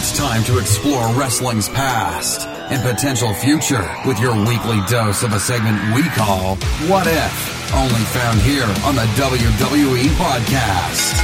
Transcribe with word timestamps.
It's 0.00 0.16
time 0.16 0.44
to 0.44 0.58
explore 0.58 1.12
wrestling's 1.14 1.68
past 1.68 2.46
and 2.46 2.80
potential 2.88 3.34
future 3.34 3.84
with 4.06 4.20
your 4.20 4.32
weekly 4.46 4.78
dose 4.86 5.24
of 5.24 5.32
a 5.32 5.40
segment 5.40 5.92
we 5.92 6.04
call 6.10 6.54
What 6.86 7.08
If? 7.08 7.74
Only 7.74 8.04
found 8.04 8.40
here 8.42 8.62
on 8.86 8.94
the 8.94 9.02
WWE 9.18 10.04
Podcast. 10.10 11.14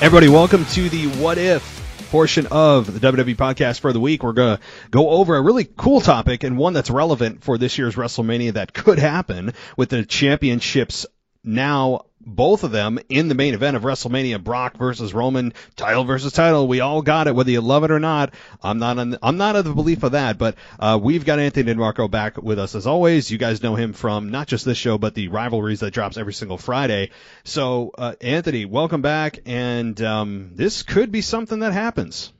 Everybody, 0.00 0.28
welcome 0.28 0.64
to 0.66 0.88
the 0.88 1.08
What 1.20 1.36
If 1.36 2.06
portion 2.12 2.46
of 2.52 3.00
the 3.00 3.10
WWE 3.10 3.34
podcast 3.34 3.80
for 3.80 3.92
the 3.92 3.98
week. 3.98 4.22
We're 4.22 4.32
going 4.32 4.58
to 4.58 4.62
go 4.92 5.10
over 5.10 5.34
a 5.34 5.42
really 5.42 5.64
cool 5.64 6.00
topic 6.00 6.44
and 6.44 6.58
one 6.58 6.74
that's 6.74 6.90
relevant 6.90 7.42
for 7.42 7.58
this 7.58 7.76
year's 7.76 7.96
WrestleMania 7.96 8.52
that 8.52 8.72
could 8.72 9.00
happen 9.00 9.52
with 9.76 9.88
the 9.88 10.04
championships 10.04 11.06
now 11.42 12.04
both 12.20 12.64
of 12.64 12.70
them 12.70 12.98
in 13.08 13.28
the 13.28 13.34
main 13.34 13.54
event 13.54 13.76
of 13.76 13.82
WrestleMania, 13.82 14.42
Brock 14.42 14.76
versus 14.76 15.14
Roman, 15.14 15.52
title 15.76 16.04
versus 16.04 16.32
title. 16.32 16.68
We 16.68 16.80
all 16.80 17.02
got 17.02 17.26
it, 17.26 17.34
whether 17.34 17.50
you 17.50 17.60
love 17.60 17.84
it 17.84 17.90
or 17.90 18.00
not. 18.00 18.34
I'm 18.62 18.78
not 18.78 18.98
on, 18.98 19.18
I'm 19.22 19.36
not 19.36 19.56
of 19.56 19.64
the 19.64 19.74
belief 19.74 20.02
of 20.02 20.12
that, 20.12 20.38
but 20.38 20.56
uh, 20.78 20.98
we've 21.00 21.24
got 21.24 21.38
Anthony 21.38 21.72
Di 21.72 21.74
Marco 21.74 22.08
back 22.08 22.36
with 22.36 22.58
us 22.58 22.74
as 22.74 22.86
always. 22.86 23.30
You 23.30 23.38
guys 23.38 23.62
know 23.62 23.74
him 23.74 23.92
from 23.92 24.30
not 24.30 24.48
just 24.48 24.64
this 24.64 24.78
show, 24.78 24.98
but 24.98 25.14
the 25.14 25.28
rivalries 25.28 25.80
that 25.80 25.92
drops 25.92 26.16
every 26.16 26.34
single 26.34 26.58
Friday. 26.58 27.10
So, 27.44 27.92
uh, 27.96 28.14
Anthony, 28.20 28.64
welcome 28.64 29.02
back, 29.02 29.40
and 29.46 30.00
um, 30.02 30.50
this 30.54 30.82
could 30.82 31.10
be 31.10 31.22
something 31.22 31.60
that 31.60 31.72
happens. 31.72 32.32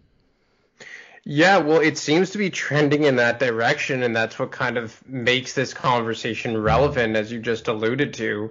Yeah, 1.33 1.59
well, 1.59 1.79
it 1.81 1.97
seems 1.97 2.31
to 2.31 2.39
be 2.39 2.51
trending 2.51 3.05
in 3.05 3.15
that 3.15 3.39
direction, 3.39 4.03
and 4.03 4.17
that's 4.17 4.37
what 4.37 4.51
kind 4.51 4.77
of 4.77 5.01
makes 5.07 5.53
this 5.53 5.73
conversation 5.73 6.61
relevant, 6.61 7.15
as 7.15 7.31
you 7.31 7.39
just 7.39 7.69
alluded 7.69 8.15
to, 8.15 8.51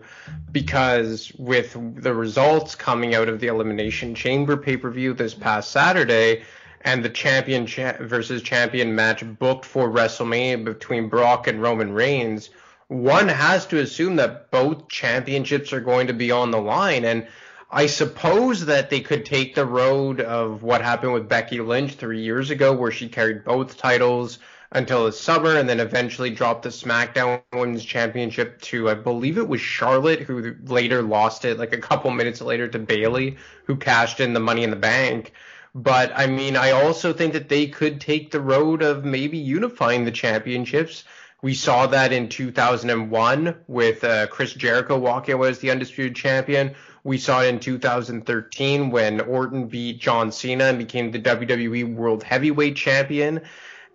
because 0.49 1.29
with 1.37 1.75
the 2.01 2.13
results 2.13 2.75
coming 2.75 3.15
out 3.15 3.27
of 3.27 3.41
the 3.41 3.47
Elimination 3.47 4.15
Chamber 4.15 4.55
pay 4.55 4.77
per 4.77 4.89
view 4.89 5.13
this 5.13 5.33
past 5.33 5.71
Saturday, 5.71 6.43
and 6.79 7.03
the 7.03 7.09
champion 7.09 7.67
cha- 7.67 7.97
versus 7.99 8.41
champion 8.41 8.95
match 8.95 9.25
booked 9.39 9.65
for 9.65 9.89
WrestleMania 9.89 10.63
between 10.63 11.09
Brock 11.09 11.47
and 11.47 11.61
Roman 11.61 11.91
Reigns, 11.91 12.49
one 12.87 13.27
has 13.27 13.65
to 13.65 13.79
assume 13.79 14.15
that 14.15 14.51
both 14.51 14.87
championships 14.87 15.73
are 15.73 15.81
going 15.81 16.07
to 16.07 16.13
be 16.13 16.31
on 16.31 16.51
the 16.51 16.61
line, 16.61 17.03
and 17.03 17.27
I 17.71 17.85
suppose 17.85 18.65
that 18.65 18.89
they 18.89 19.01
could 19.01 19.25
take 19.25 19.53
the 19.53 19.65
road 19.65 20.21
of 20.21 20.63
what 20.63 20.81
happened 20.81 21.13
with 21.13 21.29
Becky 21.29 21.59
Lynch 21.59 21.93
three 21.93 22.23
years 22.23 22.49
ago, 22.49 22.73
where 22.73 22.91
she 22.91 23.07
carried 23.07 23.45
both 23.45 23.77
titles 23.77 24.39
until 24.71 25.05
the 25.05 25.11
summer 25.11 25.55
and 25.55 25.69
then 25.69 25.79
eventually 25.79 26.31
dropped 26.31 26.63
the 26.63 26.69
SmackDown 26.69 27.41
Women's 27.53 27.85
Championship 27.85 28.59
to, 28.61 28.89
I 28.89 28.95
believe 28.95 29.37
it 29.37 29.47
was 29.47 29.61
Charlotte, 29.61 30.21
who 30.21 30.55
later 30.65 31.03
lost 31.03 31.45
it 31.45 31.59
like 31.59 31.73
a 31.73 31.77
couple 31.77 32.09
minutes 32.09 32.41
later 32.41 32.67
to 32.67 32.79
Bayley, 32.79 33.37
who 33.65 33.75
cashed 33.75 34.19
in 34.19 34.33
the 34.33 34.39
Money 34.39 34.63
in 34.63 34.71
the 34.71 34.75
Bank. 34.75 35.33
But 35.75 36.11
I 36.15 36.25
mean, 36.25 36.55
I 36.55 36.71
also 36.71 37.13
think 37.13 37.33
that 37.33 37.49
they 37.49 37.67
could 37.67 38.01
take 38.01 38.31
the 38.31 38.41
road 38.41 38.81
of 38.81 39.05
maybe 39.05 39.37
unifying 39.37 40.05
the 40.05 40.11
championships. 40.11 41.03
We 41.43 41.53
saw 41.53 41.85
that 41.87 42.11
in 42.11 42.29
2001 42.29 43.55
with 43.67 44.03
uh, 44.03 44.27
Chris 44.27 44.53
Jericho 44.53 44.97
walking 44.97 45.35
away 45.35 45.49
as 45.49 45.59
the 45.59 45.71
undisputed 45.71 46.15
champion. 46.15 46.75
We 47.09 47.17
saw 47.17 47.41
it 47.41 47.47
in 47.47 47.59
2013 47.59 48.91
when 48.91 49.19
Orton 49.21 49.65
beat 49.65 49.99
John 49.99 50.31
Cena 50.31 50.65
and 50.65 50.77
became 50.77 51.09
the 51.09 51.19
WWE 51.19 51.95
World 51.95 52.21
Heavyweight 52.21 52.75
Champion. 52.75 53.41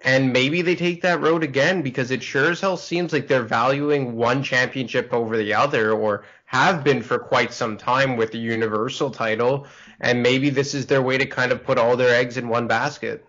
And 0.02 0.32
maybe 0.32 0.62
they 0.62 0.74
take 0.74 1.02
that 1.02 1.20
road 1.20 1.44
again 1.44 1.82
because 1.82 2.10
it 2.10 2.24
sure 2.24 2.50
as 2.50 2.60
hell 2.60 2.76
seems 2.76 3.12
like 3.12 3.28
they're 3.28 3.44
valuing 3.44 4.16
one 4.16 4.42
championship 4.42 5.12
over 5.12 5.36
the 5.36 5.54
other 5.54 5.92
or 5.92 6.24
have 6.46 6.82
been 6.82 7.04
for 7.04 7.20
quite 7.20 7.52
some 7.52 7.76
time 7.76 8.16
with 8.16 8.32
the 8.32 8.38
Universal 8.38 9.12
title. 9.12 9.68
And 10.00 10.20
maybe 10.20 10.50
this 10.50 10.74
is 10.74 10.86
their 10.86 11.00
way 11.00 11.16
to 11.16 11.24
kind 11.24 11.52
of 11.52 11.62
put 11.62 11.78
all 11.78 11.96
their 11.96 12.18
eggs 12.18 12.36
in 12.36 12.48
one 12.48 12.66
basket. 12.66 13.24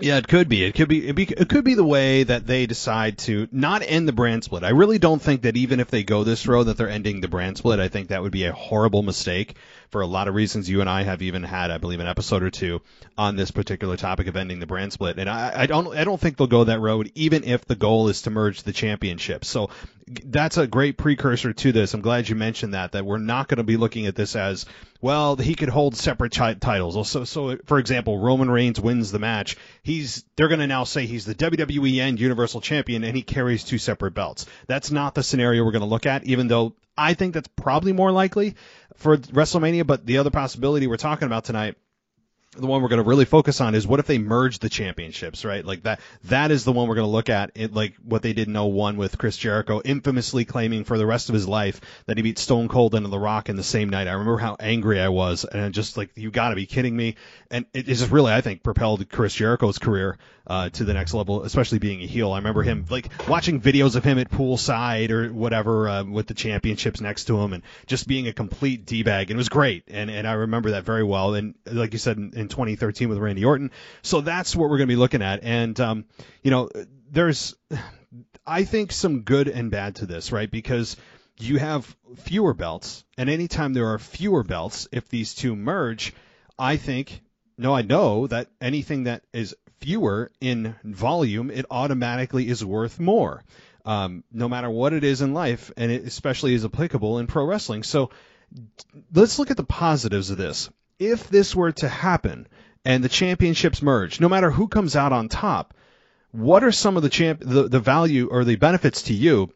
Yeah, 0.00 0.16
it 0.16 0.28
could 0.28 0.48
be. 0.48 0.64
It 0.64 0.74
could 0.74 0.88
be, 0.88 1.08
it 1.08 1.14
be. 1.14 1.24
It 1.24 1.48
could 1.48 1.64
be 1.64 1.74
the 1.74 1.84
way 1.84 2.22
that 2.22 2.46
they 2.46 2.66
decide 2.66 3.18
to 3.18 3.48
not 3.52 3.82
end 3.82 4.08
the 4.08 4.12
brand 4.12 4.44
split. 4.44 4.64
I 4.64 4.70
really 4.70 4.98
don't 4.98 5.20
think 5.20 5.42
that 5.42 5.56
even 5.56 5.80
if 5.80 5.90
they 5.90 6.02
go 6.02 6.24
this 6.24 6.46
road 6.46 6.64
that 6.64 6.76
they're 6.76 6.88
ending 6.88 7.20
the 7.20 7.28
brand 7.28 7.58
split. 7.58 7.80
I 7.80 7.88
think 7.88 8.08
that 8.08 8.22
would 8.22 8.32
be 8.32 8.44
a 8.44 8.52
horrible 8.52 9.02
mistake 9.02 9.56
for 9.90 10.00
a 10.00 10.06
lot 10.06 10.28
of 10.28 10.34
reasons. 10.34 10.68
You 10.68 10.80
and 10.80 10.88
I 10.88 11.02
have 11.02 11.22
even 11.22 11.42
had, 11.42 11.70
I 11.70 11.78
believe, 11.78 12.00
an 12.00 12.06
episode 12.06 12.42
or 12.42 12.50
two 12.50 12.80
on 13.18 13.36
this 13.36 13.50
particular 13.50 13.96
topic 13.96 14.26
of 14.26 14.36
ending 14.36 14.60
the 14.60 14.66
brand 14.66 14.92
split. 14.92 15.18
And 15.18 15.28
I, 15.28 15.62
I 15.62 15.66
don't, 15.66 15.94
I 15.96 16.04
don't 16.04 16.20
think 16.20 16.36
they'll 16.36 16.46
go 16.46 16.64
that 16.64 16.80
road, 16.80 17.10
even 17.14 17.44
if 17.44 17.64
the 17.64 17.76
goal 17.76 18.08
is 18.08 18.22
to 18.22 18.30
merge 18.30 18.62
the 18.62 18.72
championships. 18.72 19.48
So 19.48 19.70
that's 20.24 20.56
a 20.56 20.66
great 20.66 20.96
precursor 20.96 21.52
to 21.52 21.72
this. 21.72 21.94
I'm 21.94 22.00
glad 22.00 22.28
you 22.28 22.34
mentioned 22.34 22.74
that. 22.74 22.92
That 22.92 23.04
we're 23.04 23.18
not 23.18 23.48
going 23.48 23.58
to 23.58 23.64
be 23.64 23.76
looking 23.76 24.06
at 24.06 24.16
this 24.16 24.34
as 24.34 24.66
well. 25.00 25.36
He 25.36 25.54
could 25.54 25.68
hold 25.68 25.96
separate 25.96 26.32
titles. 26.32 27.08
So, 27.08 27.24
so 27.24 27.56
for 27.64 27.78
example, 27.78 28.18
Roman 28.18 28.50
Reigns 28.50 28.80
wins 28.80 29.12
the 29.12 29.18
match. 29.18 29.56
He's 29.82 30.24
they're 30.36 30.48
going 30.48 30.60
to 30.60 30.66
now 30.66 30.84
say 30.84 31.06
he's 31.06 31.24
the 31.24 31.34
WWE 31.34 32.00
and 32.00 32.18
Universal 32.18 32.62
Champion, 32.62 33.04
and 33.04 33.16
he 33.16 33.22
carries 33.22 33.64
two 33.64 33.78
separate 33.78 34.14
belts. 34.14 34.46
That's 34.66 34.90
not 34.90 35.14
the 35.14 35.22
scenario 35.22 35.64
we're 35.64 35.72
going 35.72 35.80
to 35.80 35.86
look 35.86 36.06
at. 36.06 36.24
Even 36.24 36.48
though 36.48 36.74
I 36.96 37.14
think 37.14 37.34
that's 37.34 37.48
probably 37.48 37.92
more 37.92 38.10
likely 38.10 38.56
for 38.96 39.16
WrestleMania, 39.16 39.86
but 39.86 40.04
the 40.04 40.18
other 40.18 40.30
possibility 40.30 40.86
we're 40.86 40.96
talking 40.96 41.26
about 41.26 41.44
tonight 41.44 41.76
the 42.56 42.66
one 42.66 42.82
we're 42.82 42.88
going 42.88 43.02
to 43.02 43.08
really 43.08 43.24
focus 43.24 43.60
on 43.60 43.76
is 43.76 43.86
what 43.86 44.00
if 44.00 44.06
they 44.06 44.18
merge 44.18 44.58
the 44.58 44.68
championships, 44.68 45.44
right? 45.44 45.64
Like 45.64 45.84
that, 45.84 46.00
that 46.24 46.50
is 46.50 46.64
the 46.64 46.72
one 46.72 46.88
we're 46.88 46.96
going 46.96 47.06
to 47.06 47.10
look 47.10 47.28
at. 47.28 47.52
It, 47.54 47.72
like 47.72 47.94
what 48.04 48.22
they 48.22 48.32
did 48.32 48.48
in 48.48 48.54
01 48.54 48.96
with 48.96 49.18
Chris 49.18 49.36
Jericho, 49.36 49.80
infamously 49.84 50.44
claiming 50.44 50.82
for 50.82 50.98
the 50.98 51.06
rest 51.06 51.28
of 51.28 51.34
his 51.34 51.46
life 51.46 51.80
that 52.06 52.16
he 52.16 52.24
beat 52.24 52.38
Stone 52.38 52.66
Cold 52.66 52.96
and 52.96 53.06
The 53.06 53.18
Rock 53.18 53.48
in 53.48 53.56
the 53.56 53.62
same 53.62 53.88
night. 53.88 54.08
I 54.08 54.12
remember 54.12 54.38
how 54.38 54.56
angry 54.58 55.00
I 55.00 55.10
was, 55.10 55.44
and 55.44 55.72
just 55.72 55.96
like 55.96 56.10
you 56.16 56.32
got 56.32 56.48
to 56.48 56.56
be 56.56 56.66
kidding 56.66 56.96
me. 56.96 57.14
And 57.52 57.66
it 57.72 57.86
just 57.86 58.10
really, 58.10 58.32
I 58.32 58.40
think, 58.40 58.64
propelled 58.64 59.08
Chris 59.08 59.34
Jericho's 59.34 59.78
career 59.78 60.18
uh, 60.46 60.70
to 60.70 60.82
the 60.82 60.94
next 60.94 61.14
level, 61.14 61.44
especially 61.44 61.78
being 61.78 62.02
a 62.02 62.06
heel. 62.06 62.32
I 62.32 62.38
remember 62.38 62.64
him 62.64 62.84
like 62.90 63.10
watching 63.28 63.60
videos 63.60 63.94
of 63.94 64.02
him 64.02 64.18
at 64.18 64.28
poolside 64.28 65.10
or 65.10 65.32
whatever 65.32 65.88
uh, 65.88 66.04
with 66.04 66.26
the 66.26 66.34
championships 66.34 67.00
next 67.00 67.26
to 67.26 67.40
him, 67.40 67.52
and 67.52 67.62
just 67.86 68.08
being 68.08 68.26
a 68.26 68.32
complete 68.32 68.86
d 68.86 69.04
bag. 69.04 69.30
And 69.30 69.36
it 69.36 69.38
was 69.38 69.48
great, 69.48 69.84
and 69.86 70.10
and 70.10 70.26
I 70.26 70.32
remember 70.32 70.72
that 70.72 70.82
very 70.84 71.04
well. 71.04 71.34
And 71.34 71.54
like 71.64 71.92
you 71.92 72.00
said. 72.00 72.16
In, 72.16 72.39
in 72.40 72.48
2013 72.48 73.08
with 73.08 73.18
Randy 73.18 73.44
Orton. 73.44 73.70
So 74.02 74.20
that's 74.20 74.56
what 74.56 74.70
we're 74.70 74.78
going 74.78 74.88
to 74.88 74.94
be 74.94 74.96
looking 74.96 75.22
at. 75.22 75.44
And, 75.44 75.78
um, 75.78 76.04
you 76.42 76.50
know, 76.50 76.68
there's, 77.10 77.54
I 78.46 78.64
think, 78.64 78.92
some 78.92 79.20
good 79.20 79.48
and 79.48 79.70
bad 79.70 79.96
to 79.96 80.06
this, 80.06 80.32
right? 80.32 80.50
Because 80.50 80.96
you 81.38 81.58
have 81.58 81.96
fewer 82.16 82.54
belts, 82.54 83.04
and 83.16 83.30
anytime 83.30 83.72
there 83.72 83.92
are 83.92 83.98
fewer 83.98 84.42
belts, 84.42 84.88
if 84.92 85.08
these 85.08 85.34
two 85.34 85.56
merge, 85.56 86.12
I 86.58 86.76
think, 86.76 87.22
no, 87.56 87.74
I 87.74 87.82
know 87.82 88.26
that 88.26 88.48
anything 88.60 89.04
that 89.04 89.24
is 89.32 89.56
fewer 89.80 90.30
in 90.40 90.74
volume, 90.84 91.50
it 91.50 91.66
automatically 91.70 92.48
is 92.48 92.64
worth 92.64 93.00
more. 93.00 93.42
Um, 93.86 94.24
no 94.30 94.48
matter 94.48 94.68
what 94.68 94.92
it 94.92 95.04
is 95.04 95.22
in 95.22 95.32
life, 95.32 95.72
and 95.76 95.90
it 95.90 96.04
especially 96.04 96.52
is 96.52 96.66
applicable 96.66 97.18
in 97.18 97.26
pro 97.26 97.46
wrestling. 97.46 97.82
So 97.82 98.10
let's 99.14 99.38
look 99.38 99.50
at 99.50 99.56
the 99.56 99.64
positives 99.64 100.30
of 100.30 100.36
this 100.36 100.68
if 101.00 101.28
this 101.28 101.56
were 101.56 101.72
to 101.72 101.88
happen 101.88 102.46
and 102.84 103.02
the 103.02 103.08
championships 103.08 103.82
merge, 103.82 104.20
no 104.20 104.28
matter 104.28 104.50
who 104.50 104.68
comes 104.68 104.94
out 104.94 105.12
on 105.12 105.28
top, 105.28 105.74
what 106.30 106.62
are 106.62 106.70
some 106.70 106.96
of 106.96 107.02
the 107.02 107.08
champ 107.08 107.40
the, 107.44 107.68
the 107.68 107.80
value 107.80 108.28
or 108.30 108.44
the 108.44 108.54
benefits 108.56 109.02
to 109.02 109.14
you 109.14 109.52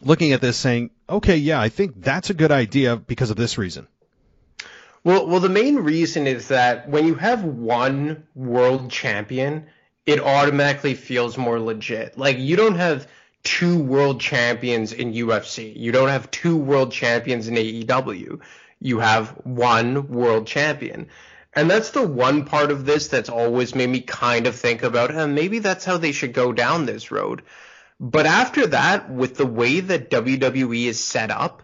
looking 0.00 0.32
at 0.32 0.40
this 0.40 0.56
saying, 0.56 0.90
okay, 1.08 1.36
yeah, 1.36 1.60
I 1.60 1.68
think 1.68 2.02
that's 2.02 2.30
a 2.30 2.34
good 2.34 2.50
idea 2.50 2.96
because 2.96 3.30
of 3.30 3.36
this 3.36 3.58
reason? 3.58 3.86
Well, 5.04 5.26
well, 5.26 5.40
the 5.40 5.48
main 5.48 5.76
reason 5.76 6.26
is 6.26 6.48
that 6.48 6.88
when 6.88 7.06
you 7.06 7.14
have 7.16 7.44
one 7.44 8.24
world 8.34 8.90
champion, 8.90 9.66
it 10.06 10.20
automatically 10.20 10.94
feels 10.94 11.36
more 11.36 11.60
legit. 11.60 12.16
Like 12.16 12.38
you 12.38 12.56
don't 12.56 12.76
have 12.76 13.06
two 13.42 13.78
world 13.78 14.20
champions 14.20 14.92
in 14.92 15.12
UFC. 15.12 15.76
You 15.76 15.92
don't 15.92 16.08
have 16.08 16.30
two 16.30 16.56
world 16.56 16.92
champions 16.92 17.48
in 17.48 17.54
AEW 17.54 18.40
you 18.82 18.98
have 18.98 19.30
one 19.44 20.08
world 20.08 20.46
champion. 20.46 21.08
And 21.54 21.70
that's 21.70 21.90
the 21.90 22.06
one 22.06 22.44
part 22.44 22.70
of 22.70 22.84
this 22.84 23.08
that's 23.08 23.28
always 23.28 23.74
made 23.74 23.90
me 23.90 24.00
kind 24.00 24.46
of 24.46 24.56
think 24.56 24.82
about, 24.82 25.10
and 25.10 25.34
maybe 25.34 25.58
that's 25.58 25.84
how 25.84 25.98
they 25.98 26.12
should 26.12 26.32
go 26.32 26.52
down 26.52 26.86
this 26.86 27.10
road. 27.10 27.42
But 28.00 28.26
after 28.26 28.66
that, 28.68 29.10
with 29.10 29.36
the 29.36 29.46
way 29.46 29.80
that 29.80 30.10
WWE 30.10 30.86
is 30.86 31.02
set 31.02 31.30
up, 31.30 31.62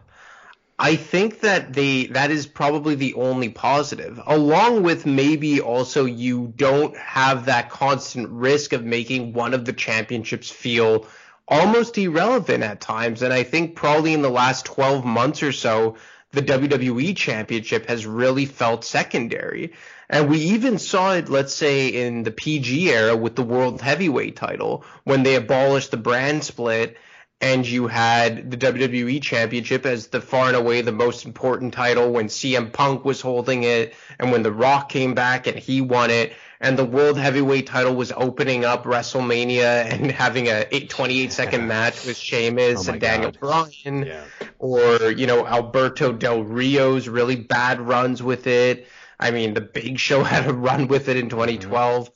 I 0.78 0.94
think 0.94 1.40
that 1.40 1.72
they 1.72 2.06
that 2.08 2.30
is 2.30 2.46
probably 2.46 2.94
the 2.94 3.14
only 3.14 3.48
positive. 3.48 4.20
Along 4.24 4.84
with 4.84 5.06
maybe 5.06 5.60
also 5.60 6.04
you 6.04 6.52
don't 6.54 6.96
have 6.96 7.46
that 7.46 7.70
constant 7.70 8.28
risk 8.28 8.72
of 8.72 8.84
making 8.84 9.32
one 9.32 9.54
of 9.54 9.64
the 9.64 9.72
championships 9.72 10.48
feel 10.48 11.08
almost 11.48 11.98
irrelevant 11.98 12.62
at 12.62 12.80
times. 12.80 13.22
And 13.22 13.32
I 13.32 13.42
think 13.42 13.74
probably 13.74 14.12
in 14.12 14.22
the 14.22 14.30
last 14.30 14.66
12 14.66 15.04
months 15.04 15.42
or 15.42 15.50
so, 15.50 15.96
the 16.32 16.42
WWE 16.42 17.16
Championship 17.16 17.86
has 17.86 18.06
really 18.06 18.46
felt 18.46 18.84
secondary. 18.84 19.72
And 20.10 20.28
we 20.28 20.38
even 20.38 20.78
saw 20.78 21.14
it, 21.14 21.28
let's 21.28 21.54
say, 21.54 21.88
in 21.88 22.22
the 22.22 22.30
PG 22.30 22.90
era 22.90 23.16
with 23.16 23.36
the 23.36 23.42
World 23.42 23.80
Heavyweight 23.80 24.36
title 24.36 24.84
when 25.04 25.22
they 25.22 25.34
abolished 25.34 25.90
the 25.90 25.96
brand 25.96 26.44
split 26.44 26.96
and 27.40 27.66
you 27.66 27.86
had 27.86 28.50
the 28.50 28.56
WWE 28.56 29.22
Championship 29.22 29.86
as 29.86 30.08
the 30.08 30.20
far 30.20 30.48
and 30.48 30.56
away 30.56 30.80
the 30.80 30.92
most 30.92 31.24
important 31.24 31.72
title 31.72 32.10
when 32.10 32.26
CM 32.26 32.72
Punk 32.72 33.04
was 33.04 33.20
holding 33.20 33.62
it 33.62 33.94
and 34.18 34.32
when 34.32 34.42
The 34.42 34.52
Rock 34.52 34.88
came 34.88 35.14
back 35.14 35.46
and 35.46 35.56
he 35.56 35.80
won 35.80 36.10
it 36.10 36.32
and 36.60 36.78
the 36.78 36.84
World 36.84 37.18
Heavyweight 37.18 37.66
title 37.66 37.94
was 37.94 38.12
opening 38.12 38.64
up 38.64 38.84
WrestleMania 38.84 39.92
and 39.92 40.10
having 40.24 40.48
a 40.48 40.64
28 40.64 41.32
second 41.32 41.66
match 41.68 42.04
with 42.04 42.16
Sheamus 42.16 42.88
Oh 42.88 42.92
and 42.92 43.00
Daniel 43.00 43.30
God. 43.30 43.40
Bryan 43.40 44.06
Yeah. 44.06 44.24
or 44.58 45.10
you 45.10 45.26
know 45.26 45.46
Alberto 45.46 46.12
Del 46.12 46.42
Rio's 46.42 47.08
really 47.08 47.36
bad 47.36 47.80
runs 47.80 48.22
with 48.22 48.46
it. 48.46 48.86
I 49.20 49.30
mean, 49.30 49.54
the 49.54 49.60
Big 49.60 49.98
Show 49.98 50.22
had 50.24 50.46
a 50.46 50.52
run 50.52 50.88
with 50.88 51.08
it 51.08 51.16
in 51.16 51.28
mm-hmm. 51.28 51.38
2012. 51.38 52.10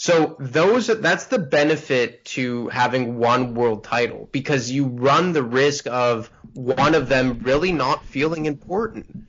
So 0.00 0.36
those 0.38 0.86
that's 0.86 1.26
the 1.26 1.40
benefit 1.40 2.24
to 2.26 2.68
having 2.68 3.18
one 3.18 3.54
world 3.54 3.82
title 3.82 4.28
because 4.30 4.70
you 4.70 4.86
run 4.86 5.32
the 5.32 5.42
risk 5.42 5.88
of 5.88 6.30
one 6.54 6.94
of 6.94 7.08
them 7.08 7.40
really 7.42 7.72
not 7.72 8.04
feeling 8.04 8.46
important. 8.46 9.27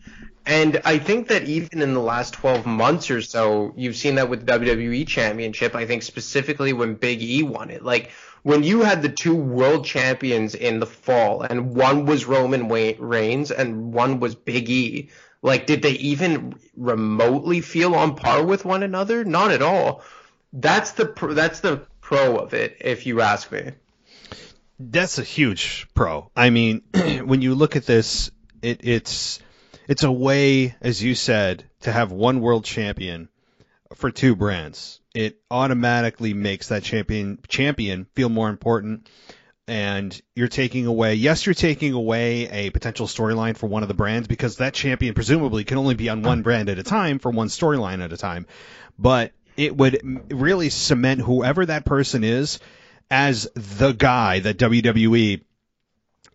And 0.49 0.81
I 0.83 0.97
think 0.97 1.27
that 1.27 1.43
even 1.43 1.83
in 1.83 1.93
the 1.93 1.99
last 1.99 2.33
12 2.33 2.65
months 2.65 3.11
or 3.11 3.21
so, 3.21 3.71
you've 3.77 3.95
seen 3.95 4.15
that 4.15 4.29
with 4.29 4.47
WWE 4.47 5.07
Championship. 5.07 5.75
I 5.75 5.85
think 5.85 6.01
specifically 6.01 6.73
when 6.73 6.95
Big 6.95 7.21
E 7.21 7.43
won 7.43 7.69
it. 7.69 7.85
Like 7.85 8.09
when 8.41 8.63
you 8.63 8.81
had 8.81 9.03
the 9.03 9.09
two 9.09 9.35
world 9.35 9.85
champions 9.85 10.55
in 10.55 10.79
the 10.79 10.87
fall, 10.87 11.43
and 11.43 11.75
one 11.75 12.07
was 12.07 12.25
Roman 12.25 12.67
Reigns 12.67 13.51
and 13.51 13.93
one 13.93 14.19
was 14.19 14.33
Big 14.33 14.71
E. 14.71 15.09
Like, 15.43 15.67
did 15.67 15.83
they 15.83 15.91
even 15.91 16.55
remotely 16.75 17.61
feel 17.61 17.93
on 17.93 18.15
par 18.15 18.43
with 18.43 18.65
one 18.65 18.81
another? 18.81 19.23
Not 19.23 19.51
at 19.51 19.61
all. 19.61 20.01
That's 20.51 20.93
the 20.93 21.05
pr- 21.05 21.33
that's 21.33 21.59
the 21.59 21.83
pro 22.01 22.37
of 22.37 22.55
it, 22.55 22.77
if 22.81 23.05
you 23.05 23.21
ask 23.21 23.51
me. 23.51 23.73
That's 24.79 25.19
a 25.19 25.23
huge 25.23 25.87
pro. 25.93 26.31
I 26.35 26.49
mean, 26.49 26.81
when 27.23 27.43
you 27.43 27.53
look 27.53 27.75
at 27.75 27.85
this, 27.85 28.31
it, 28.63 28.79
it's 28.83 29.41
it's 29.89 30.03
a 30.03 30.12
way, 30.12 30.75
as 30.81 31.01
you 31.01 31.15
said, 31.15 31.63
to 31.81 31.91
have 31.91 32.12
one 32.12 32.41
world 32.41 32.63
champion 32.63 33.27
for 33.95 34.12
two 34.12 34.36
brands. 34.36 35.01
It 35.15 35.41
automatically 35.50 36.36
makes 36.36 36.68
that 36.68 36.83
champion 36.83 37.39
champion 37.47 38.06
feel 38.13 38.30
more 38.30 38.50
important. 38.50 39.09
And 39.68 40.19
you're 40.36 40.47
taking 40.47 40.86
away, 40.86 41.15
yes, 41.15 41.45
you're 41.47 41.56
taking 41.56 41.94
away 41.94 42.47
a 42.50 42.69
potential 42.69 43.07
storyline 43.07 43.57
for 43.57 43.65
one 43.65 43.81
of 43.81 43.88
the 43.88 43.95
brands 43.95 44.27
because 44.27 44.57
that 44.57 44.75
champion 44.75 45.15
presumably 45.15 45.63
can 45.63 45.80
only 45.80 45.95
be 45.95 46.07
on 46.09 46.21
one 46.21 46.44
brand 46.44 46.69
at 46.69 46.77
a 46.77 46.83
time 46.83 47.18
for 47.18 47.31
one 47.31 47.47
storyline 47.47 48.03
at 48.03 48.13
a 48.13 48.18
time. 48.18 48.45
But 49.00 49.31
it 49.57 49.75
would 49.75 50.31
really 50.31 50.69
cement 50.69 51.19
whoever 51.19 51.65
that 51.65 51.83
person 51.85 52.24
is 52.24 52.59
as 53.09 53.50
the 53.56 53.92
guy 53.92 54.39
that 54.39 54.57
WWE 54.57 55.42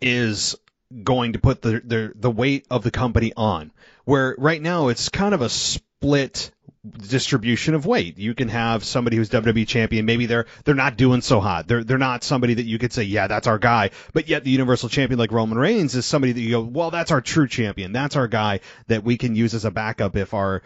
is 0.01 0.57
going 1.03 1.33
to 1.33 1.39
put 1.39 1.61
the, 1.61 1.81
the 1.83 2.13
the 2.15 2.31
weight 2.31 2.65
of 2.69 2.83
the 2.83 2.91
company 2.91 3.33
on. 3.35 3.71
Where 4.05 4.35
right 4.37 4.61
now 4.61 4.89
it's 4.89 5.09
kind 5.09 5.33
of 5.33 5.41
a 5.41 5.49
split 5.49 6.51
distribution 6.91 7.73
of 7.73 7.85
weight. 7.85 8.17
You 8.17 8.35
can 8.35 8.49
have 8.49 8.83
somebody 8.83 9.17
who's 9.17 9.29
WWE 9.29 9.67
champion, 9.67 10.05
maybe 10.05 10.25
they're 10.25 10.45
they're 10.63 10.75
not 10.75 10.97
doing 10.97 11.21
so 11.21 11.39
hot. 11.39 11.67
They're 11.67 11.83
they're 11.83 11.97
not 11.97 12.23
somebody 12.23 12.55
that 12.55 12.65
you 12.65 12.77
could 12.77 12.93
say, 12.93 13.03
yeah, 13.03 13.27
that's 13.27 13.47
our 13.47 13.57
guy. 13.57 13.91
But 14.13 14.27
yet 14.27 14.43
the 14.43 14.51
Universal 14.51 14.89
Champion 14.89 15.19
like 15.19 15.31
Roman 15.31 15.57
Reigns 15.57 15.95
is 15.95 16.05
somebody 16.05 16.33
that 16.33 16.41
you 16.41 16.51
go, 16.51 16.61
well, 16.61 16.91
that's 16.91 17.11
our 17.11 17.21
true 17.21 17.47
champion. 17.47 17.91
That's 17.91 18.15
our 18.15 18.27
guy 18.27 18.59
that 18.87 19.03
we 19.03 19.17
can 19.17 19.35
use 19.35 19.53
as 19.53 19.65
a 19.65 19.71
backup 19.71 20.15
if 20.15 20.33
our 20.33 20.61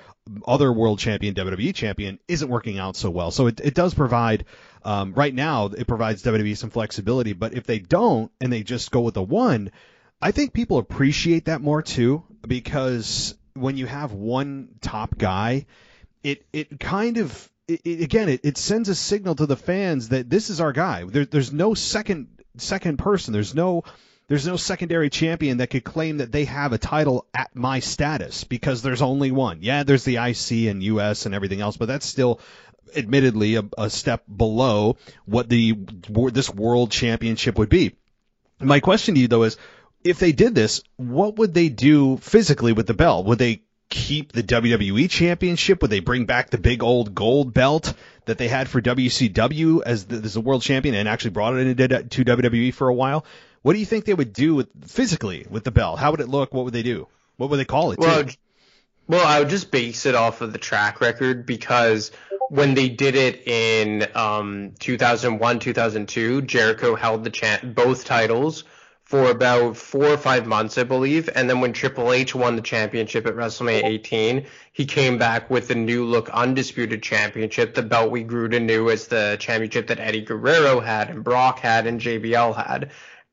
other 0.45 0.71
world 0.71 0.99
champion, 0.99 1.33
WWE 1.35 1.73
champion, 1.73 2.19
isn't 2.27 2.49
working 2.49 2.77
out 2.77 2.95
so 2.95 3.09
well. 3.09 3.31
So 3.31 3.47
it, 3.47 3.61
it 3.61 3.73
does 3.73 3.93
provide 3.93 4.45
um, 4.83 5.13
right 5.13 5.33
now 5.33 5.67
it 5.67 5.87
provides 5.87 6.23
WWE 6.23 6.57
some 6.57 6.69
flexibility. 6.69 7.33
But 7.33 7.53
if 7.53 7.65
they 7.65 7.79
don't 7.79 8.31
and 8.41 8.51
they 8.51 8.63
just 8.63 8.91
go 8.91 9.01
with 9.01 9.13
the 9.13 9.23
one, 9.23 9.71
I 10.21 10.31
think 10.31 10.53
people 10.53 10.77
appreciate 10.77 11.45
that 11.45 11.61
more 11.61 11.81
too 11.81 12.23
because 12.45 13.35
when 13.53 13.77
you 13.77 13.85
have 13.85 14.11
one 14.11 14.69
top 14.81 15.17
guy, 15.17 15.65
it 16.23 16.45
it 16.51 16.79
kind 16.79 17.17
of 17.17 17.49
it, 17.67 17.81
it, 17.85 18.01
again 18.01 18.29
it, 18.29 18.41
it 18.43 18.57
sends 18.57 18.89
a 18.89 18.95
signal 18.95 19.35
to 19.35 19.45
the 19.45 19.55
fans 19.55 20.09
that 20.09 20.29
this 20.29 20.49
is 20.49 20.59
our 20.59 20.73
guy. 20.73 21.05
There, 21.05 21.25
there's 21.25 21.53
no 21.53 21.73
second 21.73 22.27
second 22.57 22.97
person. 22.97 23.33
There's 23.33 23.55
no 23.55 23.83
there's 24.27 24.45
no 24.45 24.57
secondary 24.57 25.09
champion 25.09 25.57
that 25.57 25.71
could 25.71 25.83
claim 25.83 26.17
that 26.17 26.31
they 26.31 26.45
have 26.45 26.73
a 26.73 26.77
title 26.77 27.25
at 27.33 27.55
my 27.55 27.79
status 27.79 28.43
because 28.43 28.81
there's 28.81 29.01
only 29.01 29.31
one. 29.31 29.59
Yeah, 29.61 29.83
there's 29.83 30.03
the 30.03 30.17
IC 30.17 30.69
and 30.69 30.83
US 30.83 31.25
and 31.25 31.33
everything 31.33 31.61
else, 31.61 31.77
but 31.77 31.87
that's 31.87 32.05
still 32.05 32.39
admittedly 32.95 33.55
a, 33.55 33.63
a 33.77 33.89
step 33.89 34.23
below 34.33 34.97
what 35.25 35.47
the 35.47 35.77
this 36.31 36.49
world 36.49 36.91
championship 36.91 37.57
would 37.57 37.69
be. 37.69 37.95
My 38.59 38.81
question 38.81 39.15
to 39.15 39.21
you 39.21 39.29
though 39.29 39.43
is 39.43 39.57
if 40.03 40.19
they 40.19 40.31
did 40.31 40.55
this, 40.55 40.81
what 40.95 41.37
would 41.37 41.53
they 41.53 41.69
do 41.69 42.17
physically 42.17 42.73
with 42.73 42.87
the 42.87 42.93
belt? 42.93 43.25
Would 43.25 43.39
they 43.39 43.61
keep 43.89 44.31
the 44.31 44.43
WWE 44.43 45.09
championship? 45.09 45.81
Would 45.81 45.91
they 45.91 45.99
bring 45.99 46.25
back 46.25 46.49
the 46.49 46.57
big 46.57 46.83
old 46.83 47.13
gold 47.15 47.53
belt 47.53 47.93
that 48.25 48.37
they 48.37 48.47
had 48.47 48.69
for 48.69 48.81
WCW 48.81 49.81
as 49.85 50.05
the, 50.05 50.17
as 50.17 50.33
the 50.35 50.41
world 50.41 50.61
champion 50.61 50.95
and 50.95 51.09
actually 51.09 51.31
brought 51.31 51.55
it 51.55 51.67
into 51.67 52.03
to 52.03 52.25
WWE 52.25 52.73
for 52.73 52.87
a 52.87 52.93
while? 52.93 53.25
What 53.61 53.73
do 53.73 53.79
you 53.79 53.85
think 53.85 54.05
they 54.05 54.13
would 54.13 54.31
do 54.31 54.55
with 54.55 54.69
physically 54.87 55.45
with 55.49 55.63
the 55.63 55.71
belt? 55.71 55.99
How 55.99 56.11
would 56.11 56.21
it 56.21 56.29
look? 56.29 56.53
What 56.53 56.65
would 56.65 56.73
they 56.73 56.83
do? 56.83 57.07
What 57.37 57.49
would 57.49 57.57
they 57.57 57.65
call 57.65 57.91
it? 57.91 57.99
Well, 57.99 58.25
well, 59.07 59.25
I 59.25 59.39
would 59.39 59.49
just 59.49 59.71
base 59.71 60.05
it 60.05 60.15
off 60.15 60.41
of 60.41 60.53
the 60.53 60.59
track 60.59 61.01
record 61.01 61.45
because 61.45 62.11
when 62.49 62.73
they 62.73 62.89
did 62.89 63.15
it 63.15 63.47
in 63.47 64.07
um, 64.15 64.73
2001, 64.79 65.59
2002, 65.59 66.43
Jericho 66.43 66.95
held 66.95 67.23
the 67.23 67.29
cha- 67.31 67.59
both 67.63 68.05
titles 68.05 68.63
for 69.09 69.31
about 69.31 69.75
four 69.75 70.05
or 70.05 70.17
five 70.17 70.45
months, 70.45 70.77
I 70.77 70.83
believe. 70.83 71.31
And 71.33 71.49
then 71.49 71.61
when 71.61 71.73
Triple 71.73 72.13
H 72.13 72.35
won 72.35 72.55
the 72.55 72.61
championship 72.61 73.25
at 73.25 73.33
WrestleMania 73.33 73.83
18, 73.83 74.45
he 74.71 74.85
came 74.85 75.17
back 75.17 75.49
with 75.49 75.67
the 75.67 75.73
new 75.73 76.05
look 76.05 76.29
undisputed 76.29 77.01
championship, 77.01 77.73
the 77.73 77.81
belt 77.81 78.11
we 78.11 78.21
grew 78.21 78.47
to 78.49 78.59
know 78.59 78.87
as 78.89 79.07
the 79.07 79.35
championship 79.39 79.87
that 79.87 79.99
Eddie 79.99 80.21
Guerrero 80.21 80.79
had 80.79 81.09
and 81.09 81.23
Brock 81.23 81.57
had 81.57 81.87
and 81.87 81.99
JBL 81.99 82.55
had. 82.55 82.91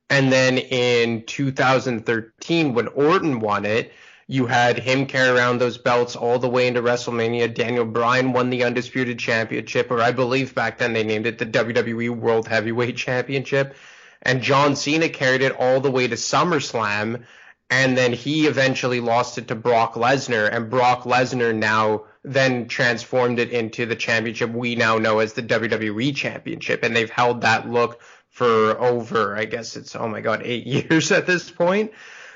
And 0.08 0.32
then 0.32 0.56
in 0.56 1.26
2013, 1.26 2.73
when 2.73 2.88
Orton 2.88 3.40
won 3.40 3.67
it, 3.67 3.93
you 4.28 4.46
had 4.46 4.78
him 4.78 5.05
carry 5.05 5.37
around 5.37 5.58
those 5.58 5.76
belts 5.76 6.17
all 6.17 6.38
the 6.38 6.49
way 6.49 6.69
into 6.69 6.81
WrestleMania. 6.81 7.55
Daniel 7.55 7.84
Bryan 7.84 8.32
won 8.32 8.49
the 8.49 8.64
Undisputed 8.64 9.19
Championship, 9.19 9.90
or 9.90 10.00
I 10.00 10.12
believe 10.12 10.55
back 10.55 10.78
then 10.78 10.94
they 10.94 11.05
named 11.05 11.26
it 11.26 11.37
the 11.37 11.44
WWE 11.44 12.17
World 12.17 12.49
Heavyweight 12.49 12.96
Championship. 12.96 13.76
And 14.22 14.42
John 14.42 14.76
Cena 14.76 15.08
carried 15.08 15.42
it 15.42 15.52
all 15.52 15.80
the 15.80 15.90
way 15.90 16.08
to 16.08 16.16
SummerSlam. 16.16 17.24
And 17.68 17.98
then 17.98 18.12
he 18.12 18.46
eventually 18.46 19.00
lost 19.00 19.38
it 19.38 19.48
to 19.48 19.54
Brock 19.54 19.94
Lesnar. 19.94 20.48
And 20.50 20.70
Brock 20.70 21.02
Lesnar 21.02 21.54
now 21.54 22.04
then 22.22 22.68
transformed 22.68 23.38
it 23.38 23.50
into 23.50 23.87
the 23.87 23.96
championship 23.96 24.50
we 24.50 24.76
now 24.76 24.99
know 24.99 25.18
as 25.18 25.32
the 25.32 25.42
WWE 25.42 26.14
Championship. 26.14 26.82
And 26.82 26.94
they've 26.94 27.11
held 27.11 27.40
that 27.42 27.68
look 27.68 28.00
for 28.30 28.78
over, 28.78 29.37
I 29.37 29.46
guess 29.46 29.76
it's, 29.76 29.96
oh 29.96 30.08
my 30.08 30.20
God, 30.20 30.42
eight 30.44 30.66
years 30.90 31.11
at 31.11 31.26
this 31.26 31.50
point. 31.50 31.92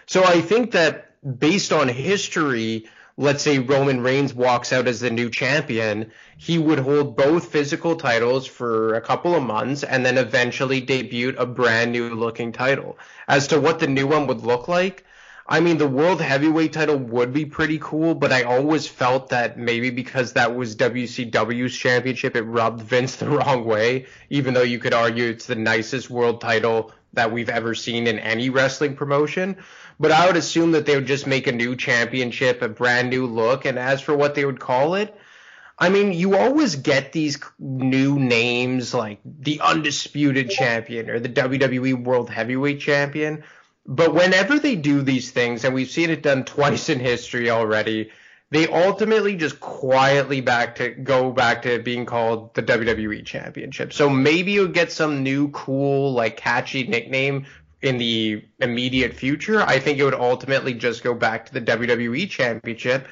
So 0.07 0.25
I 0.25 0.41
think 0.41 0.73
that 0.73 1.15
based 1.39 1.73
on 1.73 1.89
history, 1.89 2.89
let's 3.17 3.43
say 3.43 3.59
Roman 3.59 4.01
Reigns 4.01 4.35
walks 4.35 4.73
out 4.73 4.89
as 4.89 5.01
the 5.01 5.11
new 5.11 5.31
champion, 5.31 6.11
he 6.37 6.59
would 6.59 6.79
hold 6.79 7.17
both 7.17 7.53
physical 7.53 7.97
titles 7.97 8.47
for 8.47 8.95
a 8.95 9.01
couple 9.01 9.35
of 9.35 9.43
months 9.43 9.83
and 9.83 10.05
then 10.05 10.19
eventually 10.19 10.81
debut 10.81 11.35
a 11.37 11.47
brand 11.47 11.93
new 11.93 12.15
looking 12.15 12.53
title. 12.53 12.99
As 13.29 13.49
to 13.49 13.61
what 13.61 13.79
the 13.79 13.87
new 13.87 14.07
one 14.07 14.27
would 14.27 14.43
look 14.43 14.69
like, 14.69 15.05
I 15.47 15.59
mean, 15.59 15.79
the 15.79 15.89
world 15.89 16.21
heavyweight 16.21 16.73
title 16.73 16.97
would 16.97 17.33
be 17.33 17.45
pretty 17.45 17.81
cool, 17.81 18.15
but 18.15 18.31
I 18.31 18.45
always 18.45 18.87
felt 18.87 19.31
that 19.31 19.59
maybe 19.59 19.91
because 19.91 20.35
that 20.35 20.55
was 20.55 20.77
WCW's 20.77 21.77
championship, 21.77 22.37
it 22.37 22.43
rubbed 22.43 22.83
Vince 22.83 23.17
the 23.17 23.29
wrong 23.37 23.65
way, 23.65 24.07
even 24.31 24.55
though 24.55 24.63
you 24.63 24.79
could 24.79 24.95
argue 24.95 25.25
it's 25.25 25.47
the 25.47 25.57
nicest 25.57 26.09
world 26.09 26.41
title 26.41 26.93
that 27.13 27.33
we've 27.33 27.49
ever 27.49 27.75
seen 27.75 28.07
in 28.07 28.19
any 28.19 28.51
wrestling 28.51 28.97
promotion. 28.97 29.57
But 29.99 30.13
I 30.13 30.27
would 30.27 30.37
assume 30.37 30.73
that 30.73 30.87
they 30.87 30.95
would 30.95 31.07
just 31.07 31.27
make 31.27 31.47
a 31.47 31.53
new 31.53 31.77
championship, 31.77 32.63
a 32.63 32.69
brand 32.69 33.11
new 33.11 33.27
look. 33.27 33.65
And 33.65 33.79
as 33.79 34.01
for 34.01 34.17
what 34.17 34.35
they 34.35 34.45
would 34.45 34.61
call 34.61 34.95
it, 34.95 35.15
I 35.79 35.89
mean, 35.89 36.13
you 36.13 36.37
always 36.37 36.77
get 36.77 37.13
these 37.13 37.39
new 37.59 38.19
names 38.19 38.93
like 38.93 39.21
the 39.25 39.61
Undisputed 39.61 40.51
Champion 40.51 41.09
or 41.09 41.21
the 41.21 41.29
WWE 41.29 42.05
World 42.05 42.29
Heavyweight 42.29 42.81
Champion. 42.81 43.45
But 43.87 44.15
whenever 44.15 44.59
they 44.59 44.77
do 44.77 45.01
these 45.01 45.31
things, 45.31 45.65
and 45.65 45.75
we've 45.75 45.91
seen 45.91 46.11
it 46.11 46.23
done 46.23 46.45
twice 46.45 46.91
in 46.91 47.01
history 47.01 47.49
already, 47.49 48.11
they 48.51 48.67
ultimately 48.67 49.37
just 49.37 49.61
quietly 49.61 50.41
back 50.41 50.75
to 50.77 50.91
go 50.91 51.31
back 51.31 51.63
to 51.63 51.79
being 51.79 52.05
called 52.05 52.53
the 52.55 52.63
WWE 52.63 53.25
Championship. 53.25 53.93
So 53.93 54.11
maybe 54.11 54.53
you'll 54.53 54.69
get 54.69 54.91
some 54.91 55.23
new 55.23 55.51
cool, 55.51 56.13
like 56.13 56.37
catchy 56.37 56.87
nickname 56.87 57.47
in 57.81 57.99
the 57.99 58.45
immediate 58.59 59.15
future. 59.15 59.63
I 59.63 59.79
think 59.79 59.99
it 59.99 60.05
would 60.05 60.15
ultimately 60.15 60.75
just 60.75 61.05
go 61.05 61.15
back 61.15 61.47
to 61.47 61.53
the 61.53 61.61
WWE 61.61 62.29
Championship. 62.29 63.07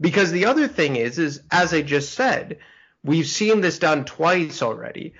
Because 0.00 0.30
the 0.30 0.46
other 0.46 0.68
thing 0.68 0.96
is, 0.96 1.18
is 1.18 1.42
as 1.50 1.74
I 1.74 1.82
just 1.82 2.14
said, 2.14 2.58
we've 3.02 3.26
seen 3.26 3.60
this 3.60 3.78
done 3.78 4.04
twice 4.04 4.62
already. 4.62 5.14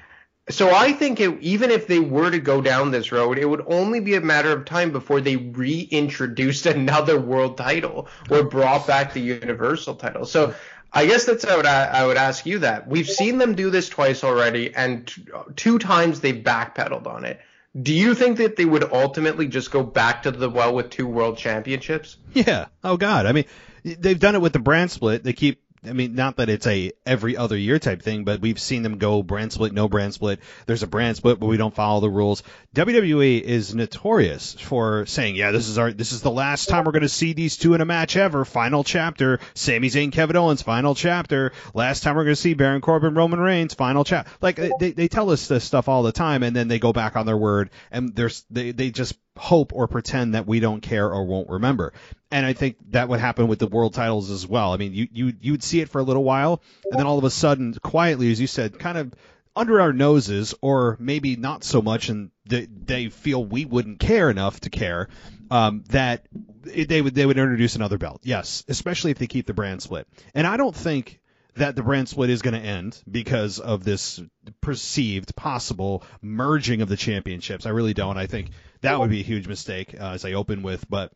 So 0.51 0.75
I 0.75 0.93
think 0.93 1.21
it, 1.21 1.41
even 1.41 1.71
if 1.71 1.87
they 1.87 2.01
were 2.01 2.31
to 2.31 2.39
go 2.39 2.61
down 2.61 2.91
this 2.91 3.13
road, 3.13 3.39
it 3.39 3.47
would 3.47 3.65
only 3.67 4.01
be 4.01 4.15
a 4.15 4.21
matter 4.21 4.53
of 4.53 4.67
time 4.67 4.93
before 4.93 5.21
they 5.23 5.37
reintroduced 5.37 6.67
another 6.67 7.19
world 7.19 7.57
title 7.57 8.09
or 8.31 8.45
brought 8.45 8.87
back 8.87 9.15
the 9.15 9.21
universal 9.21 9.95
title. 9.95 10.27
So 10.27 10.55
I 10.93 11.07
guess 11.07 11.25
that's 11.25 11.45
I 11.45 11.57
would 11.57 11.67
I 11.67 12.07
would 12.07 12.17
ask 12.17 12.47
you 12.47 12.61
that. 12.61 12.87
We've 12.87 13.09
seen 13.09 13.39
them 13.39 13.55
do 13.55 13.71
this 13.71 13.89
twice 13.89 14.23
already, 14.23 14.73
and 14.75 15.07
t- 15.07 15.25
two 15.57 15.79
times 15.79 16.21
they've 16.21 16.45
backpedaled 16.45 17.07
on 17.07 17.25
it. 17.25 17.41
Do 17.81 17.93
you 17.93 18.15
think 18.15 18.39
that 18.39 18.55
they 18.55 18.65
would 18.65 18.85
ultimately 18.93 19.49
just 19.49 19.73
go 19.73 19.83
back 19.83 20.23
to 20.23 20.31
the 20.31 20.49
well 20.49 20.73
with 20.73 20.91
two 20.91 21.09
world 21.09 21.37
championships? 21.39 22.17
Yeah. 22.33 22.67
Oh 22.85 22.97
God. 22.97 23.27
I 23.27 23.33
mean, 23.33 23.47
they've 23.83 24.19
done 24.19 24.37
it 24.37 24.41
with 24.41 24.53
the 24.53 24.61
brand 24.61 24.93
split. 24.93 25.25
They 25.25 25.33
keep 25.33 25.64
I 25.87 25.93
mean, 25.93 26.15
not 26.15 26.37
that 26.37 26.49
it's 26.49 26.67
a 26.67 26.93
every 27.05 27.37
other 27.37 27.57
year 27.57 27.79
type 27.79 28.03
thing, 28.03 28.25
but 28.25 28.41
we've 28.41 28.59
seen 28.59 28.83
them 28.83 28.99
go 28.99 29.23
brand 29.23 29.53
split, 29.53 29.73
no 29.73 29.89
brand 29.89 30.15
split. 30.15 30.41
There's 30.67 30.83
a 30.83 30.87
brand 30.87 31.17
split, 31.17 31.39
but 31.41 31.47
we 31.47 31.57
don't 31.57 31.75
follow 31.75 32.01
the 32.01 32.11
rules. 32.11 32.43
WWE 32.75 33.41
is 33.41 33.75
notorious 33.75 34.55
for 34.55 35.07
saying, 35.07 35.37
yeah, 35.37 35.51
this 35.51 35.69
is 35.69 35.79
our, 35.79 35.93
this 35.93 36.13
is 36.13 36.23
the 36.23 36.31
last 36.31 36.69
time 36.69 36.85
we're 36.85 36.93
going 36.93 37.03
to 37.03 37.09
see 37.09 37.33
these 37.33 37.57
two 37.57 37.75
in 37.75 37.81
a 37.81 37.85
match 37.85 38.17
ever. 38.17 38.45
Final 38.45 38.85
chapter. 38.85 39.41
Sami 39.55 39.89
Zayn, 39.89 40.13
Kevin 40.13 40.37
Owens, 40.37 40.63
final 40.63 40.95
chapter. 40.95 41.53
Last 41.75 42.03
time 42.03 42.17
we're 42.17 42.25
going 42.25 42.37
to 42.37 42.41
see 42.41 42.55
Baron 42.55 42.81
Corbin, 42.81 43.15
Roman 43.15 43.41
Reigns, 43.41 43.75
final 43.75 44.05
chapter. 44.05 44.31
Like, 44.41 44.59
uh, 44.59 44.71
they, 44.79 44.93
they 44.93 45.09
tell 45.09 45.31
us 45.31 45.49
this 45.49 45.65
stuff 45.65 45.89
all 45.89 46.03
the 46.03 46.13
time, 46.13 46.43
and 46.43 46.55
then 46.55 46.69
they 46.69 46.79
go 46.79 46.93
back 46.93 47.17
on 47.17 47.27
their 47.27 47.37
word, 47.37 47.71
and 47.91 48.15
there's, 48.15 48.45
they, 48.51 48.73
they 48.73 48.91
just 48.91 49.15
hope 49.37 49.73
or 49.73 49.89
pretend 49.89 50.35
that 50.35 50.47
we 50.47 50.61
don't 50.61 50.81
care 50.81 51.11
or 51.13 51.25
won't 51.25 51.49
remember. 51.49 51.93
And 52.35 52.45
I 52.45 52.53
think 52.53 52.79
that 52.91 53.09
would 53.09 53.21
happen 53.21 53.47
with 53.47 53.61
the 53.61 53.69
world 53.69 53.95
titles 53.95 54.29
as 54.29 54.45
well. 54.45 54.73
I 54.73 54.77
mean, 54.77 54.93
you 54.93 55.07
you 55.13 55.33
you'd 55.41 55.63
see 55.63 55.81
it 55.81 55.89
for 55.89 56.01
a 56.01 56.03
little 56.03 56.25
while, 56.25 56.61
and 56.91 56.99
then 56.99 57.07
all 57.07 57.17
of 57.17 57.23
a 57.23 57.31
sudden, 57.31 57.73
quietly, 57.75 58.33
as 58.33 58.41
you 58.41 58.49
said, 58.49 58.77
kind 58.77 58.99
of 58.99 59.15
under 59.55 59.81
our 59.81 59.93
noses, 59.93 60.53
or 60.61 60.97
maybe 60.99 61.37
not 61.37 61.63
so 61.63 61.81
much, 61.81 62.09
and 62.09 62.33
they, 62.45 62.67
they 62.67 63.09
feel 63.09 63.45
we 63.45 63.65
wouldn't 63.65 64.01
care 64.01 64.31
enough 64.31 64.59
to 64.63 64.71
care. 64.71 65.11
Um, 65.49 65.85
that 65.91 66.27
they 66.65 67.01
would 67.01 67.15
they 67.15 67.25
would 67.25 67.39
introduce 67.39 67.77
another 67.77 67.99
belt, 67.99 68.23
yes, 68.25 68.65
especially 68.67 69.13
if 69.13 69.19
they 69.19 69.29
keep 69.29 69.47
the 69.47 69.55
brand 69.55 69.81
split. 69.81 70.09
And 70.35 70.45
I 70.45 70.57
don't 70.57 70.75
think 70.75 71.21
that 71.55 71.77
the 71.77 71.85
brand 71.85 72.09
split 72.09 72.31
is 72.31 72.43
going 72.43 72.61
to 72.61 72.69
end 72.69 73.01
because 73.09 73.61
of 73.61 73.85
this 73.85 74.21
perceived 74.61 75.37
possible 75.37 76.03
merging 76.21 76.83
of 76.83 76.89
the 76.89 76.97
championships. 76.97 77.65
I 77.65 77.71
really 77.71 77.95
don't. 77.95 78.19
I 78.19 78.27
think 78.27 78.51
that 78.81 78.99
would 78.99 79.11
be 79.11 79.21
a 79.21 79.25
huge 79.25 79.47
mistake 79.47 79.95
uh, 79.95 80.15
as 80.15 80.25
I 80.25 80.33
open 80.33 80.65
with, 80.65 80.85
but 80.91 81.13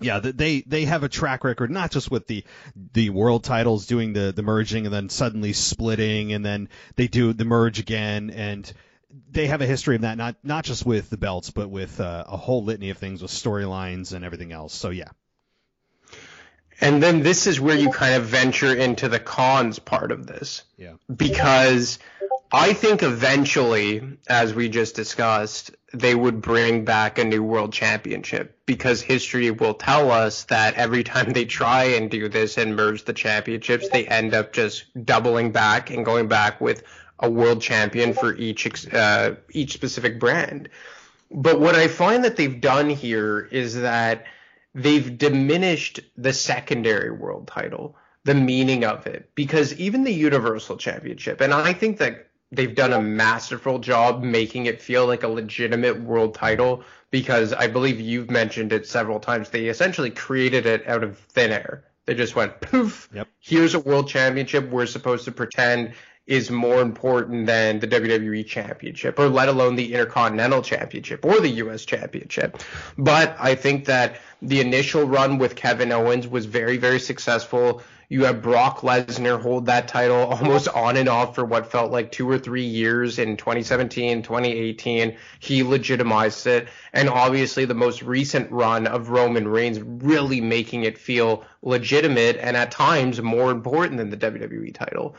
yeah, 0.00 0.20
they 0.20 0.60
they 0.60 0.84
have 0.84 1.04
a 1.04 1.08
track 1.08 1.42
record 1.42 1.70
not 1.70 1.90
just 1.90 2.10
with 2.10 2.26
the 2.26 2.44
the 2.92 3.10
world 3.10 3.44
titles 3.44 3.86
doing 3.86 4.12
the 4.12 4.32
the 4.32 4.42
merging 4.42 4.84
and 4.84 4.94
then 4.94 5.08
suddenly 5.08 5.52
splitting 5.52 6.32
and 6.32 6.44
then 6.44 6.68
they 6.96 7.08
do 7.08 7.32
the 7.32 7.44
merge 7.46 7.78
again 7.78 8.30
and 8.30 8.70
they 9.30 9.46
have 9.46 9.62
a 9.62 9.66
history 9.66 9.96
of 9.96 10.02
that 10.02 10.18
not 10.18 10.36
not 10.42 10.64
just 10.64 10.84
with 10.84 11.08
the 11.08 11.16
belts 11.16 11.50
but 11.50 11.70
with 11.70 11.98
uh, 12.00 12.24
a 12.26 12.36
whole 12.36 12.62
litany 12.62 12.90
of 12.90 12.98
things 12.98 13.22
with 13.22 13.30
storylines 13.30 14.12
and 14.12 14.24
everything 14.24 14.52
else. 14.52 14.74
So 14.74 14.90
yeah. 14.90 15.08
And 16.78 17.02
then 17.02 17.22
this 17.22 17.46
is 17.46 17.58
where 17.58 17.76
you 17.76 17.90
kind 17.90 18.16
of 18.16 18.24
venture 18.24 18.74
into 18.74 19.08
the 19.08 19.18
cons 19.18 19.78
part 19.78 20.12
of 20.12 20.26
this. 20.26 20.62
Yeah. 20.76 20.94
Because 21.14 21.98
I 22.52 22.74
think 22.74 23.02
eventually, 23.02 24.18
as 24.28 24.52
we 24.52 24.68
just 24.68 24.94
discussed, 24.94 25.70
they 26.00 26.14
would 26.14 26.40
bring 26.40 26.84
back 26.84 27.18
a 27.18 27.24
new 27.24 27.42
world 27.42 27.72
championship 27.72 28.58
because 28.66 29.00
history 29.00 29.50
will 29.50 29.74
tell 29.74 30.10
us 30.10 30.44
that 30.44 30.74
every 30.74 31.04
time 31.04 31.32
they 31.32 31.44
try 31.44 31.84
and 31.84 32.10
do 32.10 32.28
this 32.28 32.58
and 32.58 32.76
merge 32.76 33.04
the 33.04 33.12
championships, 33.12 33.88
they 33.88 34.06
end 34.06 34.34
up 34.34 34.52
just 34.52 34.84
doubling 35.04 35.52
back 35.52 35.90
and 35.90 36.04
going 36.04 36.28
back 36.28 36.60
with 36.60 36.82
a 37.18 37.30
world 37.30 37.62
champion 37.62 38.12
for 38.12 38.34
each 38.34 38.92
uh, 38.92 39.34
each 39.50 39.72
specific 39.72 40.20
brand. 40.20 40.68
But 41.30 41.60
what 41.60 41.74
I 41.74 41.88
find 41.88 42.24
that 42.24 42.36
they've 42.36 42.60
done 42.60 42.90
here 42.90 43.40
is 43.50 43.74
that 43.80 44.26
they've 44.74 45.16
diminished 45.16 46.00
the 46.16 46.32
secondary 46.32 47.10
world 47.10 47.48
title, 47.48 47.96
the 48.24 48.34
meaning 48.34 48.84
of 48.84 49.06
it, 49.06 49.30
because 49.34 49.74
even 49.74 50.04
the 50.04 50.12
Universal 50.12 50.76
Championship, 50.76 51.40
and 51.40 51.52
I 51.54 51.72
think 51.72 51.98
that 51.98 52.25
they've 52.52 52.74
done 52.74 52.92
a 52.92 53.00
masterful 53.00 53.78
job 53.78 54.22
making 54.22 54.66
it 54.66 54.80
feel 54.80 55.06
like 55.06 55.22
a 55.22 55.28
legitimate 55.28 56.00
world 56.00 56.34
title 56.34 56.82
because 57.10 57.52
I 57.52 57.66
believe 57.66 58.00
you've 58.00 58.30
mentioned 58.30 58.72
it 58.72 58.86
several 58.86 59.20
times. 59.20 59.50
They 59.50 59.66
essentially 59.66 60.10
created 60.10 60.66
it 60.66 60.86
out 60.86 61.02
of 61.02 61.18
thin 61.18 61.52
air. 61.52 61.84
They 62.04 62.14
just 62.14 62.36
went 62.36 62.60
poof. 62.60 63.08
Yep. 63.12 63.28
Here's 63.40 63.74
a 63.74 63.80
world 63.80 64.08
championship. 64.08 64.70
We're 64.70 64.86
supposed 64.86 65.24
to 65.24 65.32
pretend 65.32 65.94
is 66.26 66.50
more 66.50 66.82
important 66.82 67.46
than 67.46 67.78
the 67.78 67.86
WWE 67.86 68.44
Championship, 68.46 69.18
or 69.18 69.28
let 69.28 69.48
alone 69.48 69.76
the 69.76 69.92
Intercontinental 69.94 70.60
Championship 70.60 71.24
or 71.24 71.40
the 71.40 71.48
U.S. 71.48 71.84
Championship. 71.84 72.60
But 72.98 73.36
I 73.38 73.54
think 73.54 73.84
that 73.84 74.20
the 74.42 74.60
initial 74.60 75.04
run 75.04 75.38
with 75.38 75.54
Kevin 75.54 75.92
Owens 75.92 76.26
was 76.26 76.46
very, 76.46 76.78
very 76.78 76.98
successful. 76.98 77.80
You 78.08 78.24
have 78.24 78.42
Brock 78.42 78.80
Lesnar 78.82 79.40
hold 79.40 79.66
that 79.66 79.88
title 79.88 80.16
almost 80.16 80.68
on 80.68 80.96
and 80.96 81.08
off 81.08 81.34
for 81.34 81.44
what 81.44 81.70
felt 81.70 81.90
like 81.90 82.12
two 82.12 82.30
or 82.30 82.38
three 82.38 82.64
years 82.64 83.18
in 83.18 83.36
2017, 83.36 84.22
2018. 84.22 85.16
He 85.40 85.62
legitimized 85.62 86.46
it. 86.46 86.68
And 86.92 87.08
obviously, 87.08 87.64
the 87.64 87.74
most 87.74 88.02
recent 88.02 88.50
run 88.52 88.86
of 88.86 89.08
Roman 89.08 89.48
Reigns 89.48 89.80
really 89.80 90.40
making 90.40 90.84
it 90.84 90.98
feel 90.98 91.44
legitimate 91.62 92.36
and 92.36 92.56
at 92.56 92.70
times 92.70 93.20
more 93.20 93.50
important 93.50 93.98
than 93.98 94.10
the 94.10 94.16
WWE 94.16 94.72
title. 94.72 95.16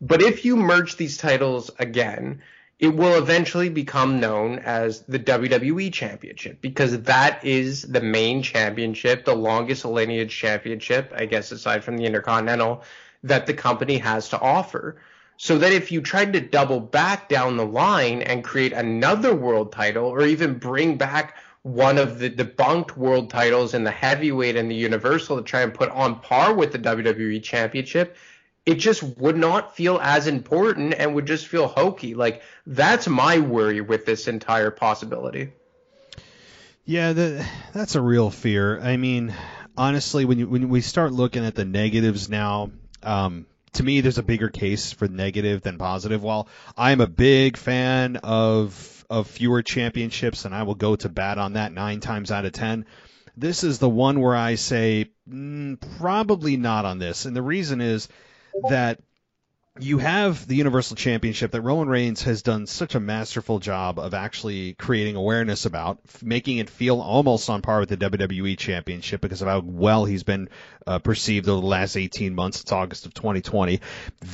But 0.00 0.22
if 0.22 0.46
you 0.46 0.56
merge 0.56 0.96
these 0.96 1.18
titles 1.18 1.70
again, 1.78 2.40
it 2.80 2.96
will 2.96 3.18
eventually 3.18 3.68
become 3.68 4.20
known 4.20 4.58
as 4.60 5.02
the 5.02 5.18
WWE 5.18 5.92
Championship 5.92 6.62
because 6.62 7.02
that 7.02 7.44
is 7.44 7.82
the 7.82 8.00
main 8.00 8.42
championship, 8.42 9.26
the 9.26 9.34
longest 9.34 9.84
lineage 9.84 10.34
championship, 10.34 11.12
I 11.14 11.26
guess, 11.26 11.52
aside 11.52 11.84
from 11.84 11.98
the 11.98 12.06
Intercontinental, 12.06 12.82
that 13.22 13.46
the 13.46 13.52
company 13.52 13.98
has 13.98 14.30
to 14.30 14.40
offer. 14.40 14.96
So 15.36 15.58
that 15.58 15.72
if 15.72 15.92
you 15.92 16.00
tried 16.00 16.32
to 16.32 16.40
double 16.40 16.80
back 16.80 17.28
down 17.28 17.58
the 17.58 17.66
line 17.66 18.22
and 18.22 18.42
create 18.42 18.72
another 18.72 19.34
world 19.34 19.72
title 19.72 20.06
or 20.06 20.22
even 20.22 20.58
bring 20.58 20.96
back 20.96 21.36
one 21.62 21.98
of 21.98 22.18
the 22.18 22.30
debunked 22.30 22.96
world 22.96 23.28
titles 23.28 23.74
in 23.74 23.84
the 23.84 23.90
heavyweight 23.90 24.56
and 24.56 24.70
the 24.70 24.74
universal 24.74 25.36
to 25.36 25.42
try 25.42 25.60
and 25.60 25.74
put 25.74 25.90
on 25.90 26.18
par 26.20 26.54
with 26.54 26.72
the 26.72 26.78
WWE 26.78 27.42
championship, 27.42 28.16
it 28.70 28.78
just 28.78 29.02
would 29.02 29.36
not 29.36 29.74
feel 29.74 29.98
as 30.00 30.28
important 30.28 30.94
and 30.94 31.16
would 31.16 31.26
just 31.26 31.48
feel 31.48 31.66
hokey. 31.66 32.14
Like 32.14 32.42
that's 32.64 33.08
my 33.08 33.38
worry 33.40 33.80
with 33.80 34.06
this 34.06 34.28
entire 34.28 34.70
possibility. 34.70 35.52
Yeah, 36.84 37.12
the, 37.12 37.46
that's 37.72 37.96
a 37.96 38.00
real 38.00 38.30
fear. 38.30 38.80
I 38.80 38.96
mean, 38.96 39.34
honestly, 39.76 40.24
when 40.24 40.38
you 40.38 40.48
when 40.48 40.68
we 40.68 40.82
start 40.82 41.12
looking 41.12 41.44
at 41.44 41.56
the 41.56 41.64
negatives 41.64 42.28
now, 42.28 42.70
um, 43.02 43.46
to 43.72 43.82
me, 43.82 44.00
there's 44.02 44.18
a 44.18 44.22
bigger 44.22 44.48
case 44.48 44.92
for 44.92 45.08
negative 45.08 45.62
than 45.62 45.76
positive. 45.76 46.22
While 46.22 46.48
I'm 46.76 47.00
a 47.00 47.08
big 47.08 47.56
fan 47.56 48.16
of 48.16 49.04
of 49.10 49.26
fewer 49.26 49.62
championships, 49.62 50.44
and 50.44 50.54
I 50.54 50.62
will 50.62 50.76
go 50.76 50.94
to 50.94 51.08
bat 51.08 51.38
on 51.38 51.54
that 51.54 51.72
nine 51.72 51.98
times 51.98 52.30
out 52.30 52.44
of 52.44 52.52
ten. 52.52 52.86
This 53.36 53.64
is 53.64 53.80
the 53.80 53.88
one 53.88 54.20
where 54.20 54.36
I 54.36 54.54
say 54.54 55.10
mm, 55.28 55.80
probably 55.98 56.56
not 56.56 56.84
on 56.84 56.98
this, 56.98 57.24
and 57.24 57.34
the 57.34 57.42
reason 57.42 57.80
is 57.80 58.08
that 58.68 59.00
you 59.78 59.98
have 59.98 60.46
the 60.46 60.56
Universal 60.56 60.96
Championship 60.96 61.52
that 61.52 61.62
Roman 61.62 61.88
Reigns 61.88 62.22
has 62.22 62.42
done 62.42 62.66
such 62.66 62.94
a 62.94 63.00
masterful 63.00 63.60
job 63.60 63.98
of 63.98 64.14
actually 64.14 64.74
creating 64.74 65.16
awareness 65.16 65.64
about, 65.64 65.98
making 66.22 66.58
it 66.58 66.68
feel 66.68 67.00
almost 67.00 67.48
on 67.48 67.62
par 67.62 67.80
with 67.80 67.88
the 67.88 67.96
WWE 67.96 68.58
Championship 68.58 69.20
because 69.20 69.42
of 69.42 69.48
how 69.48 69.60
well 69.60 70.04
he's 70.04 70.24
been 70.24 70.48
uh, 70.86 70.98
perceived 70.98 71.48
over 71.48 71.60
the 71.60 71.66
last 71.66 71.96
18 71.96 72.34
months. 72.34 72.60
It's 72.60 72.72
August 72.72 73.06
of 73.06 73.14
2020. 73.14 73.80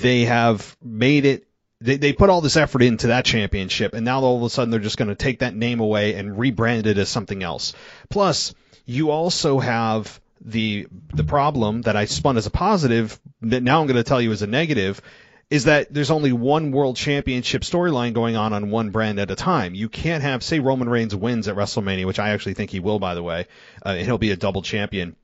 They 0.01 0.25
have 0.25 0.77
made 0.83 1.25
it 1.25 1.47
they, 1.81 1.99
they 1.99 2.13
put 2.15 2.31
all 2.31 2.41
this 2.41 2.57
effort 2.57 2.83
into 2.83 3.09
that 3.09 3.27
championship, 3.27 3.93
and 3.93 4.05
now 4.05 4.21
all 4.21 4.39
of 4.39 4.43
a 4.43 4.51
sudden 4.51 4.71
they're 4.71 4.81
just 4.81 4.97
going 4.97 5.09
to 5.09 5.15
take 5.15 5.41
that 5.41 5.55
name 5.55 5.81
away 5.81 6.15
and 6.15 6.37
rebrand 6.37 6.87
it 6.87 6.97
as 6.97 7.11
something 7.11 7.43
else. 7.43 7.75
Plus, 8.09 8.55
you 8.87 9.11
also 9.11 9.59
have 9.59 10.21
the 10.41 10.87
the 11.15 11.25
problem 11.25 11.83
that 11.83 11.97
I 11.97 12.05
spun 12.05 12.37
as 12.37 12.47
a 12.47 12.51
positive 12.51 13.19
that 13.43 13.63
now 13.63 13.81
I'm 13.81 13.87
going 13.87 13.97
to 13.97 14.05
tell 14.05 14.21
you 14.21 14.33
as 14.33 14.43
a 14.43 14.47
negative 14.47 15.01
is 15.49 15.65
that 15.65 15.93
there's 15.93 16.11
only 16.11 16.33
one 16.33 16.73
world 16.73 16.97
championship 16.97 17.63
storyline 17.63 18.13
going 18.13 18.37
on 18.37 18.53
on 18.53 18.71
one 18.71 18.91
brand 18.91 19.21
at 19.21 19.31
a 19.31 19.37
time. 19.37 19.75
You 19.75 19.89
can't 19.89 20.23
have 20.23 20.43
say 20.43 20.59
Roman 20.59 20.89
Reigns 20.89 21.15
wins 21.15 21.47
at 21.47 21.55
WrestleMania, 21.55 22.05
which 22.05 22.19
I 22.19 22.31
actually 22.31 22.55
think 22.55 22.71
he 22.71 22.81
will 22.81 22.99
by 22.99 23.15
the 23.15 23.23
way, 23.23 23.47
uh, 23.85 23.91
and 23.91 24.07
he'll 24.07 24.19
be 24.19 24.33
a 24.33 24.37
double 24.37 24.63
champion. 24.63 25.17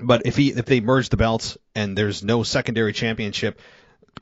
But 0.00 0.22
if 0.24 0.36
he 0.36 0.50
if 0.50 0.64
they 0.64 0.80
merge 0.80 1.10
the 1.10 1.16
belts 1.16 1.58
and 1.74 1.96
there's 1.96 2.22
no 2.22 2.42
secondary 2.42 2.92
championship, 2.92 3.60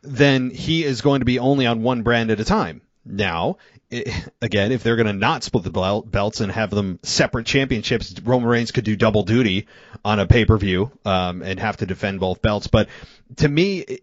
then 0.03 0.51
he 0.51 0.85
is 0.85 1.01
going 1.01 1.21
to 1.21 1.27
be 1.27 1.39
only 1.39 1.67
on 1.67 1.83
one 1.83 2.03
brand 2.03 2.31
at 2.31 2.41
a 2.41 2.45
time. 2.45 2.83
Now, 3.05 3.57
again, 4.43 4.73
if 4.73 4.83
they're 4.83 4.97
going 4.97 5.07
to 5.07 5.13
not 5.13 5.43
split 5.43 5.65
the 5.65 6.03
belts 6.07 6.41
and 6.41 6.53
have 6.53 6.71
them 6.71 6.99
separate 7.03 7.47
championships, 7.47 8.15
Roman 8.21 8.49
Reigns 8.49 8.71
could 8.71 8.85
do 8.85 8.95
double 8.95 9.25
duty 9.25 9.67
on 10.05 10.21
a 10.21 10.27
pay 10.27 10.45
per 10.45 10.57
view 10.57 10.91
um, 11.05 11.43
and 11.43 11.59
have 11.59 11.79
to 11.79 11.87
defend 11.87 12.21
both 12.21 12.41
belts. 12.41 12.67
But 12.67 12.89
to 13.37 13.49
me, 13.49 13.99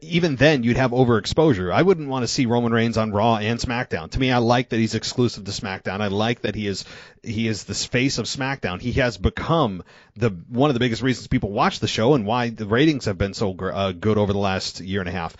even 0.00 0.36
then, 0.36 0.62
you'd 0.62 0.76
have 0.76 0.90
overexposure. 0.90 1.72
I 1.72 1.82
wouldn't 1.82 2.08
want 2.08 2.22
to 2.22 2.28
see 2.28 2.46
Roman 2.46 2.72
Reigns 2.72 2.96
on 2.98 3.12
Raw 3.12 3.36
and 3.36 3.58
SmackDown. 3.58 4.10
To 4.10 4.18
me, 4.18 4.30
I 4.30 4.38
like 4.38 4.70
that 4.70 4.78
he's 4.78 4.94
exclusive 4.94 5.44
to 5.44 5.50
SmackDown. 5.50 6.00
I 6.00 6.08
like 6.08 6.42
that 6.42 6.54
he 6.54 6.66
is 6.66 6.84
he 7.22 7.46
is 7.46 7.64
the 7.64 7.74
face 7.74 8.18
of 8.18 8.26
SmackDown. 8.26 8.80
He 8.80 8.92
has 8.92 9.16
become 9.16 9.82
the 10.16 10.30
one 10.48 10.70
of 10.70 10.74
the 10.74 10.80
biggest 10.80 11.02
reasons 11.02 11.28
people 11.28 11.50
watch 11.50 11.80
the 11.80 11.88
show 11.88 12.14
and 12.14 12.26
why 12.26 12.50
the 12.50 12.66
ratings 12.66 13.04
have 13.06 13.18
been 13.18 13.34
so 13.34 13.54
uh, 13.54 13.92
good 13.92 14.18
over 14.18 14.32
the 14.32 14.38
last 14.38 14.80
year 14.80 15.00
and 15.00 15.08
a 15.08 15.12
half. 15.12 15.36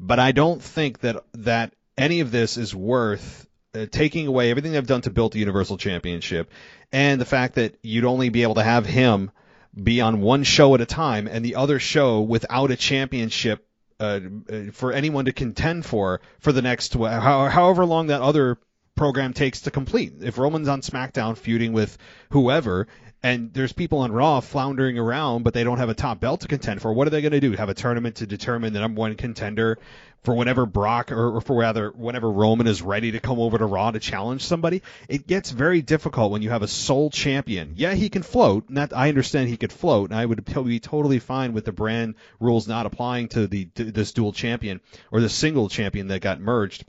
But 0.00 0.20
I 0.20 0.32
don't 0.32 0.62
think 0.62 1.00
that 1.00 1.24
that 1.34 1.72
any 1.98 2.20
of 2.20 2.30
this 2.30 2.56
is 2.56 2.74
worth 2.74 3.46
uh, 3.74 3.86
taking 3.90 4.26
away 4.26 4.50
everything 4.50 4.72
they've 4.72 4.86
done 4.86 5.02
to 5.02 5.10
build 5.10 5.32
the 5.32 5.38
Universal 5.40 5.78
Championship 5.78 6.50
and 6.92 7.20
the 7.20 7.26
fact 7.26 7.56
that 7.56 7.76
you'd 7.82 8.04
only 8.04 8.30
be 8.30 8.42
able 8.42 8.54
to 8.54 8.62
have 8.62 8.86
him 8.86 9.30
be 9.74 10.00
on 10.00 10.20
one 10.20 10.44
show 10.44 10.74
at 10.74 10.80
a 10.80 10.86
time 10.86 11.26
and 11.26 11.44
the 11.44 11.56
other 11.56 11.78
show 11.78 12.20
without 12.20 12.70
a 12.70 12.76
championship 12.76 13.66
uh, 14.00 14.20
uh 14.50 14.70
for 14.72 14.92
anyone 14.92 15.24
to 15.26 15.32
contend 15.32 15.84
for 15.84 16.20
for 16.38 16.52
the 16.52 16.62
next 16.62 16.94
however 16.94 17.84
long 17.84 18.06
that 18.06 18.22
other 18.22 18.58
program 18.98 19.32
takes 19.32 19.62
to 19.62 19.70
complete. 19.70 20.14
If 20.20 20.38
Roman's 20.38 20.68
on 20.68 20.82
SmackDown 20.82 21.36
feuding 21.36 21.72
with 21.72 21.96
whoever 22.30 22.88
and 23.22 23.52
there's 23.52 23.72
people 23.72 23.98
on 24.00 24.12
Raw 24.12 24.40
floundering 24.40 24.98
around, 24.98 25.42
but 25.42 25.52
they 25.52 25.64
don't 25.64 25.78
have 25.78 25.88
a 25.88 25.94
top 25.94 26.20
belt 26.20 26.42
to 26.42 26.48
contend 26.48 26.80
for. 26.80 26.92
What 26.92 27.06
are 27.06 27.10
they 27.10 27.20
going 27.20 27.32
to 27.32 27.40
do? 27.40 27.52
Have 27.52 27.68
a 27.68 27.74
tournament 27.74 28.16
to 28.16 28.26
determine 28.26 28.72
the 28.72 28.80
number 28.80 29.00
one 29.00 29.16
contender 29.16 29.78
for 30.22 30.34
whenever 30.34 30.66
Brock 30.66 31.10
or, 31.10 31.36
or 31.36 31.40
for 31.40 31.56
rather 31.56 31.90
whenever 31.90 32.30
Roman 32.30 32.66
is 32.66 32.80
ready 32.80 33.12
to 33.12 33.20
come 33.20 33.40
over 33.40 33.58
to 33.58 33.66
Raw 33.66 33.90
to 33.90 33.98
challenge 33.98 34.44
somebody? 34.44 34.82
It 35.08 35.26
gets 35.26 35.50
very 35.50 35.82
difficult 35.82 36.30
when 36.30 36.42
you 36.42 36.50
have 36.50 36.62
a 36.62 36.68
sole 36.68 37.10
champion. 37.10 37.74
Yeah, 37.76 37.94
he 37.94 38.08
can 38.08 38.22
float. 38.22 38.70
Not 38.70 38.92
I 38.92 39.08
understand 39.08 39.48
he 39.48 39.56
could 39.56 39.72
float, 39.72 40.10
and 40.10 40.18
I 40.18 40.24
would 40.24 40.44
be 40.44 40.78
totally 40.78 41.18
fine 41.18 41.52
with 41.52 41.64
the 41.64 41.72
brand 41.72 42.14
rules 42.38 42.68
not 42.68 42.86
applying 42.86 43.28
to 43.28 43.48
the 43.48 43.66
to 43.74 43.84
this 43.84 44.12
dual 44.12 44.32
champion 44.32 44.80
or 45.10 45.20
the 45.20 45.28
single 45.28 45.68
champion 45.68 46.08
that 46.08 46.20
got 46.20 46.40
merged. 46.40 46.84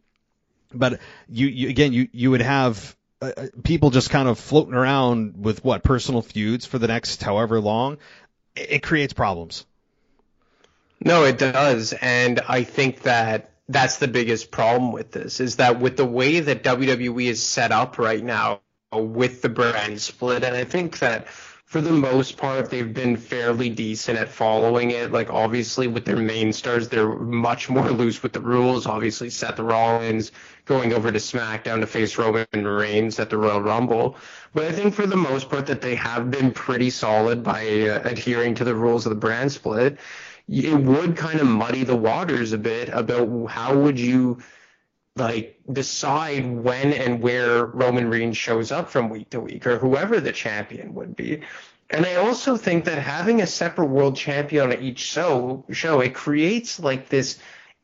But 0.71 0.99
you, 1.27 1.47
you 1.47 1.69
again, 1.69 1.93
you 1.93 2.07
you 2.11 2.29
would 2.29 2.41
have 2.41 2.95
uh, 3.21 3.31
uh, 3.35 3.47
people 3.63 3.89
just 3.89 4.09
kind 4.09 4.27
of 4.27 4.39
floating 4.39 4.73
around 4.73 5.43
with 5.43 5.63
what 5.63 5.83
personal 5.83 6.21
feuds 6.21 6.65
for 6.65 6.79
the 6.79 6.87
next 6.87 7.21
however 7.21 7.59
long, 7.59 7.97
it, 8.55 8.71
it 8.71 8.83
creates 8.83 9.13
problems. 9.13 9.65
No, 11.03 11.23
it 11.23 11.37
does, 11.37 11.93
and 11.93 12.41
I 12.47 12.63
think 12.63 13.03
that 13.03 13.51
that's 13.69 13.97
the 13.97 14.07
biggest 14.07 14.51
problem 14.51 14.91
with 14.91 15.11
this 15.11 15.39
is 15.39 15.57
that 15.57 15.79
with 15.79 15.95
the 15.95 16.05
way 16.05 16.39
that 16.39 16.63
WWE 16.63 17.27
is 17.27 17.45
set 17.45 17.71
up 17.71 17.97
right 17.97 18.23
now 18.23 18.61
with 18.93 19.41
the 19.41 19.49
brand 19.49 20.01
split, 20.01 20.43
and 20.43 20.55
I 20.55 20.63
think 20.63 20.99
that 20.99 21.27
for 21.69 21.81
the 21.81 21.91
most 21.91 22.37
part, 22.37 22.71
they've 22.71 22.95
been 22.95 23.15
fairly 23.15 23.69
decent 23.69 24.17
at 24.17 24.29
following 24.29 24.89
it. 24.89 25.11
Like, 25.11 25.29
obviously, 25.29 25.85
with 25.85 26.03
their 26.03 26.17
main 26.17 26.51
stars, 26.51 26.89
they're 26.89 27.15
much 27.15 27.69
more 27.69 27.91
loose 27.91 28.23
with 28.23 28.33
the 28.33 28.39
rules. 28.39 28.87
Obviously, 28.87 29.29
Seth 29.29 29.59
Rollins 29.59 30.31
going 30.69 30.93
over 30.93 31.11
to 31.11 31.17
SmackDown 31.17 31.79
to 31.79 31.87
face 31.87 32.15
Roman 32.15 32.45
Reigns 32.53 33.19
at 33.19 33.31
the 33.31 33.37
Royal 33.37 33.59
Rumble. 33.59 34.15
But 34.53 34.65
I 34.65 34.71
think 34.71 34.93
for 34.93 35.07
the 35.07 35.17
most 35.17 35.49
part, 35.49 35.65
that 35.65 35.81
they 35.81 35.95
have 35.95 36.29
been 36.29 36.51
pretty 36.51 36.91
solid 36.91 37.43
by 37.43 37.61
uh, 37.89 38.07
adhering 38.07 38.53
to 38.55 38.63
the 38.63 38.75
rules 38.75 39.07
of 39.07 39.09
the 39.09 39.15
brand 39.15 39.51
split. 39.51 39.97
It 40.47 40.79
would 40.79 41.17
kind 41.17 41.39
of 41.39 41.47
muddy 41.47 41.83
the 41.83 41.95
waters 41.95 42.53
a 42.53 42.59
bit 42.59 42.89
about 42.89 43.47
how 43.47 43.79
would 43.79 43.99
you 43.99 44.43
like 45.15 45.59
decide 45.73 46.45
when 46.47 46.93
and 46.93 47.19
where 47.19 47.65
Roman 47.65 48.07
Reigns 48.07 48.37
shows 48.37 48.71
up 48.71 48.89
from 48.91 49.09
week 49.09 49.31
to 49.31 49.41
week 49.41 49.65
or 49.65 49.79
whoever 49.79 50.21
the 50.21 50.31
champion 50.31 50.93
would 50.93 51.15
be. 51.15 51.41
And 51.89 52.05
I 52.05 52.15
also 52.15 52.57
think 52.57 52.85
that 52.85 52.99
having 52.99 53.41
a 53.41 53.47
separate 53.47 53.87
world 53.87 54.15
champion 54.15 54.71
on 54.71 54.79
each 54.83 54.99
show 54.99 55.65
show 55.71 56.01
it 56.01 56.13
creates 56.13 56.79
like 56.79 57.09
this 57.09 57.39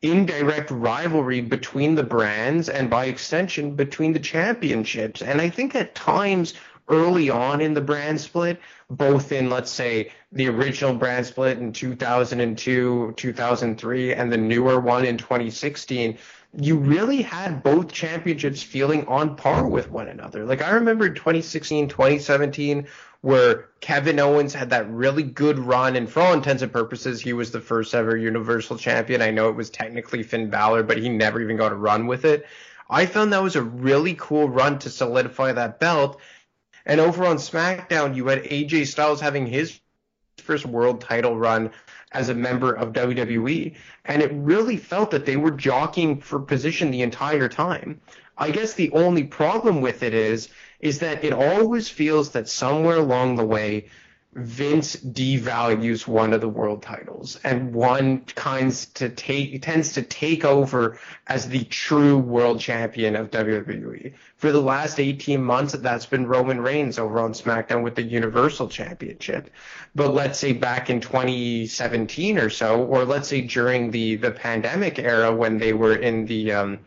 indirect 0.10 0.72
rivalry 0.72 1.42
between 1.42 1.96
the 1.96 2.04
brands 2.04 2.70
and 2.70 2.90
by 2.90 3.06
extension 3.06 3.76
between 3.76 4.14
the 4.14 4.20
championships. 4.20 5.22
And 5.22 5.42
I 5.42 5.50
think 5.50 5.76
at 5.76 5.96
times 5.96 6.54
early 6.88 7.30
on 7.30 7.62
in 7.62 7.74
the 7.74 7.82
brand 7.82 8.22
split, 8.22 8.60
both 8.90 9.32
in 9.32 9.50
let's 9.50 9.72
say 9.72 10.12
the 10.32 10.48
original 10.48 10.94
brand 10.94 11.26
split 11.26 11.58
in 11.58 11.74
2002, 11.74 13.14
2003 13.18 14.14
and 14.14 14.32
the 14.32 14.38
newer 14.38 14.80
one 14.80 15.06
in 15.06 15.18
2016, 15.18 16.18
you 16.58 16.78
really 16.78 17.22
had 17.22 17.64
both 17.64 17.92
championships 17.92 18.64
feeling 18.64 19.06
on 19.08 19.36
par 19.36 19.68
with 19.68 19.92
one 19.92 20.08
another. 20.08 20.46
Like 20.46 20.62
I 20.62 20.72
remember 20.72 21.10
2016, 21.10 21.90
2017, 21.90 22.88
where 23.26 23.70
Kevin 23.82 24.20
Owens 24.20 24.54
had 24.54 24.70
that 24.70 24.88
really 24.88 25.24
good 25.24 25.58
run, 25.58 25.96
and 25.96 26.08
for 26.08 26.20
all 26.20 26.34
intents 26.34 26.62
and 26.62 26.72
purposes, 26.72 27.20
he 27.20 27.34
was 27.34 27.50
the 27.50 27.60
first 27.60 27.96
ever 27.96 28.16
Universal 28.16 28.78
Champion. 28.78 29.24
I 29.24 29.32
know 29.32 29.50
it 29.50 29.56
was 29.56 29.72
technically 29.72 30.22
Finn 30.22 30.52
Balor, 30.52 30.84
but 30.84 31.00
he 31.00 31.10
never 31.10 31.42
even 31.42 31.58
got 31.58 31.72
a 31.72 31.76
run 31.76 32.06
with 32.06 32.24
it. 32.24 32.46
I 32.88 33.08
found 33.08 33.34
that 33.34 33.42
was 33.42 33.56
a 33.56 33.64
really 33.64 34.14
cool 34.14 34.48
run 34.48 34.78
to 34.78 34.92
solidify 34.92 35.54
that 35.54 35.80
belt. 35.80 36.22
And 36.86 37.00
over 37.00 37.26
on 37.26 37.38
SmackDown, 37.38 38.16
you 38.16 38.28
had 38.28 38.44
AJ 38.44 38.86
Styles 38.86 39.22
having 39.22 39.48
his 39.48 39.80
first 40.38 40.68
world 40.68 41.02
title 41.02 41.36
run 41.36 41.72
as 42.12 42.30
a 42.30 42.36
member 42.36 42.74
of 42.74 42.94
WWE. 42.94 43.76
And 44.06 44.22
it 44.22 44.30
really 44.36 44.78
felt 44.78 45.10
that 45.10 45.26
they 45.26 45.36
were 45.36 45.50
jockeying 45.50 46.22
for 46.22 46.40
position 46.40 46.92
the 46.92 47.02
entire 47.02 47.50
time. 47.50 48.02
I 48.38 48.52
guess 48.52 48.74
the 48.74 48.92
only 48.92 49.24
problem 49.24 49.82
with 49.82 50.04
it 50.04 50.14
is, 50.14 50.50
is 50.80 51.00
that 51.00 51.24
it 51.24 51.34
always 51.34 51.90
feels 51.90 52.32
that 52.32 52.50
somewhere 52.50 52.98
along 52.98 53.36
the 53.36 53.46
way, 53.46 53.88
Vince 54.36 54.98
devalues 54.98 56.06
one 56.06 56.34
of 56.34 56.42
the 56.42 56.50
world 56.50 56.82
titles, 56.82 57.40
and 57.46 57.74
one 57.74 58.20
kinds 58.26 58.88
to 58.88 59.08
take 59.08 59.62
tends 59.62 59.94
to 59.94 60.02
take 60.02 60.44
over 60.44 61.00
as 61.28 61.48
the 61.48 61.64
true 61.64 62.18
world 62.18 62.60
champion 62.60 63.16
of 63.16 63.32
WWE. 63.32 64.14
For 64.36 64.52
the 64.52 64.62
last 64.62 65.00
18 65.00 65.42
months, 65.42 65.72
that's 65.72 66.06
been 66.06 66.28
Roman 66.28 66.60
Reigns 66.60 67.00
over 67.00 67.20
on 67.22 67.32
SmackDown 67.32 67.82
with 67.82 67.96
the 67.96 68.04
Universal 68.04 68.68
Championship. 68.68 69.50
But 69.96 70.14
let's 70.14 70.38
say 70.38 70.52
back 70.52 70.90
in 70.90 71.00
2017 71.00 72.38
or 72.38 72.50
so, 72.50 72.84
or 72.84 73.06
let's 73.06 73.30
say 73.30 73.40
during 73.40 73.90
the 73.90 74.18
the 74.18 74.32
pandemic 74.32 75.00
era 75.00 75.34
when 75.34 75.60
they 75.60 75.72
were 75.72 75.96
in 75.96 76.26
the 76.26 76.52
um, 76.52 76.80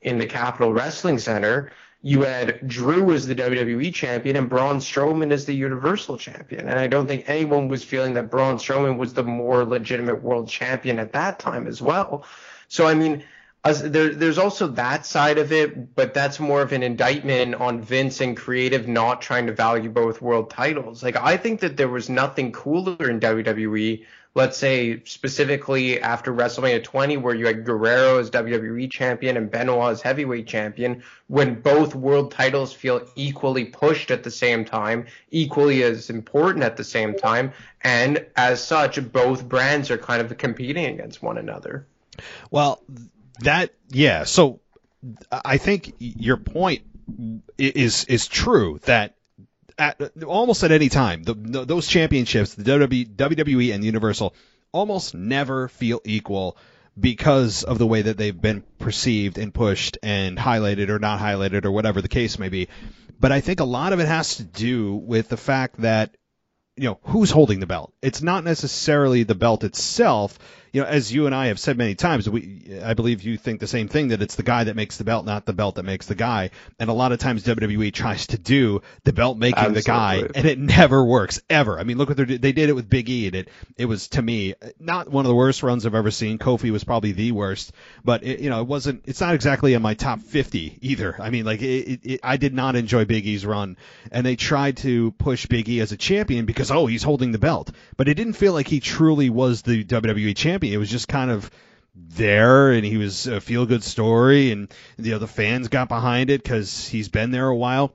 in 0.00 0.16
the 0.16 0.26
Capitol 0.26 0.72
Wrestling 0.72 1.18
Center 1.18 1.72
you 2.02 2.22
had 2.22 2.66
Drew 2.66 3.12
as 3.12 3.26
the 3.26 3.34
WWE 3.34 3.92
champion 3.92 4.36
and 4.36 4.48
Braun 4.48 4.78
Strowman 4.78 5.32
as 5.32 5.44
the 5.44 5.54
Universal 5.54 6.18
champion. 6.18 6.68
And 6.68 6.78
I 6.78 6.86
don't 6.86 7.06
think 7.06 7.24
anyone 7.28 7.68
was 7.68 7.82
feeling 7.82 8.14
that 8.14 8.30
Braun 8.30 8.58
Strowman 8.58 8.96
was 8.98 9.14
the 9.14 9.24
more 9.24 9.64
legitimate 9.64 10.22
world 10.22 10.48
champion 10.48 10.98
at 10.98 11.12
that 11.14 11.38
time 11.38 11.66
as 11.66 11.82
well. 11.82 12.24
So, 12.68 12.86
I 12.86 12.94
mean, 12.94 13.24
there, 13.64 14.14
there's 14.14 14.38
also 14.38 14.68
that 14.68 15.06
side 15.06 15.38
of 15.38 15.52
it, 15.52 15.94
but 15.94 16.14
that's 16.14 16.38
more 16.38 16.62
of 16.62 16.72
an 16.72 16.82
indictment 16.82 17.54
on 17.56 17.80
Vince 17.80 18.20
and 18.20 18.36
creative 18.36 18.86
not 18.86 19.20
trying 19.20 19.46
to 19.46 19.52
value 19.52 19.90
both 19.90 20.22
world 20.22 20.50
titles. 20.50 21.02
Like, 21.02 21.16
I 21.16 21.36
think 21.36 21.60
that 21.60 21.76
there 21.76 21.88
was 21.88 22.08
nothing 22.08 22.52
cooler 22.52 23.10
in 23.10 23.20
WWE 23.20 24.04
let's 24.36 24.58
say 24.58 25.02
specifically 25.04 25.98
after 25.98 26.30
WrestleMania 26.30 26.84
20, 26.84 27.16
where 27.16 27.34
you 27.34 27.46
had 27.46 27.64
Guerrero 27.64 28.18
as 28.18 28.30
WWE 28.30 28.90
champion 28.90 29.38
and 29.38 29.50
Benoit 29.50 29.92
as 29.92 30.02
heavyweight 30.02 30.46
champion, 30.46 31.02
when 31.26 31.58
both 31.62 31.94
world 31.94 32.32
titles 32.32 32.70
feel 32.70 33.08
equally 33.16 33.64
pushed 33.64 34.10
at 34.10 34.22
the 34.24 34.30
same 34.30 34.66
time, 34.66 35.06
equally 35.30 35.82
as 35.82 36.10
important 36.10 36.64
at 36.64 36.76
the 36.76 36.84
same 36.84 37.16
time, 37.16 37.54
and 37.80 38.26
as 38.36 38.62
such, 38.62 39.10
both 39.10 39.48
brands 39.48 39.90
are 39.90 39.98
kind 39.98 40.20
of 40.20 40.36
competing 40.36 40.84
against 40.84 41.22
one 41.22 41.38
another. 41.38 41.86
Well, 42.50 42.82
that 43.40 43.72
yeah. 43.88 44.24
So 44.24 44.60
I 45.32 45.56
think 45.56 45.94
your 45.98 46.36
point 46.36 46.82
is 47.56 48.04
is 48.04 48.28
true 48.28 48.80
that 48.84 49.15
at 49.78 50.00
almost 50.24 50.64
at 50.64 50.72
any 50.72 50.88
time. 50.88 51.22
The, 51.22 51.34
those 51.34 51.86
championships, 51.86 52.54
the 52.54 52.62
WWE 52.62 53.74
and 53.74 53.84
Universal, 53.84 54.34
almost 54.72 55.14
never 55.14 55.68
feel 55.68 56.00
equal 56.04 56.56
because 56.98 57.62
of 57.62 57.78
the 57.78 57.86
way 57.86 58.02
that 58.02 58.16
they've 58.16 58.40
been 58.40 58.62
perceived 58.78 59.38
and 59.38 59.52
pushed 59.52 59.98
and 60.02 60.38
highlighted 60.38 60.88
or 60.88 60.98
not 60.98 61.20
highlighted 61.20 61.64
or 61.64 61.70
whatever 61.70 62.00
the 62.00 62.08
case 62.08 62.38
may 62.38 62.48
be. 62.48 62.68
But 63.18 63.32
I 63.32 63.40
think 63.40 63.60
a 63.60 63.64
lot 63.64 63.92
of 63.92 64.00
it 64.00 64.06
has 64.06 64.36
to 64.36 64.44
do 64.44 64.94
with 64.94 65.28
the 65.28 65.36
fact 65.36 65.80
that 65.80 66.16
you 66.76 66.84
know 66.84 66.98
who's 67.04 67.30
holding 67.30 67.60
the 67.60 67.66
belt. 67.66 67.92
It's 68.02 68.22
not 68.22 68.44
necessarily 68.44 69.22
the 69.22 69.34
belt 69.34 69.64
itself 69.64 70.38
you 70.76 70.82
know, 70.82 70.88
as 70.88 71.10
you 71.10 71.24
and 71.24 71.34
I 71.34 71.46
have 71.46 71.58
said 71.58 71.78
many 71.78 71.94
times, 71.94 72.28
we 72.28 72.78
I 72.84 72.92
believe 72.92 73.22
you 73.22 73.38
think 73.38 73.60
the 73.60 73.66
same 73.66 73.88
thing 73.88 74.08
that 74.08 74.20
it's 74.20 74.34
the 74.34 74.42
guy 74.42 74.64
that 74.64 74.76
makes 74.76 74.98
the 74.98 75.04
belt, 75.04 75.24
not 75.24 75.46
the 75.46 75.54
belt 75.54 75.76
that 75.76 75.84
makes 75.84 76.04
the 76.04 76.14
guy. 76.14 76.50
And 76.78 76.90
a 76.90 76.92
lot 76.92 77.12
of 77.12 77.18
times 77.18 77.44
WWE 77.44 77.94
tries 77.94 78.26
to 78.26 78.38
do 78.38 78.82
the 79.04 79.14
belt 79.14 79.38
making 79.38 79.56
Absolutely. 79.56 79.80
the 79.80 79.86
guy, 79.86 80.28
and 80.34 80.44
it 80.44 80.58
never 80.58 81.02
works 81.02 81.40
ever. 81.48 81.80
I 81.80 81.84
mean, 81.84 81.96
look 81.96 82.10
what 82.10 82.18
they 82.18 82.24
they 82.36 82.52
did 82.52 82.68
it 82.68 82.74
with 82.74 82.90
Big 82.90 83.08
E, 83.08 83.26
and 83.26 83.36
it 83.36 83.48
it 83.78 83.86
was 83.86 84.08
to 84.08 84.20
me 84.20 84.52
not 84.78 85.10
one 85.10 85.24
of 85.24 85.30
the 85.30 85.34
worst 85.34 85.62
runs 85.62 85.86
I've 85.86 85.94
ever 85.94 86.10
seen. 86.10 86.36
Kofi 86.38 86.70
was 86.70 86.84
probably 86.84 87.12
the 87.12 87.32
worst, 87.32 87.72
but 88.04 88.22
it, 88.22 88.40
you 88.40 88.50
know, 88.50 88.60
it 88.60 88.66
wasn't. 88.66 89.04
It's 89.06 89.22
not 89.22 89.34
exactly 89.34 89.72
in 89.72 89.80
my 89.80 89.94
top 89.94 90.20
50 90.20 90.80
either. 90.82 91.16
I 91.18 91.30
mean, 91.30 91.46
like 91.46 91.62
it, 91.62 92.00
it, 92.04 92.20
I 92.22 92.36
did 92.36 92.52
not 92.52 92.76
enjoy 92.76 93.06
Big 93.06 93.26
E's 93.26 93.46
run, 93.46 93.78
and 94.12 94.26
they 94.26 94.36
tried 94.36 94.76
to 94.78 95.12
push 95.12 95.46
Big 95.46 95.70
E 95.70 95.80
as 95.80 95.92
a 95.92 95.96
champion 95.96 96.44
because 96.44 96.70
oh, 96.70 96.84
he's 96.84 97.02
holding 97.02 97.32
the 97.32 97.38
belt, 97.38 97.70
but 97.96 98.08
it 98.08 98.14
didn't 98.14 98.34
feel 98.34 98.52
like 98.52 98.68
he 98.68 98.80
truly 98.80 99.30
was 99.30 99.62
the 99.62 99.82
WWE 99.82 100.36
champion. 100.36 100.65
It 100.72 100.78
was 100.78 100.90
just 100.90 101.08
kind 101.08 101.30
of 101.30 101.50
there 101.94 102.72
and 102.72 102.84
he 102.84 102.98
was 102.98 103.26
a 103.26 103.40
feel 103.40 103.64
good 103.64 103.82
story 103.82 104.52
and 104.52 104.72
you 104.98 105.12
know 105.12 105.18
the 105.18 105.26
fans 105.26 105.68
got 105.68 105.88
behind 105.88 106.28
it 106.28 106.42
because 106.42 106.86
he's 106.86 107.08
been 107.08 107.30
there 107.30 107.48
a 107.48 107.56
while 107.56 107.94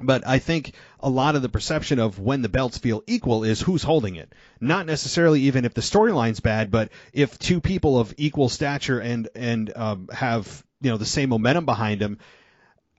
but 0.00 0.26
I 0.26 0.38
think 0.38 0.72
a 1.00 1.10
lot 1.10 1.36
of 1.36 1.42
the 1.42 1.48
perception 1.48 1.98
of 1.98 2.18
when 2.18 2.42
the 2.42 2.48
belts 2.48 2.78
feel 2.78 3.02
equal 3.06 3.44
is 3.44 3.60
who's 3.60 3.82
holding 3.82 4.16
it. 4.16 4.32
Not 4.60 4.86
necessarily 4.86 5.42
even 5.42 5.64
if 5.64 5.74
the 5.74 5.82
storyline's 5.82 6.40
bad, 6.40 6.70
but 6.70 6.90
if 7.12 7.38
two 7.38 7.60
people 7.60 7.98
of 7.98 8.14
equal 8.16 8.48
stature 8.48 8.98
and 8.98 9.28
and 9.34 9.72
um, 9.76 10.08
have 10.12 10.64
you 10.80 10.90
know 10.90 10.96
the 10.96 11.04
same 11.04 11.28
momentum 11.28 11.66
behind 11.66 12.00
them, 12.00 12.18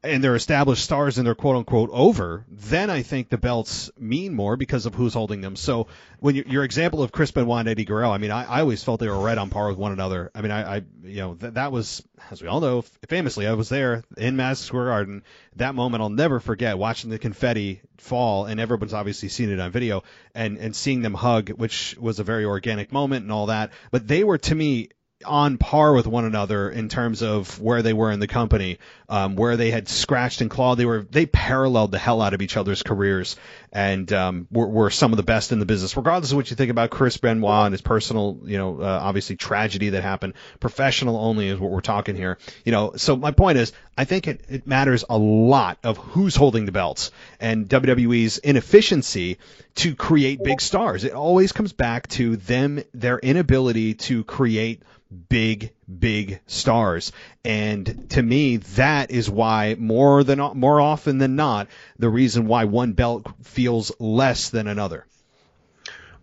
and 0.04 0.24
they're 0.24 0.36
established 0.36 0.84
stars 0.84 1.18
and 1.18 1.28
they're 1.28 1.36
quote 1.36 1.58
unquote 1.58 1.90
over, 1.94 2.46
then 2.50 2.90
I 2.90 3.04
think 3.04 3.30
the 3.30 3.38
belts 3.38 3.92
mean 4.00 4.34
more 4.34 4.58
because 4.58 4.88
of 4.88 4.96
who's 4.96 5.14
holding 5.14 5.42
them. 5.42 5.56
So 5.56 5.88
when 6.20 6.36
you, 6.36 6.44
your 6.48 6.64
example 6.64 7.04
of 7.04 7.12
Chris 7.12 7.32
Benoit 7.32 7.60
and 7.60 7.70
Eddie 7.70 7.86
Guerrero, 7.86 8.10
I 8.10 8.18
mean, 8.18 8.32
I, 8.32 8.46
I 8.46 8.60
always 8.62 8.84
felt 8.84 9.00
they 9.00 9.08
were 9.08 9.20
right 9.20 9.38
on 9.38 9.52
par 9.52 9.70
with 9.70 9.78
one 9.78 9.92
another. 9.92 10.32
I 10.34 10.42
mean, 10.42 10.52
I, 10.52 10.78
I 10.78 10.82
you 11.04 11.18
know, 11.18 11.36
th- 11.36 11.54
that 11.54 11.72
was, 11.72 12.04
as 12.32 12.42
we 12.42 12.48
all 12.48 12.62
know, 12.62 12.82
famously, 13.10 13.46
I 13.46 13.54
was 13.54 13.70
there 13.70 14.04
in 14.18 14.36
Madison 14.36 14.66
Square 14.66 14.86
Garden. 14.86 15.24
That 15.58 15.76
moment 15.76 16.02
I'll 16.02 16.10
never 16.10 16.40
forget 16.40 16.80
watching 16.80 17.12
the 17.12 17.20
confetti 17.20 17.82
fall 17.98 18.46
and 18.46 18.60
everyone's 18.60 18.96
obviously 18.96 19.30
seen 19.30 19.52
it 19.52 19.60
on 19.60 19.72
video 19.72 20.04
and, 20.34 20.58
and 20.58 20.76
seeing 20.76 21.04
them 21.04 21.14
hug, 21.14 21.50
which 21.50 21.96
was 22.00 22.20
a 22.20 22.24
very 22.24 22.46
organic 22.46 22.92
moment 22.92 23.24
and 23.24 23.32
all 23.32 23.48
that. 23.48 23.72
But 23.92 24.08
they 24.08 24.24
were 24.24 24.40
to 24.40 24.56
me 24.56 24.90
on 25.26 25.58
par 25.58 25.94
with 25.94 26.08
one 26.08 26.26
another 26.26 26.70
in 26.70 26.90
terms 26.90 27.22
of 27.22 27.60
where 27.60 27.82
they 27.82 27.94
were 27.94 28.12
in 28.12 28.20
the 28.20 28.28
company, 28.28 28.80
um, 29.10 29.36
where 29.36 29.58
they 29.58 29.72
had 29.72 29.88
scratched 29.88 30.42
and 30.42 30.50
clawed. 30.50 30.78
They 30.78 30.86
were 30.86 31.06
they 31.10 31.26
paralleled 31.26 31.92
the 31.92 32.00
hell 32.00 32.22
out 32.22 32.34
of 32.34 32.42
each 32.42 32.58
other's 32.58 32.84
careers, 32.84 33.36
and 33.72 34.12
um, 34.12 34.48
were, 34.52 34.68
were 34.68 34.90
some 34.90 35.14
of 35.14 35.18
the 35.18 35.24
best 35.24 35.52
in 35.52 35.60
the 35.60 35.66
business. 35.66 35.96
Regardless 35.96 36.32
of 36.32 36.38
what 36.38 36.50
you 36.50 36.56
think 36.56 36.72
about 36.72 36.90
Chris 36.90 37.18
Benoit 37.18 37.66
and 37.66 37.74
his 37.74 37.82
personal, 37.82 38.40
you 38.44 38.58
know, 38.58 38.82
uh, 38.82 39.00
obviously 39.02 39.36
tragedy 39.36 39.90
that 39.90 40.04
happened, 40.04 40.34
professional 40.60 41.18
only 41.18 41.48
is 41.48 41.60
what 41.60 41.72
we're 41.72 41.82
talking 41.82 42.16
here. 42.16 42.38
You 42.66 42.72
know, 42.72 42.94
so 42.98 43.16
my 43.16 43.32
point 43.32 43.58
is, 43.58 43.72
I 43.98 44.06
think 44.06 44.28
it, 44.28 44.42
it 44.50 44.68
matters 44.68 45.06
a 45.10 45.18
lot 45.18 45.78
of 45.84 45.98
who's 45.98 46.36
holding 46.36 46.66
the 46.66 46.72
belts 46.72 47.12
and 47.40 47.68
WWE's 47.68 48.38
inefficiency 48.40 49.38
to 49.76 49.96
create 49.96 50.44
big 50.44 50.60
stars. 50.60 51.04
It 51.04 51.14
always 51.14 51.52
comes 51.52 51.72
back 51.72 52.08
to 52.10 52.36
them, 52.36 52.84
their 52.94 53.20
inability 53.20 53.94
to 53.96 54.24
create 54.24 54.84
big, 55.30 55.72
big 56.00 56.40
stars. 56.48 57.12
And 57.44 58.10
to 58.12 58.22
me, 58.22 58.58
that 58.58 59.12
is 59.12 59.30
why 59.30 59.76
more 59.78 60.24
than 60.24 60.40
more 60.40 60.80
often 60.80 61.18
than 61.18 61.36
not, 61.36 61.68
the 62.00 62.10
reason 62.10 62.48
why 62.48 62.66
one 62.66 62.94
belt 62.94 63.28
feels 63.44 63.92
less 64.00 64.50
than 64.50 64.68
another. 64.68 65.06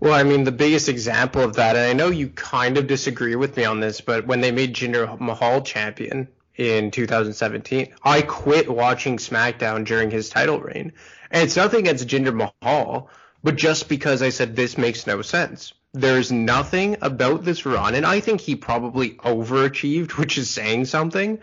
Well, 0.01 0.15
I 0.15 0.23
mean, 0.23 0.45
the 0.45 0.53
biggest 0.53 0.89
example 0.89 1.43
of 1.43 1.57
that, 1.57 1.75
and 1.75 1.85
I 1.85 1.93
know 1.93 2.09
you 2.09 2.29
kind 2.29 2.79
of 2.79 2.87
disagree 2.87 3.35
with 3.35 3.57
me 3.57 3.65
on 3.65 3.81
this, 3.81 4.01
but 4.01 4.27
when 4.27 4.41
they 4.41 4.53
made 4.53 4.75
Jinder 4.75 5.19
Mahal 5.19 5.63
champion 5.63 6.29
in 6.55 6.93
2017, 6.93 7.95
I 8.05 8.23
quit 8.23 8.71
watching 8.71 9.17
SmackDown 9.17 9.85
during 9.85 10.13
his 10.13 10.29
title 10.29 10.61
reign. 10.61 10.93
And 11.33 11.43
it's 11.43 11.57
nothing 11.57 11.81
against 11.81 12.07
Jinder 12.07 12.53
Mahal, 12.63 13.11
but 13.43 13.57
just 13.57 13.89
because 13.89 14.23
I 14.23 14.29
said 14.29 14.55
this 14.55 14.79
makes 14.79 15.07
no 15.07 15.21
sense. 15.23 15.73
There's 15.95 16.31
nothing 16.31 16.97
about 17.01 17.45
this 17.45 17.65
run, 17.65 17.95
and 17.95 18.05
I 18.05 18.21
think 18.21 18.41
he 18.41 18.57
probably 18.57 19.15
overachieved, 19.15 20.13
which 20.13 20.37
is 20.37 20.51
saying 20.51 20.85
something, 20.85 21.41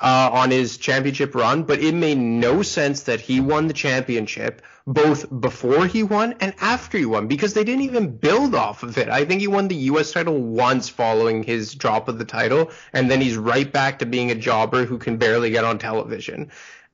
uh, 0.00 0.30
on 0.32 0.50
his 0.50 0.76
championship 0.76 1.34
run, 1.34 1.64
but 1.64 1.80
it 1.80 1.94
made 1.94 2.18
no 2.18 2.62
sense 2.62 3.04
that 3.04 3.20
he 3.20 3.40
won 3.40 3.66
the 3.66 3.74
championship 3.74 4.62
both 4.86 5.26
before 5.40 5.86
he 5.86 6.02
won 6.02 6.34
and 6.40 6.54
after 6.60 6.96
he 6.96 7.04
won 7.04 7.26
because 7.26 7.52
they 7.52 7.64
didn't 7.64 7.82
even 7.82 8.16
build 8.16 8.54
off 8.54 8.82
of 8.82 8.96
it. 8.96 9.08
I 9.08 9.24
think 9.24 9.40
he 9.40 9.48
won 9.48 9.68
the 9.68 9.74
US 9.74 10.12
title 10.12 10.40
once 10.40 10.88
following 10.88 11.42
his 11.42 11.74
drop 11.74 12.08
of 12.08 12.18
the 12.18 12.24
title, 12.24 12.70
and 12.92 13.10
then 13.10 13.20
he's 13.20 13.36
right 13.36 13.70
back 13.70 13.98
to 13.98 14.06
being 14.06 14.30
a 14.30 14.36
jobber 14.36 14.84
who 14.84 14.98
can 14.98 15.16
barely 15.16 15.50
get 15.50 15.64
on 15.64 15.78
television. 15.78 16.50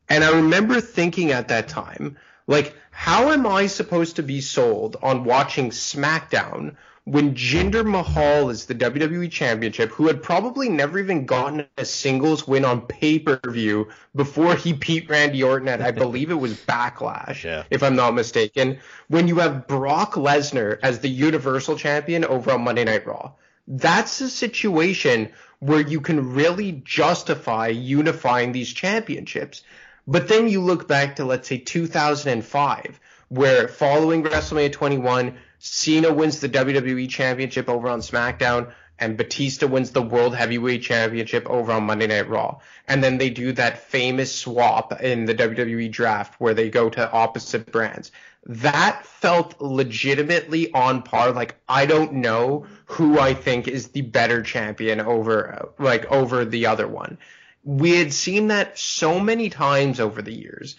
And 0.09 0.25
I 0.25 0.33
remember 0.33 0.81
thinking 0.81 1.31
at 1.31 1.49
that 1.49 1.69
time, 1.69 2.17
like, 2.47 2.75
how 2.91 3.33
am 3.33 3.47
I 3.47 3.67
supposed 3.67 4.17
to 4.17 4.23
be 4.23 4.41
sold 4.41 4.97
on 5.03 5.25
watching 5.25 5.71
SmackDown 5.71 6.77
when 7.05 7.35
Jinder 7.35 7.85
Mahal 7.85 8.49
is 8.49 8.65
the 8.65 8.75
WWE 8.75 9.31
Championship, 9.31 9.91
who 9.91 10.07
had 10.07 10.23
probably 10.23 10.71
never 10.71 10.99
even 10.99 11.27
gotten 11.27 11.67
a 11.77 11.85
singles 11.85 12.49
win 12.49 12.65
on 12.65 12.83
pay 12.83 13.19
per 13.19 13.39
view 13.47 13.89
before 14.15 14.55
he 14.55 14.73
beat 14.73 15.11
Randy 15.11 15.43
Orton 15.43 15.69
at, 15.69 15.83
I 15.83 15.91
believe 15.93 16.31
it 16.31 16.35
was 16.35 16.55
Backlash, 16.55 17.45
yeah. 17.45 17.65
if 17.71 17.83
I'm 17.83 17.97
not 17.97 18.15
mistaken, 18.15 18.79
when 19.09 19.29
you 19.29 19.37
have 19.41 19.67
Brock 19.67 20.15
Lesnar 20.15 20.79
as 20.83 21.01
the 21.01 21.11
Universal 21.11 21.77
Champion 21.77 22.25
over 22.25 22.53
on 22.53 22.65
Monday 22.65 22.85
Night 22.85 23.07
Raw. 23.07 23.33
That's 23.67 24.21
a 24.21 24.29
situation 24.29 25.31
where 25.59 25.81
you 25.81 26.01
can 26.01 26.35
really 26.35 26.73
justify 26.85 27.69
unifying 27.69 28.53
these 28.53 28.73
championships. 28.73 29.63
But 30.07 30.29
then 30.29 30.49
you 30.49 30.61
look 30.61 30.87
back 30.87 31.17
to, 31.17 31.25
let's 31.25 31.49
say, 31.49 31.59
2005, 31.59 33.01
where 33.29 33.69
following 33.69 34.23
WrestleMania 34.23 34.73
21, 34.73 35.37
Cena 35.59 36.13
wins 36.13 36.41
the 36.41 36.49
WWE 36.49 37.09
Championship 37.09 37.69
over 37.71 37.89
on 37.89 38.01
SmackDown, 38.01 38.73
and 38.99 39.17
Batista 39.17 39.67
wins 39.67 39.91
the 39.91 40.03
World 40.03 40.37
Heavyweight 40.37 40.83
Championship 40.83 41.49
over 41.49 41.73
on 41.73 41.85
Monday 41.85 42.07
Night 42.07 42.29
Raw. 42.29 42.59
And 42.87 43.03
then 43.03 43.19
they 43.19 43.31
do 43.31 43.53
that 43.53 43.79
famous 43.79 44.35
swap 44.35 45.01
in 45.01 45.25
the 45.25 45.35
WWE 45.35 45.91
draft 45.91 46.39
where 46.39 46.55
they 46.55 46.69
go 46.71 46.91
to 46.91 47.11
opposite 47.11 47.73
brands. 47.73 48.13
That 48.47 49.07
felt 49.07 49.61
legitimately 49.61 50.71
on 50.73 51.03
par. 51.03 51.33
Like, 51.33 51.57
I 51.67 51.87
don't 51.87 52.13
know 52.15 52.67
who 52.85 53.19
I 53.19 53.33
think 53.33 53.67
is 53.67 53.89
the 53.89 54.03
better 54.03 54.43
champion 54.43 55.01
over, 55.01 55.71
like, 55.79 56.05
over 56.13 56.45
the 56.45 56.67
other 56.67 56.87
one 56.87 57.19
we 57.65 57.97
had 57.97 58.13
seen 58.13 58.49
that 58.49 58.79
so 58.79 59.19
many 59.19 59.51
times 59.51 59.99
over 59.99 60.23
the 60.23 60.35
years. 60.35 60.77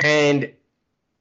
And 0.00 0.52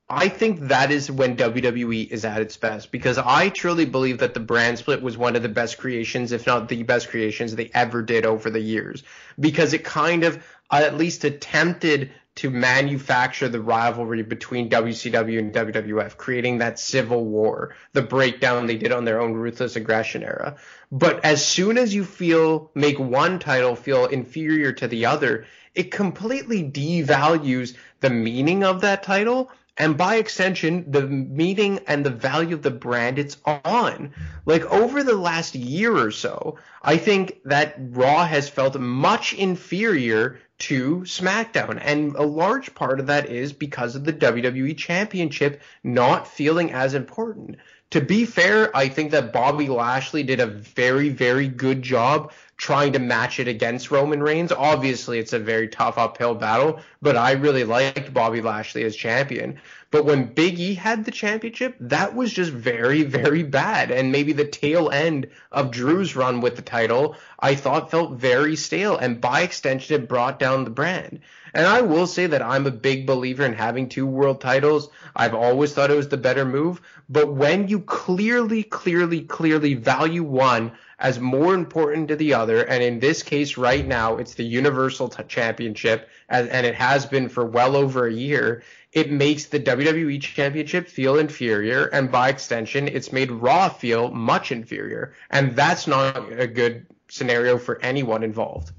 I 0.09 0.27
think 0.27 0.67
that 0.67 0.91
is 0.91 1.09
when 1.09 1.37
WWE 1.37 2.09
is 2.09 2.25
at 2.25 2.41
its 2.41 2.57
best 2.57 2.91
because 2.91 3.17
I 3.17 3.49
truly 3.49 3.85
believe 3.85 4.19
that 4.19 4.33
the 4.33 4.39
brand 4.39 4.77
split 4.77 5.01
was 5.01 5.17
one 5.17 5.35
of 5.35 5.41
the 5.41 5.49
best 5.49 5.77
creations, 5.77 6.31
if 6.31 6.47
not 6.47 6.67
the 6.67 6.83
best 6.83 7.09
creations 7.09 7.55
they 7.55 7.71
ever 7.73 8.01
did 8.01 8.25
over 8.25 8.49
the 8.49 8.59
years 8.59 9.03
because 9.39 9.73
it 9.73 9.83
kind 9.83 10.23
of 10.23 10.43
at 10.71 10.97
least 10.97 11.23
attempted 11.23 12.11
to 12.35 12.49
manufacture 12.49 13.49
the 13.49 13.59
rivalry 13.59 14.23
between 14.23 14.69
WCW 14.69 15.37
and 15.39 15.53
WWF, 15.53 16.15
creating 16.17 16.59
that 16.59 16.79
civil 16.79 17.25
war, 17.25 17.75
the 17.93 18.01
breakdown 18.01 18.67
they 18.67 18.77
did 18.77 18.91
on 18.91 19.03
their 19.05 19.19
own 19.19 19.33
ruthless 19.33 19.75
aggression 19.75 20.23
era. 20.23 20.55
But 20.91 21.23
as 21.25 21.45
soon 21.45 21.77
as 21.77 21.93
you 21.93 22.05
feel 22.05 22.71
make 22.73 22.99
one 22.99 23.39
title 23.39 23.75
feel 23.75 24.05
inferior 24.05 24.71
to 24.73 24.87
the 24.87 25.05
other, 25.05 25.45
it 25.75 25.91
completely 25.91 26.63
devalues 26.63 27.75
the 27.99 28.09
meaning 28.09 28.63
of 28.63 28.81
that 28.81 29.03
title 29.03 29.51
and 29.77 29.97
by 29.97 30.15
extension 30.15 30.91
the 30.91 31.07
meaning 31.07 31.79
and 31.87 32.05
the 32.05 32.09
value 32.09 32.55
of 32.55 32.61
the 32.61 32.71
brand 32.71 33.17
it's 33.17 33.37
on 33.45 34.13
like 34.45 34.63
over 34.65 35.03
the 35.03 35.15
last 35.15 35.55
year 35.55 35.95
or 35.95 36.11
so 36.11 36.57
i 36.81 36.97
think 36.97 37.39
that 37.45 37.75
raw 37.77 38.25
has 38.25 38.49
felt 38.49 38.79
much 38.79 39.33
inferior 39.33 40.39
to 40.61 40.97
SmackDown. 40.99 41.81
And 41.83 42.15
a 42.15 42.23
large 42.23 42.75
part 42.75 42.99
of 42.99 43.07
that 43.07 43.27
is 43.29 43.51
because 43.51 43.95
of 43.95 44.03
the 44.03 44.13
WWE 44.13 44.77
Championship 44.77 45.63
not 45.83 46.27
feeling 46.27 46.71
as 46.71 46.93
important. 46.93 47.57
To 47.91 47.99
be 47.99 48.25
fair, 48.25 48.75
I 48.75 48.87
think 48.87 49.11
that 49.11 49.33
Bobby 49.33 49.67
Lashley 49.67 50.23
did 50.23 50.39
a 50.39 50.47
very, 50.47 51.09
very 51.09 51.49
good 51.49 51.81
job 51.81 52.31
trying 52.55 52.93
to 52.93 52.99
match 52.99 53.39
it 53.39 53.49
against 53.49 53.91
Roman 53.91 54.23
Reigns. 54.23 54.53
Obviously, 54.53 55.19
it's 55.19 55.33
a 55.33 55.39
very 55.39 55.67
tough 55.67 55.97
uphill 55.97 56.35
battle, 56.35 56.79
but 57.01 57.17
I 57.17 57.31
really 57.33 57.65
liked 57.65 58.13
Bobby 58.13 58.39
Lashley 58.39 58.83
as 58.83 58.95
champion. 58.95 59.59
But 59.89 60.05
when 60.05 60.33
Big 60.33 60.57
E 60.57 60.73
had 60.73 61.03
the 61.03 61.11
championship, 61.11 61.75
that 61.81 62.15
was 62.15 62.31
just 62.31 62.51
very, 62.51 63.03
very 63.03 63.43
bad. 63.43 63.91
And 63.91 64.11
maybe 64.11 64.31
the 64.31 64.45
tail 64.45 64.89
end 64.89 65.27
of 65.51 65.71
Drew's 65.71 66.15
run 66.15 66.39
with 66.39 66.55
the 66.55 66.61
title, 66.61 67.17
I 67.39 67.55
thought 67.55 67.91
felt 67.91 68.13
very 68.13 68.55
stale. 68.55 68.95
And 68.95 69.19
by 69.19 69.41
extension, 69.41 70.01
it 70.01 70.07
brought 70.07 70.39
down 70.39 70.63
the 70.63 70.69
brand. 70.69 71.19
And 71.53 71.65
I 71.65 71.81
will 71.81 72.07
say 72.07 72.27
that 72.27 72.41
I'm 72.41 72.65
a 72.67 72.71
big 72.71 73.05
believer 73.05 73.45
in 73.45 73.53
having 73.53 73.89
two 73.89 74.05
world 74.07 74.41
titles. 74.41 74.89
I've 75.15 75.33
always 75.33 75.73
thought 75.73 75.91
it 75.91 75.97
was 75.97 76.09
the 76.09 76.17
better 76.17 76.45
move. 76.45 76.81
But 77.09 77.33
when 77.33 77.67
you 77.67 77.81
clearly, 77.81 78.63
clearly, 78.63 79.21
clearly 79.21 79.73
value 79.73 80.23
one 80.23 80.71
as 81.01 81.19
more 81.19 81.53
important 81.53 82.07
to 82.07 82.15
the 82.15 82.35
other. 82.35 82.63
And 82.63 82.81
in 82.83 82.99
this 82.99 83.23
case, 83.23 83.57
right 83.57 83.85
now, 83.85 84.17
it's 84.17 84.35
the 84.35 84.43
Universal 84.43 85.09
Championship, 85.27 86.07
and, 86.29 86.47
and 86.49 86.65
it 86.65 86.75
has 86.75 87.05
been 87.05 87.27
for 87.27 87.43
well 87.43 87.75
over 87.75 88.05
a 88.05 88.13
year. 88.13 88.63
It 88.93 89.11
makes 89.11 89.45
the 89.45 89.59
WWE 89.59 90.21
Championship 90.21 90.87
feel 90.87 91.17
inferior, 91.17 91.85
and 91.87 92.11
by 92.11 92.29
extension, 92.29 92.87
it's 92.87 93.11
made 93.11 93.31
Raw 93.31 93.69
feel 93.69 94.11
much 94.11 94.51
inferior. 94.51 95.13
And 95.29 95.55
that's 95.55 95.87
not 95.87 96.31
a 96.31 96.47
good 96.47 96.85
scenario 97.09 97.57
for 97.57 97.81
anyone 97.81 98.23
involved. 98.23 98.71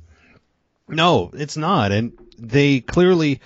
No, 0.88 1.30
it's 1.34 1.56
not. 1.56 1.90
And 1.90 2.12
they 2.42 2.80
clearly 2.80 3.40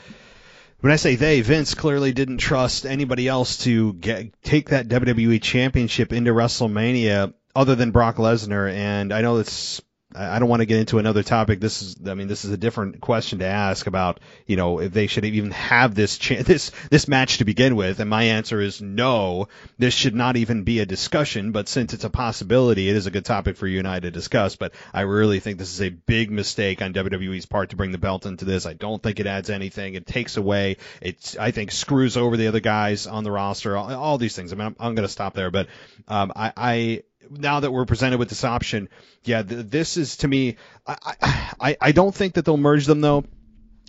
when 0.80 0.92
I 0.92 0.96
say 0.96 1.16
they, 1.16 1.40
Vince 1.40 1.74
clearly 1.74 2.12
didn't 2.12 2.38
trust 2.38 2.86
anybody 2.86 3.28
else 3.28 3.58
to 3.64 3.94
get 3.94 4.42
take 4.42 4.70
that 4.70 4.88
WWE 4.88 5.40
Championship 5.40 6.12
into 6.12 6.32
WrestleMania 6.32 7.32
other 7.54 7.74
than 7.74 7.90
Brock 7.90 8.16
Lesnar. 8.16 8.70
And 8.70 9.12
I 9.12 9.22
know 9.22 9.38
it's 9.38 9.80
I 10.16 10.38
don't 10.38 10.48
want 10.48 10.60
to 10.60 10.66
get 10.66 10.78
into 10.78 10.98
another 10.98 11.22
topic. 11.22 11.60
This 11.60 11.82
is, 11.82 11.96
I 12.06 12.14
mean, 12.14 12.26
this 12.26 12.44
is 12.44 12.50
a 12.50 12.56
different 12.56 13.00
question 13.00 13.40
to 13.40 13.46
ask 13.46 13.86
about, 13.86 14.20
you 14.46 14.56
know, 14.56 14.80
if 14.80 14.92
they 14.92 15.06
should 15.06 15.24
even 15.24 15.50
have 15.50 15.94
this 15.94 16.18
this 16.28 16.72
this 16.90 17.06
match 17.06 17.38
to 17.38 17.44
begin 17.44 17.76
with. 17.76 18.00
And 18.00 18.08
my 18.08 18.24
answer 18.24 18.60
is 18.60 18.80
no. 18.80 19.48
This 19.78 19.94
should 19.94 20.14
not 20.14 20.36
even 20.36 20.64
be 20.64 20.80
a 20.80 20.86
discussion. 20.86 21.52
But 21.52 21.68
since 21.68 21.92
it's 21.92 22.04
a 22.04 22.10
possibility, 22.10 22.88
it 22.88 22.96
is 22.96 23.06
a 23.06 23.10
good 23.10 23.24
topic 23.24 23.56
for 23.56 23.66
you 23.66 23.78
and 23.78 23.88
I 23.88 24.00
to 24.00 24.10
discuss. 24.10 24.56
But 24.56 24.72
I 24.92 25.02
really 25.02 25.40
think 25.40 25.58
this 25.58 25.72
is 25.72 25.82
a 25.82 25.90
big 25.90 26.30
mistake 26.30 26.80
on 26.80 26.94
WWE's 26.94 27.46
part 27.46 27.70
to 27.70 27.76
bring 27.76 27.92
the 27.92 27.98
belt 27.98 28.26
into 28.26 28.44
this. 28.44 28.66
I 28.66 28.72
don't 28.72 29.02
think 29.02 29.20
it 29.20 29.26
adds 29.26 29.50
anything. 29.50 29.94
It 29.94 30.06
takes 30.06 30.36
away. 30.36 30.78
It's 31.02 31.36
I 31.36 31.50
think 31.50 31.70
screws 31.72 32.16
over 32.16 32.36
the 32.36 32.48
other 32.48 32.60
guys 32.60 33.06
on 33.06 33.24
the 33.24 33.30
roster. 33.30 33.76
All, 33.76 33.92
all 33.92 34.18
these 34.18 34.34
things. 34.34 34.52
I 34.52 34.56
mean, 34.56 34.66
I'm, 34.66 34.76
I'm 34.80 34.94
going 34.94 35.06
to 35.06 35.12
stop 35.12 35.34
there. 35.34 35.50
But 35.50 35.68
um, 36.08 36.32
I, 36.34 36.52
I 36.56 37.02
now 37.30 37.60
that 37.60 37.70
we're 37.70 37.84
presented 37.84 38.18
with 38.18 38.28
this 38.28 38.44
option, 38.44 38.88
yeah, 39.24 39.42
th- 39.42 39.66
this 39.66 39.96
is 39.96 40.18
to 40.18 40.28
me. 40.28 40.56
I, 40.86 41.14
I 41.60 41.76
I 41.80 41.92
don't 41.92 42.14
think 42.14 42.34
that 42.34 42.44
they'll 42.44 42.56
merge 42.56 42.86
them 42.86 43.00
though. 43.00 43.24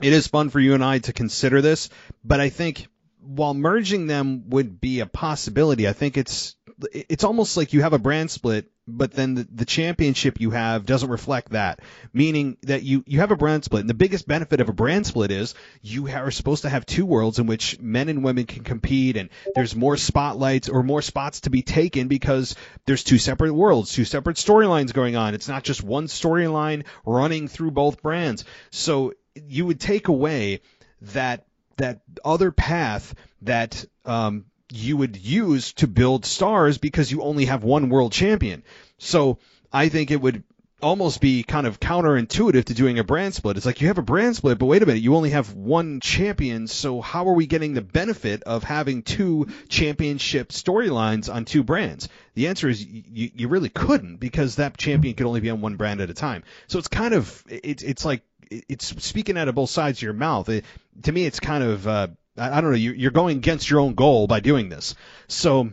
It 0.02 0.13
is 0.13 0.28
fun 0.28 0.50
for 0.50 0.60
you 0.60 0.73
and 0.73 0.84
I 0.84 1.00
to 1.00 1.13
consider 1.13 1.62
this, 1.62 1.89
but 2.23 2.39
I 2.39 2.50
think 2.50 2.88
while 3.19 3.54
merging 3.54 4.08
them 4.08 4.50
would 4.50 4.80
be 4.80 5.00
a 5.00 5.06
possibility, 5.06 5.88
I 5.88 5.93
think 5.93 6.17
it's 6.17 6.56
it's 6.91 7.23
almost 7.23 7.58
like 7.58 7.73
you 7.73 7.82
have 7.82 7.93
a 7.93 8.00
brand 8.00 8.32
split, 8.32 8.71
but 8.88 9.12
then 9.12 9.36
the, 9.36 9.47
the 9.54 9.65
championship 9.65 10.39
you 10.39 10.52
have 10.52 10.86
doesn't 10.86 11.10
reflect 11.10 11.52
that. 11.52 11.82
Meaning 12.13 12.58
that 12.63 12.84
you, 12.84 13.04
you 13.06 13.19
have 13.19 13.32
a 13.32 13.36
brand 13.36 13.65
split. 13.65 13.82
And 13.82 13.89
the 13.89 13.93
biggest 13.93 14.28
benefit 14.28 14.62
of 14.62 14.69
a 14.69 14.73
brand 14.73 15.06
split 15.06 15.30
is 15.30 15.56
you 15.82 16.08
are 16.10 16.32
supposed 16.32 16.62
to 16.62 16.69
have 16.69 16.86
two 16.86 17.06
worlds 17.06 17.39
in 17.39 17.47
which 17.47 17.80
men 17.82 18.08
and 18.08 18.23
women 18.23 18.45
can 18.45 18.63
compete 18.63 19.17
and 19.17 19.30
there's 19.56 19.76
more 19.76 19.97
spotlights 19.97 20.69
or 20.69 20.84
more 20.84 21.02
spots 21.02 21.41
to 21.41 21.50
be 21.50 21.62
taken 21.62 22.08
because 22.08 22.56
there's 22.86 23.04
two 23.04 23.17
separate 23.17 23.54
worlds, 23.54 23.91
two 23.91 24.06
separate 24.06 24.38
storylines 24.38 24.93
going 24.93 25.15
on. 25.17 25.34
It's 25.34 25.50
not 25.50 25.63
just 25.63 25.84
one 25.84 26.08
storyline 26.08 26.86
running 27.06 27.47
through 27.47 27.71
both 27.71 28.02
brands. 28.02 28.45
So 28.71 29.13
you 29.36 29.65
would 29.65 29.80
take 29.80 30.08
away 30.08 30.62
that 31.02 31.45
that 31.78 32.02
other 32.26 32.52
path 32.52 33.13
that 33.43 33.86
um, 34.06 34.45
you 34.71 34.97
would 34.97 35.17
use 35.17 35.73
to 35.73 35.88
build 35.88 36.25
stars 36.25 36.77
because 36.77 37.12
you 37.12 37.21
only 37.21 37.45
have 37.45 37.63
one 37.63 37.89
world 37.89 38.12
champion. 38.12 38.63
So 38.97 39.39
I 39.71 39.89
think 39.89 40.12
it 40.12 40.21
would 40.21 40.43
almost 40.82 41.21
be 41.21 41.43
kind 41.43 41.65
of 41.65 41.80
counterintuitive 41.80 42.65
to 42.65 42.73
doing 42.73 42.99
a 42.99 43.03
brand 43.03 43.34
split. 43.34 43.58
It's 43.58 43.65
like 43.65 43.82
you 43.82 43.88
have 43.88 43.97
a 43.97 44.03
brand 44.03 44.36
split, 44.36 44.60
but 44.60 44.67
wait 44.67 44.84
a 44.84 44.86
minute, 44.86 45.01
you 45.01 45.15
only 45.15 45.32
have 45.32 45.53
one 45.53 45.99
champion, 45.99 46.67
so 46.67 47.01
how 47.01 47.27
are 47.27 47.34
we 47.34 47.47
getting 47.47 47.73
the 47.73 47.82
benefit 47.82 48.43
of 48.43 48.63
having 48.63 49.01
two 49.01 49.47
championship 49.69 50.49
storylines 50.49 51.34
on 51.34 51.45
two 51.45 51.63
brands? 51.63 52.10
The 52.36 52.47
answer 52.47 52.69
is 52.69 52.86
you, 52.86 53.32
you 53.34 53.47
really 53.47 53.69
couldn't 53.69 54.17
because 54.17 54.58
that 54.58 54.77
champion 54.77 55.15
could 55.15 55.25
only 55.25 55.39
be 55.39 55.49
on 55.49 55.62
one 55.62 55.77
brand 55.77 56.01
at 56.01 56.12
a 56.12 56.13
time. 56.13 56.43
So 56.67 56.77
it's 56.77 56.88
kind 56.88 57.13
of 57.13 57.43
it's 57.49 57.82
it's 57.82 58.06
like 58.06 58.21
it's 58.51 59.03
speaking 59.03 59.38
out 59.38 59.47
of 59.47 59.56
both 59.56 59.71
sides 59.71 59.97
of 59.97 60.03
your 60.03 60.13
mouth. 60.13 60.47
It, 60.49 60.63
to 61.03 61.12
me, 61.12 61.25
it's 61.25 61.39
kind 61.39 61.63
of 61.63 61.88
uh, 61.88 62.08
I, 62.38 62.62
don't 62.62 62.71
know. 62.71 62.78
You're 62.78 63.12
going 63.12 63.38
against 63.38 63.69
your 63.69 63.80
own 63.80 63.95
goal 63.95 64.28
by 64.28 64.39
doing 64.39 64.69
this. 64.69 64.95
So 65.28 65.71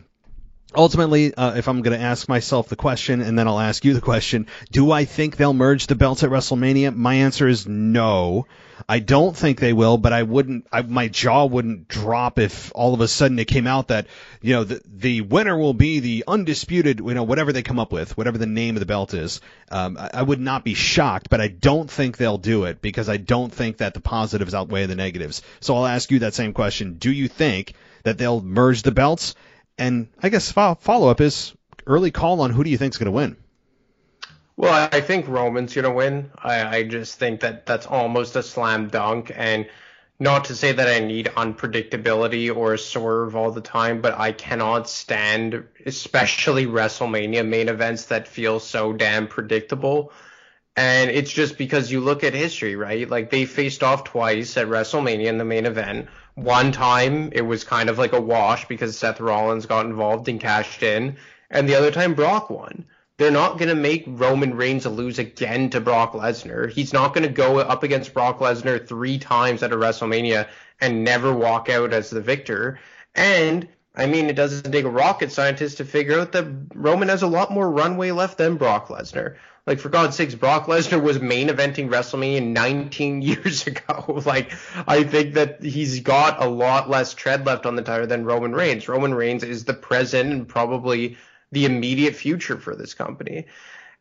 ultimately, 0.77 1.33
uh, 1.33 1.55
if 1.55 1.67
I'm 1.67 1.81
going 1.81 1.97
to 1.97 2.03
ask 2.03 2.27
myself 2.29 2.69
the 2.69 2.75
question 2.75 3.21
and 3.21 3.37
then 3.37 3.47
I'll 3.47 3.59
ask 3.59 3.83
you 3.85 3.93
the 3.93 4.01
question, 4.01 4.47
do 4.71 4.91
I 4.91 5.05
think 5.05 5.37
they'll 5.37 5.53
merge 5.53 5.87
the 5.87 5.95
belts 5.95 6.23
at 6.23 6.29
WrestleMania? 6.29 6.95
My 6.95 7.15
answer 7.15 7.47
is 7.47 7.67
no. 7.67 8.47
I 8.89 8.99
don't 8.99 9.35
think 9.35 9.59
they 9.59 9.73
will, 9.73 9.97
but 9.97 10.11
I 10.11 10.23
wouldn't, 10.23 10.67
I, 10.71 10.81
my 10.81 11.07
jaw 11.07 11.45
wouldn't 11.45 11.87
drop 11.87 12.39
if 12.39 12.71
all 12.75 12.93
of 12.93 13.01
a 13.01 13.07
sudden 13.07 13.39
it 13.39 13.45
came 13.45 13.67
out 13.67 13.87
that, 13.87 14.07
you 14.41 14.53
know, 14.53 14.63
the, 14.65 14.81
the 14.85 15.21
winner 15.21 15.57
will 15.57 15.73
be 15.73 15.99
the 15.99 16.25
undisputed, 16.27 16.99
you 16.99 17.13
know, 17.13 17.23
whatever 17.23 17.53
they 17.53 17.63
come 17.63 17.79
up 17.79 17.91
with, 17.91 18.17
whatever 18.17 18.37
the 18.37 18.45
name 18.45 18.75
of 18.75 18.81
the 18.81 18.85
belt 18.85 19.13
is. 19.13 19.39
Um, 19.71 19.97
I, 19.97 20.09
I 20.15 20.21
would 20.21 20.41
not 20.41 20.63
be 20.63 20.73
shocked, 20.73 21.29
but 21.29 21.41
I 21.41 21.47
don't 21.47 21.89
think 21.89 22.17
they'll 22.17 22.37
do 22.37 22.65
it 22.65 22.81
because 22.81 23.07
I 23.07 23.17
don't 23.17 23.51
think 23.51 23.77
that 23.77 23.93
the 23.93 24.01
positives 24.01 24.53
outweigh 24.53 24.85
the 24.85 24.95
negatives. 24.95 25.41
So 25.61 25.75
I'll 25.75 25.87
ask 25.87 26.11
you 26.11 26.19
that 26.19 26.33
same 26.33 26.53
question. 26.53 26.97
Do 26.97 27.11
you 27.11 27.27
think 27.27 27.73
that 28.03 28.17
they'll 28.17 28.41
merge 28.41 28.81
the 28.81 28.91
belts? 28.91 29.35
And 29.77 30.07
I 30.21 30.29
guess 30.29 30.51
follow 30.51 31.09
up 31.09 31.21
is 31.21 31.53
early 31.85 32.11
call 32.11 32.41
on 32.41 32.51
who 32.51 32.63
do 32.63 32.69
you 32.69 32.77
think 32.77 32.93
is 32.93 32.97
going 32.97 33.05
to 33.05 33.11
win? 33.11 33.37
Well, 34.57 34.89
I 34.91 35.01
think 35.01 35.27
Roman's 35.27 35.73
going 35.73 35.83
to 35.83 35.91
win. 35.91 36.31
I, 36.37 36.77
I 36.77 36.83
just 36.83 37.19
think 37.19 37.41
that 37.41 37.65
that's 37.65 37.85
almost 37.85 38.37
a 38.37 38.43
slam 38.43 38.87
dunk. 38.87 39.31
And 39.35 39.67
not 40.17 40.45
to 40.45 40.55
say 40.55 40.71
that 40.71 40.87
I 40.87 41.05
need 41.05 41.25
unpredictability 41.25 42.55
or 42.55 42.73
a 42.73 42.77
swerve 42.77 43.35
all 43.35 43.51
the 43.51 43.59
time, 43.59 43.99
but 43.99 44.17
I 44.17 44.31
cannot 44.31 44.89
stand, 44.89 45.65
especially 45.85 46.67
WrestleMania 46.67 47.45
main 47.45 47.67
events 47.67 48.05
that 48.05 48.29
feel 48.29 48.61
so 48.61 48.93
damn 48.93 49.27
predictable. 49.27 50.13
And 50.77 51.09
it's 51.09 51.31
just 51.31 51.57
because 51.57 51.91
you 51.91 51.99
look 51.99 52.23
at 52.23 52.33
history, 52.33 52.77
right? 52.77 53.09
Like 53.09 53.29
they 53.29 53.45
faced 53.45 53.83
off 53.83 54.05
twice 54.05 54.55
at 54.55 54.67
WrestleMania 54.67 55.27
in 55.27 55.37
the 55.37 55.45
main 55.45 55.65
event. 55.65 56.07
One 56.35 56.71
time 56.73 57.29
it 57.31 57.41
was 57.41 57.63
kind 57.63 57.89
of 57.89 57.97
like 57.97 58.13
a 58.13 58.19
wash 58.19 58.67
because 58.67 58.97
Seth 58.97 59.21
Rollins 59.21 59.65
got 59.65 59.85
involved 59.85 60.27
and 60.27 60.39
cashed 60.39 60.83
in, 60.83 61.15
and 61.49 61.67
the 61.67 61.75
other 61.75 61.91
time 61.91 62.13
Brock 62.13 62.49
won. 62.49 62.85
They're 63.17 63.31
not 63.31 63.57
going 63.57 63.69
to 63.69 63.75
make 63.75 64.03
Roman 64.05 64.55
Reigns 64.55 64.85
lose 64.85 65.17
again 65.17 65.69
to 65.69 65.79
Brock 65.79 66.11
Lesnar. 66.11 66.69
He's 66.69 66.91
not 66.91 67.13
going 67.13 67.25
to 67.25 67.33
go 67.33 67.59
up 67.59 67.83
against 67.83 68.13
Brock 68.13 68.39
Lesnar 68.39 68.85
three 68.85 69.17
times 69.17 69.63
at 69.63 69.71
a 69.71 69.77
WrestleMania 69.77 70.49
and 70.81 71.05
never 71.05 71.33
walk 71.33 71.69
out 71.69 71.93
as 71.93 72.09
the 72.09 72.19
victor. 72.19 72.79
And 73.15 73.69
I 73.95 74.05
mean, 74.07 74.25
it 74.25 74.35
doesn't 74.35 74.69
take 74.69 74.83
a 74.83 74.89
rocket 74.89 75.31
scientist 75.31 75.77
to 75.77 75.85
figure 75.85 76.19
out 76.19 76.33
that 76.33 76.45
Roman 76.73 77.07
has 77.07 77.21
a 77.21 77.27
lot 77.27 77.51
more 77.51 77.71
runway 77.71 78.11
left 78.11 78.37
than 78.37 78.57
Brock 78.57 78.89
Lesnar. 78.89 79.37
Like 79.65 79.79
for 79.79 79.89
God's 79.89 80.15
sakes, 80.15 80.35
Brock 80.35 80.67
Lesnar 80.67 81.01
was 81.01 81.19
main 81.19 81.47
eventing 81.47 81.89
WrestleMania 81.89 82.45
19 82.45 83.21
years 83.23 83.65
ago. 83.67 84.21
like 84.25 84.51
I 84.87 85.03
think 85.03 85.33
that 85.35 85.63
he's 85.63 86.01
got 86.01 86.43
a 86.43 86.47
lot 86.47 86.89
less 86.89 87.13
tread 87.13 87.45
left 87.45 87.65
on 87.65 87.75
the 87.75 87.81
tire 87.81 88.05
than 88.05 88.25
Roman 88.25 88.53
Reigns. 88.53 88.87
Roman 88.87 89.13
Reigns 89.13 89.43
is 89.43 89.65
the 89.65 89.73
present 89.73 90.31
and 90.31 90.47
probably 90.47 91.17
the 91.51 91.65
immediate 91.65 92.15
future 92.15 92.57
for 92.57 92.75
this 92.75 92.93
company. 92.93 93.47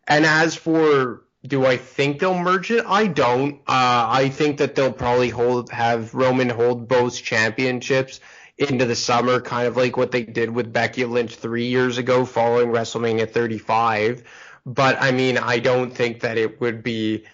And 0.06 0.26
as 0.26 0.54
for 0.54 1.22
do 1.46 1.66
I 1.66 1.76
think 1.76 2.20
they'll 2.20 2.38
merge 2.38 2.70
it? 2.70 2.84
I 2.86 3.06
don't. 3.06 3.56
Uh, 3.66 4.08
I 4.08 4.30
think 4.30 4.58
that 4.58 4.74
they'll 4.74 4.92
probably 4.92 5.28
hold 5.28 5.70
have 5.70 6.14
Roman 6.14 6.48
hold 6.48 6.88
both 6.88 7.22
championships 7.22 8.20
into 8.56 8.86
the 8.86 8.94
summer, 8.94 9.40
kind 9.40 9.66
of 9.66 9.76
like 9.76 9.96
what 9.96 10.10
they 10.10 10.22
did 10.22 10.50
with 10.50 10.72
Becky 10.72 11.04
Lynch 11.04 11.36
three 11.36 11.66
years 11.66 11.98
ago 11.98 12.24
following 12.24 12.68
WrestleMania 12.68 13.30
35 13.30 14.24
but 14.66 14.96
I 15.00 15.12
mean, 15.12 15.38
I 15.38 15.58
don't 15.58 15.90
think 15.90 16.20
that 16.20 16.38
it 16.38 16.60
would 16.60 16.82
be. 16.82 17.24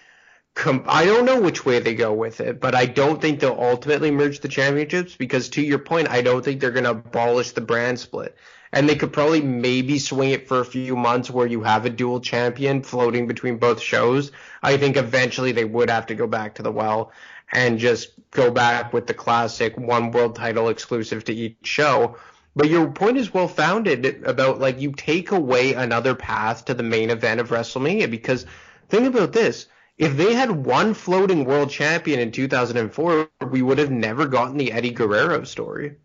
Com- 0.53 0.83
I 0.85 1.05
don't 1.05 1.23
know 1.23 1.39
which 1.39 1.65
way 1.65 1.79
they 1.79 1.95
go 1.95 2.11
with 2.11 2.41
it, 2.41 2.59
but 2.59 2.75
I 2.75 2.85
don't 2.85 3.21
think 3.21 3.39
they'll 3.39 3.57
ultimately 3.57 4.11
merge 4.11 4.41
the 4.41 4.49
championships 4.49 5.15
because, 5.15 5.47
to 5.49 5.61
your 5.61 5.79
point, 5.79 6.09
I 6.09 6.21
don't 6.21 6.43
think 6.43 6.59
they're 6.59 6.71
going 6.71 6.83
to 6.83 6.91
abolish 6.91 7.51
the 7.51 7.61
brand 7.61 7.99
split. 7.99 8.35
And 8.73 8.87
they 8.87 8.95
could 8.95 9.13
probably 9.13 9.41
maybe 9.41 9.97
swing 9.97 10.31
it 10.31 10.49
for 10.49 10.59
a 10.59 10.65
few 10.65 10.95
months 10.97 11.29
where 11.29 11.47
you 11.47 11.61
have 11.61 11.85
a 11.85 11.89
dual 11.89 12.19
champion 12.19 12.83
floating 12.83 13.27
between 13.27 13.57
both 13.57 13.81
shows. 13.81 14.33
I 14.61 14.75
think 14.75 14.97
eventually 14.97 15.53
they 15.53 15.65
would 15.65 15.89
have 15.89 16.05
to 16.07 16.15
go 16.15 16.27
back 16.27 16.55
to 16.55 16.63
the 16.63 16.71
well 16.71 17.13
and 17.53 17.79
just 17.79 18.11
go 18.31 18.51
back 18.51 18.93
with 18.93 19.07
the 19.07 19.13
classic 19.13 19.77
one 19.77 20.11
world 20.11 20.35
title 20.35 20.69
exclusive 20.69 21.23
to 21.25 21.33
each 21.33 21.57
show 21.63 22.17
but 22.55 22.69
your 22.69 22.91
point 22.91 23.17
is 23.17 23.33
well 23.33 23.47
founded 23.47 24.23
about 24.25 24.59
like 24.59 24.79
you 24.79 24.91
take 24.91 25.31
away 25.31 25.73
another 25.73 26.15
path 26.15 26.65
to 26.65 26.73
the 26.73 26.83
main 26.83 27.09
event 27.09 27.39
of 27.39 27.49
WrestleMania 27.49 28.09
because 28.09 28.45
think 28.89 29.07
about 29.07 29.31
this. 29.31 29.67
If 29.97 30.17
they 30.17 30.33
had 30.33 30.51
one 30.51 30.93
floating 30.93 31.45
world 31.45 31.69
champion 31.69 32.19
in 32.19 32.31
2004, 32.31 33.29
we 33.49 33.61
would 33.61 33.77
have 33.77 33.91
never 33.91 34.25
gotten 34.25 34.57
the 34.57 34.71
Eddie 34.71 34.91
Guerrero 34.91 35.43
story. 35.43 35.97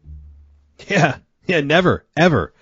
Yeah, 0.89 1.17
yeah, 1.47 1.63
never, 1.63 2.05
ever. 2.17 2.53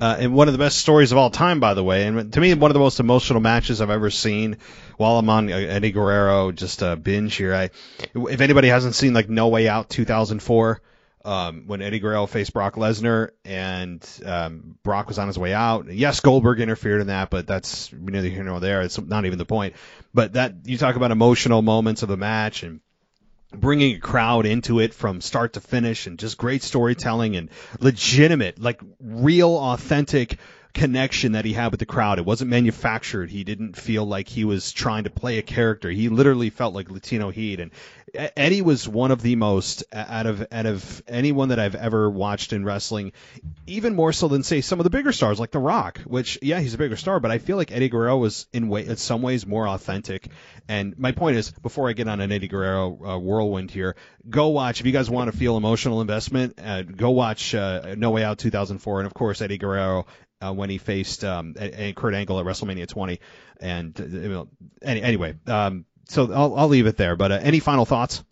Uh, 0.00 0.16
and 0.20 0.34
one 0.34 0.48
of 0.48 0.52
the 0.52 0.58
best 0.58 0.78
stories 0.78 1.12
of 1.12 1.18
all 1.18 1.30
time, 1.30 1.60
by 1.60 1.74
the 1.74 1.82
way. 1.82 2.06
And 2.06 2.32
to 2.32 2.40
me, 2.40 2.54
one 2.54 2.70
of 2.70 2.74
the 2.74 2.80
most 2.80 3.00
emotional 3.00 3.40
matches 3.40 3.80
I've 3.80 3.90
ever 3.90 4.10
seen. 4.10 4.58
While 4.96 5.18
I'm 5.18 5.28
on 5.28 5.50
uh, 5.50 5.56
Eddie 5.56 5.92
Guerrero, 5.92 6.52
just 6.52 6.82
a 6.82 6.96
binge 6.96 7.34
here. 7.34 7.54
I, 7.54 7.70
if 8.14 8.40
anybody 8.40 8.68
hasn't 8.68 8.94
seen 8.94 9.14
like 9.14 9.28
No 9.28 9.48
Way 9.48 9.68
Out 9.68 9.88
2004, 9.88 10.80
um, 11.24 11.64
when 11.66 11.80
Eddie 11.80 12.00
Guerrero 12.00 12.26
faced 12.26 12.52
Brock 12.52 12.74
Lesnar 12.74 13.30
and 13.44 14.06
um, 14.24 14.78
Brock 14.82 15.08
was 15.08 15.18
on 15.18 15.26
his 15.26 15.38
way 15.38 15.54
out. 15.54 15.92
Yes, 15.92 16.20
Goldberg 16.20 16.60
interfered 16.60 17.00
in 17.00 17.06
that, 17.06 17.30
but 17.30 17.46
that's 17.46 17.92
neither 17.92 18.28
here 18.28 18.44
nor 18.44 18.60
there. 18.60 18.82
It's 18.82 19.00
not 19.00 19.24
even 19.24 19.38
the 19.38 19.46
point. 19.46 19.74
But 20.12 20.34
that 20.34 20.54
you 20.64 20.76
talk 20.76 20.96
about 20.96 21.10
emotional 21.10 21.62
moments 21.62 22.02
of 22.02 22.10
a 22.10 22.16
match 22.16 22.62
and 22.62 22.80
bringing 23.52 23.96
a 23.96 24.00
crowd 24.00 24.46
into 24.46 24.80
it 24.80 24.92
from 24.92 25.20
start 25.20 25.54
to 25.54 25.60
finish 25.60 26.06
and 26.06 26.18
just 26.18 26.36
great 26.36 26.62
storytelling 26.62 27.36
and 27.36 27.50
legitimate, 27.80 28.60
like 28.60 28.80
real, 29.00 29.56
authentic 29.56 30.38
connection 30.74 31.32
that 31.32 31.44
he 31.44 31.52
had 31.52 31.70
with 31.70 31.80
the 31.80 31.86
crowd. 31.86 32.18
It 32.18 32.26
wasn't 32.26 32.50
manufactured. 32.50 33.30
He 33.30 33.44
didn't 33.44 33.76
feel 33.76 34.04
like 34.04 34.28
he 34.28 34.44
was 34.44 34.72
trying 34.72 35.04
to 35.04 35.10
play 35.10 35.38
a 35.38 35.42
character. 35.42 35.88
He 35.88 36.08
literally 36.08 36.50
felt 36.50 36.74
like 36.74 36.90
Latino 36.90 37.30
Heat. 37.30 37.60
And 37.60 37.70
Eddie 38.14 38.62
was 38.62 38.88
one 38.88 39.10
of 39.10 39.22
the 39.22 39.36
most 39.36 39.84
out 39.92 40.26
of 40.26 40.46
out 40.52 40.66
of 40.66 41.02
anyone 41.08 41.48
that 41.48 41.58
I've 41.58 41.74
ever 41.74 42.10
watched 42.10 42.52
in 42.52 42.64
wrestling, 42.64 43.12
even 43.66 43.94
more 43.94 44.12
so 44.12 44.28
than 44.28 44.42
say 44.42 44.60
some 44.60 44.78
of 44.80 44.84
the 44.84 44.90
bigger 44.90 45.12
stars 45.12 45.40
like 45.40 45.50
The 45.50 45.58
Rock. 45.58 46.00
Which 46.00 46.38
yeah, 46.42 46.60
he's 46.60 46.74
a 46.74 46.78
bigger 46.78 46.96
star, 46.96 47.18
but 47.20 47.30
I 47.30 47.38
feel 47.38 47.56
like 47.56 47.72
Eddie 47.72 47.88
Guerrero 47.88 48.18
was 48.18 48.46
in 48.52 48.68
way 48.68 48.86
in 48.86 48.96
some 48.96 49.22
ways 49.22 49.46
more 49.46 49.66
authentic. 49.66 50.28
And 50.68 50.98
my 50.98 51.12
point 51.12 51.36
is, 51.36 51.50
before 51.50 51.88
I 51.88 51.92
get 51.92 52.08
on 52.08 52.20
an 52.20 52.32
Eddie 52.32 52.48
Guerrero 52.48 52.98
uh, 53.04 53.18
whirlwind 53.18 53.70
here, 53.70 53.96
go 54.28 54.48
watch 54.48 54.80
if 54.80 54.86
you 54.86 54.92
guys 54.92 55.10
want 55.10 55.30
to 55.30 55.36
feel 55.36 55.56
emotional 55.56 56.00
investment. 56.00 56.58
Uh, 56.62 56.82
go 56.82 57.10
watch 57.10 57.54
uh, 57.54 57.94
No 57.96 58.10
Way 58.10 58.24
Out 58.24 58.38
2004, 58.38 59.00
and 59.00 59.06
of 59.06 59.14
course 59.14 59.42
Eddie 59.42 59.58
Guerrero 59.58 60.06
uh, 60.44 60.52
when 60.52 60.70
he 60.70 60.78
faced 60.78 61.24
um, 61.24 61.54
Kurt 61.54 62.14
Angle 62.14 62.38
at 62.38 62.46
WrestleMania 62.46 62.86
20. 62.86 63.20
And 63.60 64.00
uh, 64.00 64.44
any, 64.82 65.02
anyway, 65.02 65.34
um, 65.46 65.84
so 66.08 66.32
I'll, 66.32 66.54
I'll 66.56 66.68
leave 66.68 66.86
it 66.86 66.96
there. 66.96 67.16
But 67.16 67.32
uh, 67.32 67.38
any 67.42 67.60
final 67.60 67.84
thoughts? 67.84 68.22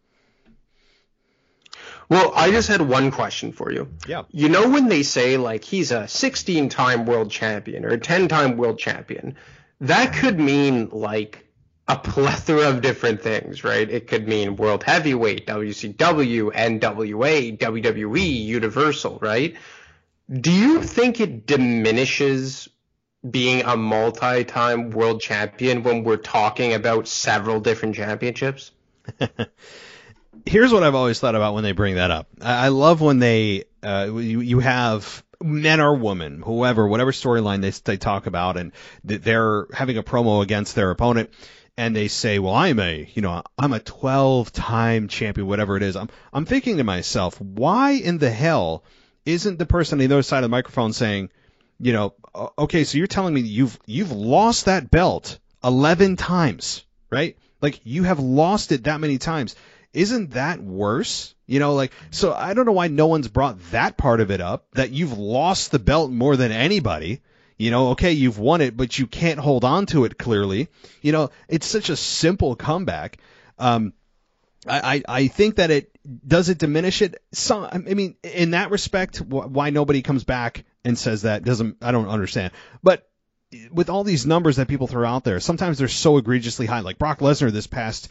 Well, 2.08 2.32
I 2.34 2.50
just 2.50 2.68
had 2.68 2.82
one 2.82 3.10
question 3.10 3.52
for 3.52 3.72
you. 3.72 3.88
Yeah. 4.06 4.24
You 4.30 4.50
know 4.50 4.68
when 4.68 4.88
they 4.88 5.02
say 5.02 5.38
like 5.38 5.64
he's 5.64 5.92
a 5.92 6.02
16-time 6.02 7.06
world 7.06 7.30
champion 7.30 7.86
or 7.86 7.90
a 7.90 7.98
10-time 7.98 8.58
world 8.58 8.78
champion, 8.78 9.36
that 9.80 10.14
could 10.14 10.38
mean 10.38 10.90
like 10.92 11.46
a 11.88 11.96
plethora 11.96 12.68
of 12.68 12.82
different 12.82 13.22
things, 13.22 13.64
right? 13.64 13.88
It 13.88 14.08
could 14.08 14.28
mean 14.28 14.56
world 14.56 14.84
heavyweight, 14.84 15.46
WCW, 15.46 16.52
NWA, 16.52 17.58
WWE, 17.58 18.44
Universal, 18.44 19.18
right? 19.20 19.56
Do 20.32 20.50
you 20.50 20.82
think 20.82 21.20
it 21.20 21.46
diminishes 21.46 22.68
being 23.28 23.62
a 23.64 23.76
multi-time 23.76 24.90
world 24.90 25.20
champion 25.20 25.82
when 25.82 26.04
we're 26.04 26.16
talking 26.16 26.72
about 26.72 27.06
several 27.06 27.60
different 27.60 27.96
championships? 27.96 28.72
Here's 30.46 30.72
what 30.72 30.82
I've 30.82 30.94
always 30.94 31.20
thought 31.20 31.34
about 31.34 31.54
when 31.54 31.64
they 31.64 31.72
bring 31.72 31.96
that 31.96 32.10
up. 32.10 32.28
I 32.40 32.68
love 32.68 33.00
when 33.00 33.18
they 33.18 33.64
uh, 33.82 34.08
you, 34.14 34.40
you 34.40 34.60
have 34.60 35.22
men 35.42 35.80
or 35.80 35.94
women, 35.96 36.40
whoever, 36.40 36.86
whatever 36.86 37.12
storyline 37.12 37.60
they 37.60 37.70
they 37.70 37.98
talk 37.98 38.26
about, 38.26 38.56
and 38.56 38.72
they're 39.04 39.66
having 39.72 39.98
a 39.98 40.02
promo 40.02 40.42
against 40.42 40.74
their 40.74 40.90
opponent, 40.90 41.30
and 41.76 41.94
they 41.94 42.08
say, 42.08 42.38
"Well, 42.38 42.54
I'm 42.54 42.78
a, 42.80 43.08
you 43.14 43.22
know, 43.22 43.42
I'm 43.58 43.72
a 43.72 43.80
12-time 43.80 45.08
champion, 45.08 45.46
whatever 45.46 45.76
it 45.76 45.82
is." 45.82 45.94
I'm 45.94 46.08
I'm 46.32 46.44
thinking 46.44 46.78
to 46.78 46.84
myself, 46.84 47.40
why 47.40 47.92
in 47.92 48.18
the 48.18 48.30
hell? 48.30 48.84
Isn't 49.24 49.58
the 49.58 49.66
person 49.66 49.96
on 49.96 50.06
the 50.06 50.14
other 50.14 50.22
side 50.22 50.38
of 50.38 50.42
the 50.42 50.48
microphone 50.48 50.92
saying, 50.92 51.30
you 51.78 51.92
know, 51.92 52.14
okay, 52.58 52.84
so 52.84 52.98
you're 52.98 53.06
telling 53.06 53.34
me 53.34 53.40
you've 53.40 53.78
you've 53.86 54.12
lost 54.12 54.66
that 54.66 54.90
belt 54.90 55.38
11 55.64 56.16
times, 56.16 56.84
right? 57.10 57.36
Like 57.60 57.80
you 57.84 58.04
have 58.04 58.20
lost 58.20 58.72
it 58.72 58.84
that 58.84 59.00
many 59.00 59.18
times. 59.18 59.56
Isn't 59.92 60.30
that 60.32 60.62
worse? 60.62 61.34
You 61.46 61.58
know, 61.58 61.74
like 61.74 61.92
so 62.10 62.32
I 62.32 62.54
don't 62.54 62.66
know 62.66 62.72
why 62.72 62.88
no 62.88 63.06
one's 63.06 63.28
brought 63.28 63.58
that 63.72 63.96
part 63.96 64.20
of 64.20 64.30
it 64.30 64.40
up 64.40 64.66
that 64.72 64.90
you've 64.90 65.18
lost 65.18 65.70
the 65.70 65.78
belt 65.78 66.10
more 66.10 66.36
than 66.36 66.52
anybody. 66.52 67.20
You 67.58 67.70
know, 67.70 67.90
okay, 67.90 68.12
you've 68.12 68.38
won 68.38 68.60
it, 68.60 68.76
but 68.76 68.98
you 68.98 69.06
can't 69.06 69.38
hold 69.38 69.64
on 69.64 69.86
to 69.86 70.04
it 70.04 70.18
clearly. 70.18 70.68
You 71.00 71.12
know, 71.12 71.30
it's 71.48 71.66
such 71.66 71.90
a 71.90 71.96
simple 71.96 72.56
comeback. 72.56 73.18
Um, 73.58 73.92
I, 74.66 75.02
I 75.08 75.26
think 75.28 75.56
that 75.56 75.70
it 75.70 75.91
does 76.26 76.48
it 76.48 76.58
diminish 76.58 77.02
it. 77.02 77.22
Some, 77.32 77.68
I 77.70 77.78
mean, 77.78 78.16
in 78.22 78.52
that 78.52 78.70
respect, 78.70 79.20
why 79.20 79.70
nobody 79.70 80.02
comes 80.02 80.24
back 80.24 80.64
and 80.84 80.98
says 80.98 81.22
that 81.22 81.44
doesn't 81.44 81.76
I 81.80 81.92
don't 81.92 82.08
understand. 82.08 82.52
But 82.82 83.08
with 83.70 83.90
all 83.90 84.02
these 84.02 84.26
numbers 84.26 84.56
that 84.56 84.68
people 84.68 84.86
throw 84.86 85.06
out 85.06 85.24
there, 85.24 85.38
sometimes 85.38 85.78
they're 85.78 85.88
so 85.88 86.16
egregiously 86.16 86.66
high. 86.66 86.80
Like 86.80 86.98
Brock 86.98 87.20
Lesnar 87.20 87.52
this 87.52 87.66
past 87.66 88.08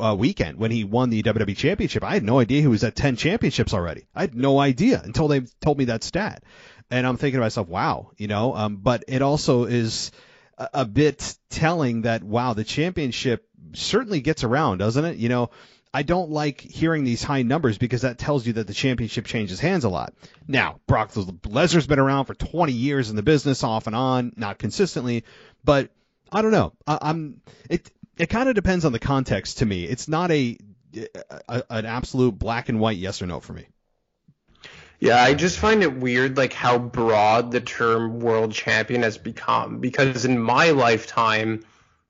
uh, 0.00 0.14
weekend 0.16 0.58
when 0.58 0.70
he 0.70 0.84
won 0.84 1.10
the 1.10 1.22
WWE 1.22 1.56
Championship, 1.56 2.04
I 2.04 2.14
had 2.14 2.22
no 2.22 2.38
idea 2.38 2.60
he 2.60 2.68
was 2.68 2.84
at 2.84 2.94
10 2.94 3.16
championships 3.16 3.74
already. 3.74 4.06
I 4.14 4.22
had 4.22 4.34
no 4.34 4.58
idea 4.58 5.00
until 5.04 5.28
they 5.28 5.40
told 5.60 5.78
me 5.78 5.86
that 5.86 6.04
stat, 6.04 6.44
and 6.90 7.06
I'm 7.06 7.16
thinking 7.16 7.38
to 7.38 7.44
myself, 7.44 7.68
wow, 7.68 8.12
you 8.16 8.28
know. 8.28 8.54
Um, 8.54 8.76
but 8.76 9.04
it 9.08 9.20
also 9.20 9.64
is 9.64 10.12
a, 10.56 10.68
a 10.74 10.84
bit 10.84 11.36
telling 11.50 12.02
that 12.02 12.22
wow, 12.22 12.54
the 12.54 12.64
championship 12.64 13.48
certainly 13.72 14.20
gets 14.20 14.44
around, 14.44 14.78
doesn't 14.78 15.04
it? 15.04 15.16
You 15.16 15.28
know 15.28 15.50
I 15.94 16.02
don't 16.02 16.30
like 16.30 16.60
hearing 16.60 17.04
these 17.04 17.22
high 17.22 17.42
numbers 17.42 17.78
because 17.78 18.02
that 18.02 18.18
tells 18.18 18.44
you 18.44 18.54
that 18.54 18.66
the 18.66 18.74
championship 18.74 19.26
changes 19.26 19.60
hands 19.60 19.84
a 19.84 19.88
lot. 19.88 20.12
Now, 20.48 20.80
Brock 20.88 21.12
Lesnar's 21.12 21.86
been 21.86 22.00
around 22.00 22.24
for 22.24 22.34
20 22.34 22.72
years 22.72 23.10
in 23.10 23.16
the 23.16 23.22
business, 23.22 23.62
off 23.62 23.86
and 23.86 23.94
on, 23.94 24.32
not 24.36 24.58
consistently, 24.58 25.22
but 25.62 25.90
I 26.32 26.42
don't 26.42 26.50
know. 26.50 26.72
I, 26.84 26.98
I'm 27.00 27.40
it. 27.70 27.88
It 28.18 28.26
kind 28.26 28.48
of 28.48 28.56
depends 28.56 28.84
on 28.84 28.90
the 28.90 28.98
context 28.98 29.58
to 29.58 29.66
me. 29.66 29.84
It's 29.84 30.08
not 30.08 30.32
a, 30.32 30.58
a 31.48 31.62
an 31.70 31.86
absolute 31.86 32.36
black 32.36 32.68
and 32.68 32.80
white 32.80 32.96
yes 32.96 33.22
or 33.22 33.26
no 33.26 33.38
for 33.38 33.52
me. 33.52 33.66
Yeah, 34.98 35.22
I 35.22 35.34
just 35.34 35.58
find 35.58 35.82
it 35.84 35.94
weird, 35.94 36.36
like 36.36 36.52
how 36.52 36.78
broad 36.78 37.52
the 37.52 37.60
term 37.60 38.18
world 38.18 38.52
champion 38.52 39.02
has 39.02 39.16
become. 39.16 39.78
Because 39.78 40.24
in 40.24 40.40
my 40.40 40.70
lifetime 40.70 41.64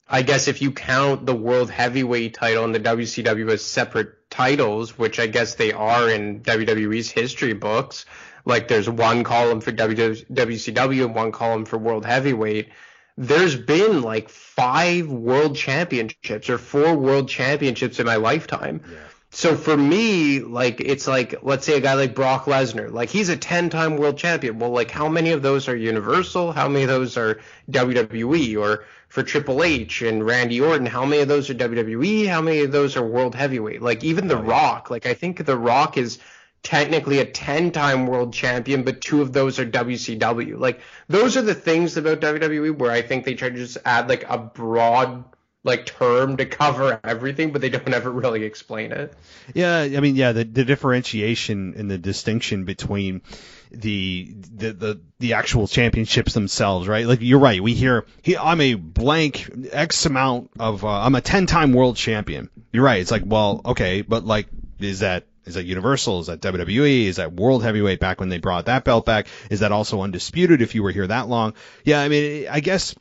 I 0.08 0.22
guess 0.22 0.48
if 0.48 0.60
you 0.60 0.70
count 0.70 1.24
the 1.24 1.34
world 1.34 1.70
heavyweight 1.70 2.34
title 2.34 2.64
and 2.64 2.74
the 2.74 2.80
WCW 2.80 3.50
as 3.50 3.64
separate 3.64 4.30
titles, 4.30 4.98
which 4.98 5.18
I 5.18 5.26
guess 5.26 5.54
they 5.54 5.72
are 5.72 6.10
in 6.10 6.40
WWE's 6.40 7.10
history 7.10 7.54
books, 7.54 8.04
like 8.44 8.68
there's 8.68 8.88
one 8.88 9.24
column 9.24 9.60
for 9.60 9.72
WCW 9.72 11.04
and 11.04 11.14
one 11.14 11.32
column 11.32 11.64
for 11.64 11.78
world 11.78 12.04
heavyweight. 12.04 12.68
There's 13.16 13.56
been 13.56 14.02
like 14.02 14.28
five 14.28 15.08
world 15.08 15.56
championships 15.56 16.50
or 16.50 16.58
four 16.58 16.96
world 16.96 17.28
championships 17.28 17.98
in 17.98 18.06
my 18.06 18.16
lifetime. 18.16 18.82
Yeah. 18.90 18.98
So 19.30 19.56
for 19.56 19.76
me, 19.76 20.40
like 20.40 20.80
it's 20.80 21.08
like 21.08 21.42
let's 21.42 21.66
say 21.66 21.76
a 21.76 21.80
guy 21.80 21.94
like 21.94 22.14
Brock 22.14 22.44
Lesnar, 22.44 22.92
like 22.92 23.08
he's 23.08 23.30
a 23.30 23.36
10-time 23.36 23.96
world 23.96 24.16
champion. 24.16 24.60
Well, 24.60 24.70
like 24.70 24.92
how 24.92 25.08
many 25.08 25.30
of 25.30 25.42
those 25.42 25.66
are 25.68 25.74
Universal? 25.74 26.52
How 26.52 26.68
many 26.68 26.84
of 26.84 26.90
those 26.90 27.16
are 27.16 27.40
WWE? 27.68 28.60
Or 28.60 28.84
for 29.14 29.22
Triple 29.22 29.62
H 29.62 30.02
and 30.02 30.26
Randy 30.26 30.60
Orton, 30.60 30.86
how 30.86 31.04
many 31.04 31.22
of 31.22 31.28
those 31.28 31.48
are 31.48 31.54
WWE? 31.54 32.26
How 32.26 32.40
many 32.40 32.62
of 32.62 32.72
those 32.72 32.96
are 32.96 33.06
World 33.06 33.36
Heavyweight? 33.36 33.80
Like 33.80 34.02
even 34.02 34.26
The 34.26 34.36
Rock, 34.36 34.90
like 34.90 35.06
I 35.06 35.14
think 35.14 35.46
The 35.46 35.56
Rock 35.56 35.96
is 35.96 36.18
technically 36.64 37.20
a 37.20 37.24
10-time 37.24 38.08
world 38.08 38.34
champion, 38.34 38.82
but 38.82 39.00
two 39.00 39.22
of 39.22 39.32
those 39.32 39.60
are 39.60 39.66
WCW. 39.66 40.58
Like 40.58 40.80
those 41.06 41.36
are 41.36 41.42
the 41.42 41.54
things 41.54 41.96
about 41.96 42.22
WWE 42.22 42.76
where 42.76 42.90
I 42.90 43.02
think 43.02 43.24
they 43.24 43.34
try 43.34 43.50
to 43.50 43.54
just 43.54 43.78
add 43.84 44.08
like 44.08 44.24
a 44.28 44.36
broad 44.36 45.24
like 45.64 45.86
term 45.86 46.36
to 46.36 46.46
cover 46.46 47.00
everything, 47.02 47.50
but 47.50 47.62
they 47.62 47.70
don't 47.70 47.92
ever 47.92 48.10
really 48.10 48.44
explain 48.44 48.92
it. 48.92 49.14
Yeah, 49.54 49.80
I 49.80 50.00
mean, 50.00 50.14
yeah, 50.14 50.32
the, 50.32 50.44
the 50.44 50.64
differentiation 50.64 51.74
and 51.76 51.90
the 51.90 51.98
distinction 51.98 52.64
between 52.64 53.22
the 53.70 54.32
the 54.54 54.72
the 54.72 55.00
the 55.18 55.32
actual 55.32 55.66
championships 55.66 56.34
themselves, 56.34 56.86
right? 56.86 57.06
Like 57.06 57.20
you're 57.22 57.40
right. 57.40 57.62
We 57.62 57.74
hear 57.74 58.04
he, 58.22 58.36
I'm 58.36 58.60
a 58.60 58.74
blank 58.74 59.50
X 59.72 60.06
amount 60.06 60.50
of 60.60 60.84
uh, 60.84 60.88
I'm 60.88 61.14
a 61.14 61.20
10 61.20 61.46
time 61.46 61.72
world 61.72 61.96
champion. 61.96 62.50
You're 62.70 62.84
right. 62.84 63.00
It's 63.00 63.10
like 63.10 63.22
well, 63.24 63.62
okay, 63.64 64.02
but 64.02 64.24
like 64.24 64.46
is 64.78 65.00
that 65.00 65.24
is 65.46 65.54
that 65.54 65.64
Universal? 65.64 66.20
Is 66.20 66.26
that 66.28 66.40
WWE? 66.40 67.06
Is 67.06 67.16
that 67.16 67.32
World 67.32 67.62
Heavyweight 67.62 68.00
back 68.00 68.20
when 68.20 68.28
they 68.28 68.38
brought 68.38 68.66
that 68.66 68.84
belt 68.84 69.04
back? 69.06 69.26
Is 69.50 69.60
that 69.60 69.72
also 69.72 70.02
undisputed 70.02 70.62
if 70.62 70.74
you 70.74 70.82
were 70.82 70.90
here 70.90 71.06
that 71.06 71.28
long? 71.28 71.54
Yeah, 71.84 72.00
I 72.00 72.08
mean, 72.08 72.48
I 72.48 72.60
guess 72.60 72.94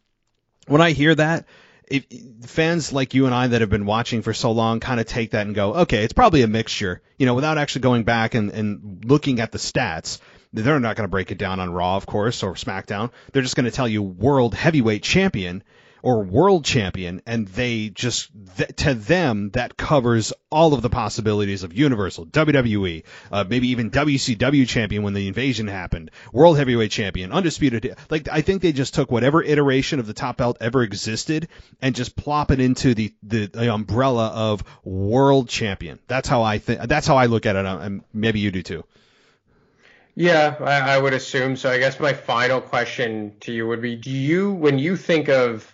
when 0.67 0.81
I 0.81 0.91
hear 0.91 1.13
that, 1.15 1.45
if 1.87 2.05
fans 2.45 2.93
like 2.93 3.13
you 3.13 3.25
and 3.25 3.35
I 3.35 3.47
that 3.47 3.61
have 3.61 3.69
been 3.69 3.85
watching 3.85 4.21
for 4.21 4.33
so 4.33 4.51
long 4.51 4.79
kind 4.79 4.99
of 4.99 5.05
take 5.05 5.31
that 5.31 5.45
and 5.45 5.55
go, 5.55 5.73
okay, 5.75 6.03
it's 6.03 6.13
probably 6.13 6.41
a 6.41 6.47
mixture, 6.47 7.01
you 7.17 7.25
know, 7.25 7.33
without 7.33 7.57
actually 7.57 7.81
going 7.81 8.03
back 8.03 8.35
and, 8.35 8.51
and 8.51 9.05
looking 9.05 9.39
at 9.39 9.51
the 9.51 9.57
stats. 9.57 10.19
They're 10.55 10.79
not 10.79 10.95
going 10.95 11.05
to 11.05 11.11
break 11.11 11.31
it 11.31 11.39
down 11.39 11.59
on 11.59 11.71
Raw, 11.73 11.97
of 11.97 12.05
course, 12.05 12.43
or 12.43 12.53
SmackDown. 12.53 13.11
They're 13.31 13.41
just 13.41 13.55
going 13.55 13.65
to 13.65 13.71
tell 13.71 13.87
you 13.87 14.03
world 14.03 14.53
heavyweight 14.53 15.01
champion 15.01 15.63
or 16.03 16.21
world 16.21 16.65
champion, 16.65 17.21
and 17.25 17.47
they 17.47 17.87
just 17.87 18.29
th- 18.57 18.75
to 18.75 18.93
them 18.93 19.49
that 19.51 19.77
covers 19.77 20.33
all 20.51 20.73
of 20.73 20.81
the 20.81 20.89
possibilities 20.89 21.63
of 21.63 21.73
Universal, 21.73 22.25
WWE, 22.27 23.03
uh, 23.31 23.45
maybe 23.47 23.69
even 23.69 23.89
WCW 23.89 24.67
champion 24.67 25.01
when 25.01 25.13
the 25.13 25.29
invasion 25.29 25.67
happened, 25.67 26.11
world 26.33 26.57
heavyweight 26.57 26.91
champion, 26.91 27.31
undisputed. 27.31 27.95
Like 28.09 28.27
I 28.29 28.41
think 28.41 28.61
they 28.61 28.73
just 28.73 28.93
took 28.93 29.11
whatever 29.11 29.41
iteration 29.41 29.99
of 29.99 30.05
the 30.05 30.13
top 30.13 30.37
belt 30.37 30.57
ever 30.59 30.83
existed 30.83 31.47
and 31.81 31.95
just 31.95 32.17
plop 32.17 32.51
it 32.51 32.59
into 32.59 32.93
the 32.93 33.13
the, 33.23 33.45
the 33.47 33.73
umbrella 33.73 34.27
of 34.27 34.63
world 34.83 35.47
champion. 35.47 35.99
That's 36.07 36.27
how 36.27 36.43
I 36.43 36.57
think. 36.57 36.81
That's 36.81 37.07
how 37.07 37.15
I 37.15 37.27
look 37.27 37.45
at 37.45 37.55
it, 37.55 37.65
and 37.65 38.03
maybe 38.13 38.41
you 38.41 38.51
do 38.51 38.61
too. 38.61 38.83
Yeah, 40.15 40.55
I, 40.59 40.95
I 40.95 40.97
would 40.97 41.13
assume 41.13 41.55
so. 41.55 41.71
I 41.71 41.79
guess 41.79 41.99
my 41.99 42.13
final 42.13 42.59
question 42.59 43.35
to 43.39 43.53
you 43.53 43.65
would 43.67 43.81
be: 43.81 43.95
Do 43.95 44.11
you, 44.11 44.51
when 44.51 44.77
you 44.77 44.97
think 44.97 45.29
of 45.29 45.72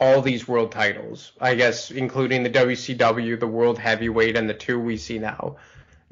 all 0.00 0.22
these 0.22 0.46
world 0.46 0.72
titles, 0.72 1.32
I 1.40 1.54
guess 1.54 1.90
including 1.90 2.42
the 2.42 2.50
WCW, 2.50 3.38
the 3.38 3.46
World 3.46 3.78
Heavyweight, 3.78 4.36
and 4.36 4.48
the 4.48 4.54
two 4.54 4.78
we 4.78 4.96
see 4.96 5.18
now, 5.18 5.56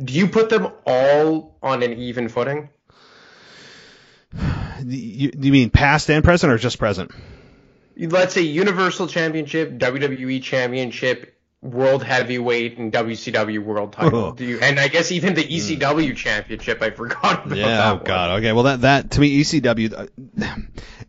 do 0.02 0.12
you 0.12 0.28
put 0.28 0.50
them 0.50 0.68
all 0.86 1.56
on 1.62 1.82
an 1.82 1.92
even 1.94 2.28
footing? 2.28 2.68
You, 4.84 5.30
you 5.38 5.52
mean 5.52 5.70
past 5.70 6.10
and 6.10 6.22
present, 6.22 6.52
or 6.52 6.58
just 6.58 6.78
present? 6.78 7.12
Let's 7.96 8.34
say 8.34 8.42
Universal 8.42 9.06
Championship, 9.06 9.78
WWE 9.78 10.42
Championship, 10.42 11.35
World 11.66 12.02
Heavyweight 12.02 12.78
and 12.78 12.92
WCW 12.92 13.62
World 13.62 13.92
Title. 13.92 14.32
Do 14.32 14.44
you, 14.44 14.58
and 14.60 14.78
I 14.78 14.88
guess 14.88 15.12
even 15.12 15.34
the 15.34 15.44
ECW 15.44 16.12
mm. 16.12 16.16
Championship, 16.16 16.82
I 16.82 16.90
forgot 16.90 17.46
about. 17.46 17.58
Yeah, 17.58 17.92
oh 17.92 18.04
god. 18.04 18.38
Okay, 18.38 18.52
well 18.52 18.64
that 18.64 18.82
that 18.82 19.10
to 19.12 19.20
me 19.20 19.40
ECW. 19.40 19.92
Uh, 19.92 20.56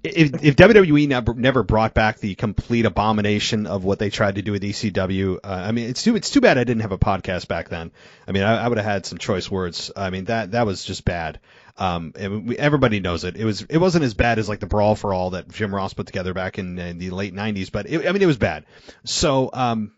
if, 0.04 0.44
if 0.44 0.56
WWE 0.56 1.08
never 1.08 1.34
never 1.34 1.64
brought 1.64 1.94
back 1.94 2.20
the 2.20 2.36
complete 2.36 2.86
abomination 2.86 3.68
of 3.68 3.84
what 3.84 4.00
they 4.00 4.10
tried 4.10 4.36
to 4.36 4.42
do 4.42 4.52
with 4.52 4.64
ECW, 4.64 5.38
uh, 5.44 5.48
I 5.48 5.72
mean 5.72 5.90
it's 5.90 6.04
too 6.04 6.16
it's 6.16 6.30
too 6.30 6.42
bad 6.42 6.58
I 6.58 6.64
didn't 6.64 6.82
have 6.82 6.92
a 6.92 6.98
podcast 6.98 7.48
back 7.48 7.70
then. 7.70 7.92
I 8.28 8.32
mean 8.32 8.44
I, 8.44 8.64
I 8.64 8.68
would 8.68 8.78
have 8.78 8.86
had 8.86 9.06
some 9.06 9.18
choice 9.18 9.50
words. 9.50 9.92
I 9.96 10.10
mean 10.10 10.26
that 10.26 10.52
that 10.52 10.66
was 10.66 10.84
just 10.84 11.06
bad. 11.06 11.40
Um, 11.80 12.14
we, 12.46 12.58
everybody 12.58 13.00
knows 13.00 13.24
it. 13.24 13.36
It 13.36 13.46
was 13.46 13.62
it 13.62 13.78
wasn't 13.78 14.04
as 14.04 14.14
bad 14.14 14.40
as 14.40 14.50
like 14.50 14.60
the 14.60 14.66
Brawl 14.66 14.96
for 14.96 15.14
All 15.14 15.32
that 15.32 15.50
Jim 15.50 15.74
Ross 15.74 15.94
put 15.94 16.08
together 16.08 16.34
back 16.34 16.58
in, 16.58 16.80
in 16.80 16.98
the 16.98 17.12
late 17.12 17.36
'90s, 17.36 17.72
but 17.72 17.88
it, 17.88 18.08
I 18.08 18.12
mean 18.12 18.22
it 18.22 18.28
was 18.28 18.38
bad. 18.38 18.66
So 19.04 19.50
um, 19.54 19.92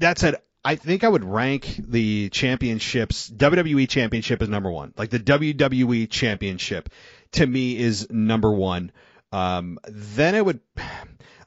that 0.00 0.18
said, 0.18 0.36
I 0.64 0.76
think 0.76 1.02
I 1.02 1.08
would 1.08 1.24
rank 1.24 1.76
the 1.78 2.28
championships. 2.28 3.28
WWE 3.30 3.88
Championship 3.88 4.42
is 4.42 4.48
number 4.48 4.70
one. 4.70 4.94
Like 4.96 5.10
the 5.10 5.18
WWE 5.18 6.08
Championship 6.08 6.88
to 7.32 7.46
me 7.46 7.76
is 7.76 8.08
number 8.10 8.52
one. 8.52 8.92
Um, 9.32 9.78
then 9.88 10.34
I 10.34 10.42
would, 10.42 10.60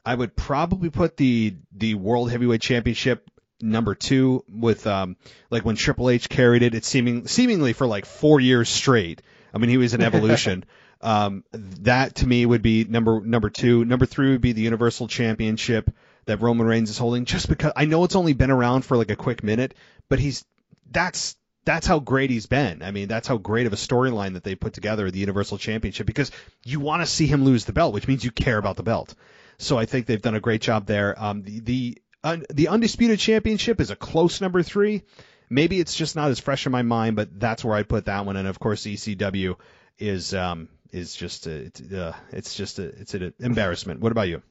I 0.04 0.14
would 0.14 0.36
probably 0.36 0.90
put 0.90 1.16
the 1.16 1.56
the 1.72 1.94
World 1.94 2.30
Heavyweight 2.30 2.60
Championship 2.60 3.30
number 3.62 3.94
two 3.94 4.44
with 4.48 4.86
um 4.86 5.16
like 5.50 5.64
when 5.64 5.76
Triple 5.76 6.10
H 6.10 6.28
carried 6.28 6.62
it. 6.62 6.74
it 6.74 6.84
seeming 6.84 7.26
seemingly 7.26 7.72
for 7.72 7.86
like 7.86 8.04
four 8.04 8.40
years 8.40 8.68
straight. 8.68 9.22
I 9.54 9.58
mean, 9.58 9.70
he 9.70 9.78
was 9.78 9.94
an 9.94 10.02
evolution. 10.02 10.64
um, 11.00 11.44
that 11.52 12.16
to 12.16 12.26
me 12.26 12.44
would 12.44 12.62
be 12.62 12.84
number 12.84 13.20
number 13.20 13.48
two. 13.48 13.84
Number 13.84 14.04
three 14.04 14.30
would 14.32 14.40
be 14.42 14.52
the 14.52 14.62
Universal 14.62 15.08
Championship 15.08 15.90
that 16.26 16.40
Roman 16.40 16.66
Reigns 16.66 16.90
is 16.90 16.98
holding 16.98 17.24
just 17.24 17.48
because 17.48 17.72
I 17.76 17.86
know 17.86 18.04
it's 18.04 18.16
only 18.16 18.32
been 18.32 18.50
around 18.50 18.82
for 18.84 18.96
like 18.96 19.10
a 19.10 19.16
quick 19.16 19.42
minute, 19.42 19.74
but 20.08 20.18
he's 20.18 20.44
that's 20.90 21.36
that's 21.64 21.86
how 21.86 21.98
great 21.98 22.30
he's 22.30 22.46
been. 22.46 22.82
I 22.82 22.92
mean, 22.92 23.08
that's 23.08 23.26
how 23.26 23.38
great 23.38 23.66
of 23.66 23.72
a 23.72 23.76
storyline 23.76 24.34
that 24.34 24.44
they 24.44 24.54
put 24.54 24.72
together 24.72 25.10
the 25.10 25.18
Universal 25.18 25.58
Championship 25.58 26.06
because 26.06 26.30
you 26.64 26.78
want 26.78 27.02
to 27.02 27.06
see 27.06 27.26
him 27.26 27.44
lose 27.44 27.64
the 27.64 27.72
belt, 27.72 27.92
which 27.92 28.06
means 28.06 28.24
you 28.24 28.30
care 28.30 28.58
about 28.58 28.76
the 28.76 28.84
belt. 28.84 29.14
So 29.58 29.76
I 29.78 29.86
think 29.86 30.06
they've 30.06 30.22
done 30.22 30.34
a 30.36 30.40
great 30.40 30.60
job 30.60 30.86
there. 30.86 31.20
Um, 31.20 31.42
the 31.42 31.60
the 31.60 31.98
the 32.50 32.68
undisputed 32.68 33.18
championship 33.18 33.80
is 33.80 33.90
a 33.90 33.96
close 33.96 34.40
number 34.40 34.62
three. 34.62 35.02
Maybe 35.48 35.78
it's 35.78 35.94
just 35.94 36.16
not 36.16 36.30
as 36.30 36.40
fresh 36.40 36.66
in 36.66 36.72
my 36.72 36.82
mind, 36.82 37.14
but 37.14 37.38
that's 37.38 37.64
where 37.64 37.76
I 37.76 37.84
put 37.84 38.06
that 38.06 38.26
one. 38.26 38.36
And 38.36 38.48
of 38.48 38.58
course, 38.58 38.82
ECW 38.82 39.56
is 39.98 40.34
um, 40.34 40.68
is 40.92 41.14
just 41.14 41.46
a, 41.46 41.50
it's, 41.50 41.80
uh, 41.80 42.14
it's 42.32 42.54
just 42.54 42.78
a, 42.78 42.84
it's 42.84 43.14
an 43.14 43.32
embarrassment. 43.38 44.00
What 44.00 44.12
about 44.12 44.28
you? 44.28 44.42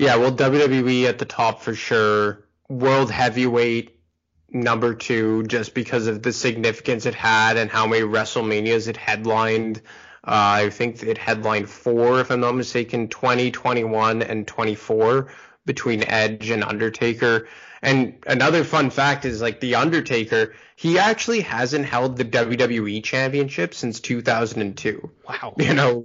Yeah, 0.00 0.16
well, 0.16 0.32
WWE 0.32 1.04
at 1.04 1.18
the 1.18 1.26
top 1.26 1.60
for 1.60 1.74
sure. 1.74 2.46
World 2.70 3.10
Heavyweight 3.10 4.00
number 4.48 4.94
two, 4.94 5.42
just 5.42 5.74
because 5.74 6.06
of 6.06 6.22
the 6.22 6.32
significance 6.32 7.04
it 7.04 7.14
had 7.14 7.58
and 7.58 7.70
how 7.70 7.86
many 7.86 8.00
WrestleManias 8.00 8.88
it 8.88 8.96
headlined. 8.96 9.82
Uh, 10.24 10.64
I 10.64 10.70
think 10.70 11.02
it 11.02 11.18
headlined 11.18 11.68
four, 11.68 12.18
if 12.20 12.30
I'm 12.30 12.40
not 12.40 12.54
mistaken, 12.54 13.08
20, 13.08 13.50
21, 13.50 14.22
and 14.22 14.48
24 14.48 15.34
between 15.66 16.02
Edge 16.04 16.48
and 16.48 16.64
Undertaker. 16.64 17.46
And 17.82 18.22
another 18.26 18.62
fun 18.62 18.90
fact 18.90 19.24
is 19.24 19.40
like 19.40 19.60
The 19.60 19.76
Undertaker, 19.76 20.54
he 20.76 20.98
actually 20.98 21.40
hasn't 21.40 21.86
held 21.86 22.16
the 22.16 22.24
WWE 22.24 23.02
Championship 23.02 23.74
since 23.74 24.00
2002. 24.00 25.10
Wow. 25.28 25.54
You 25.58 25.74
know, 25.74 26.04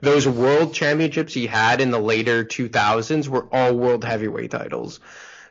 those 0.00 0.28
world 0.28 0.74
championships 0.74 1.34
he 1.34 1.46
had 1.46 1.80
in 1.80 1.90
the 1.90 1.98
later 1.98 2.44
2000s 2.44 3.28
were 3.28 3.48
all 3.52 3.74
world 3.74 4.04
heavyweight 4.04 4.52
titles. 4.52 5.00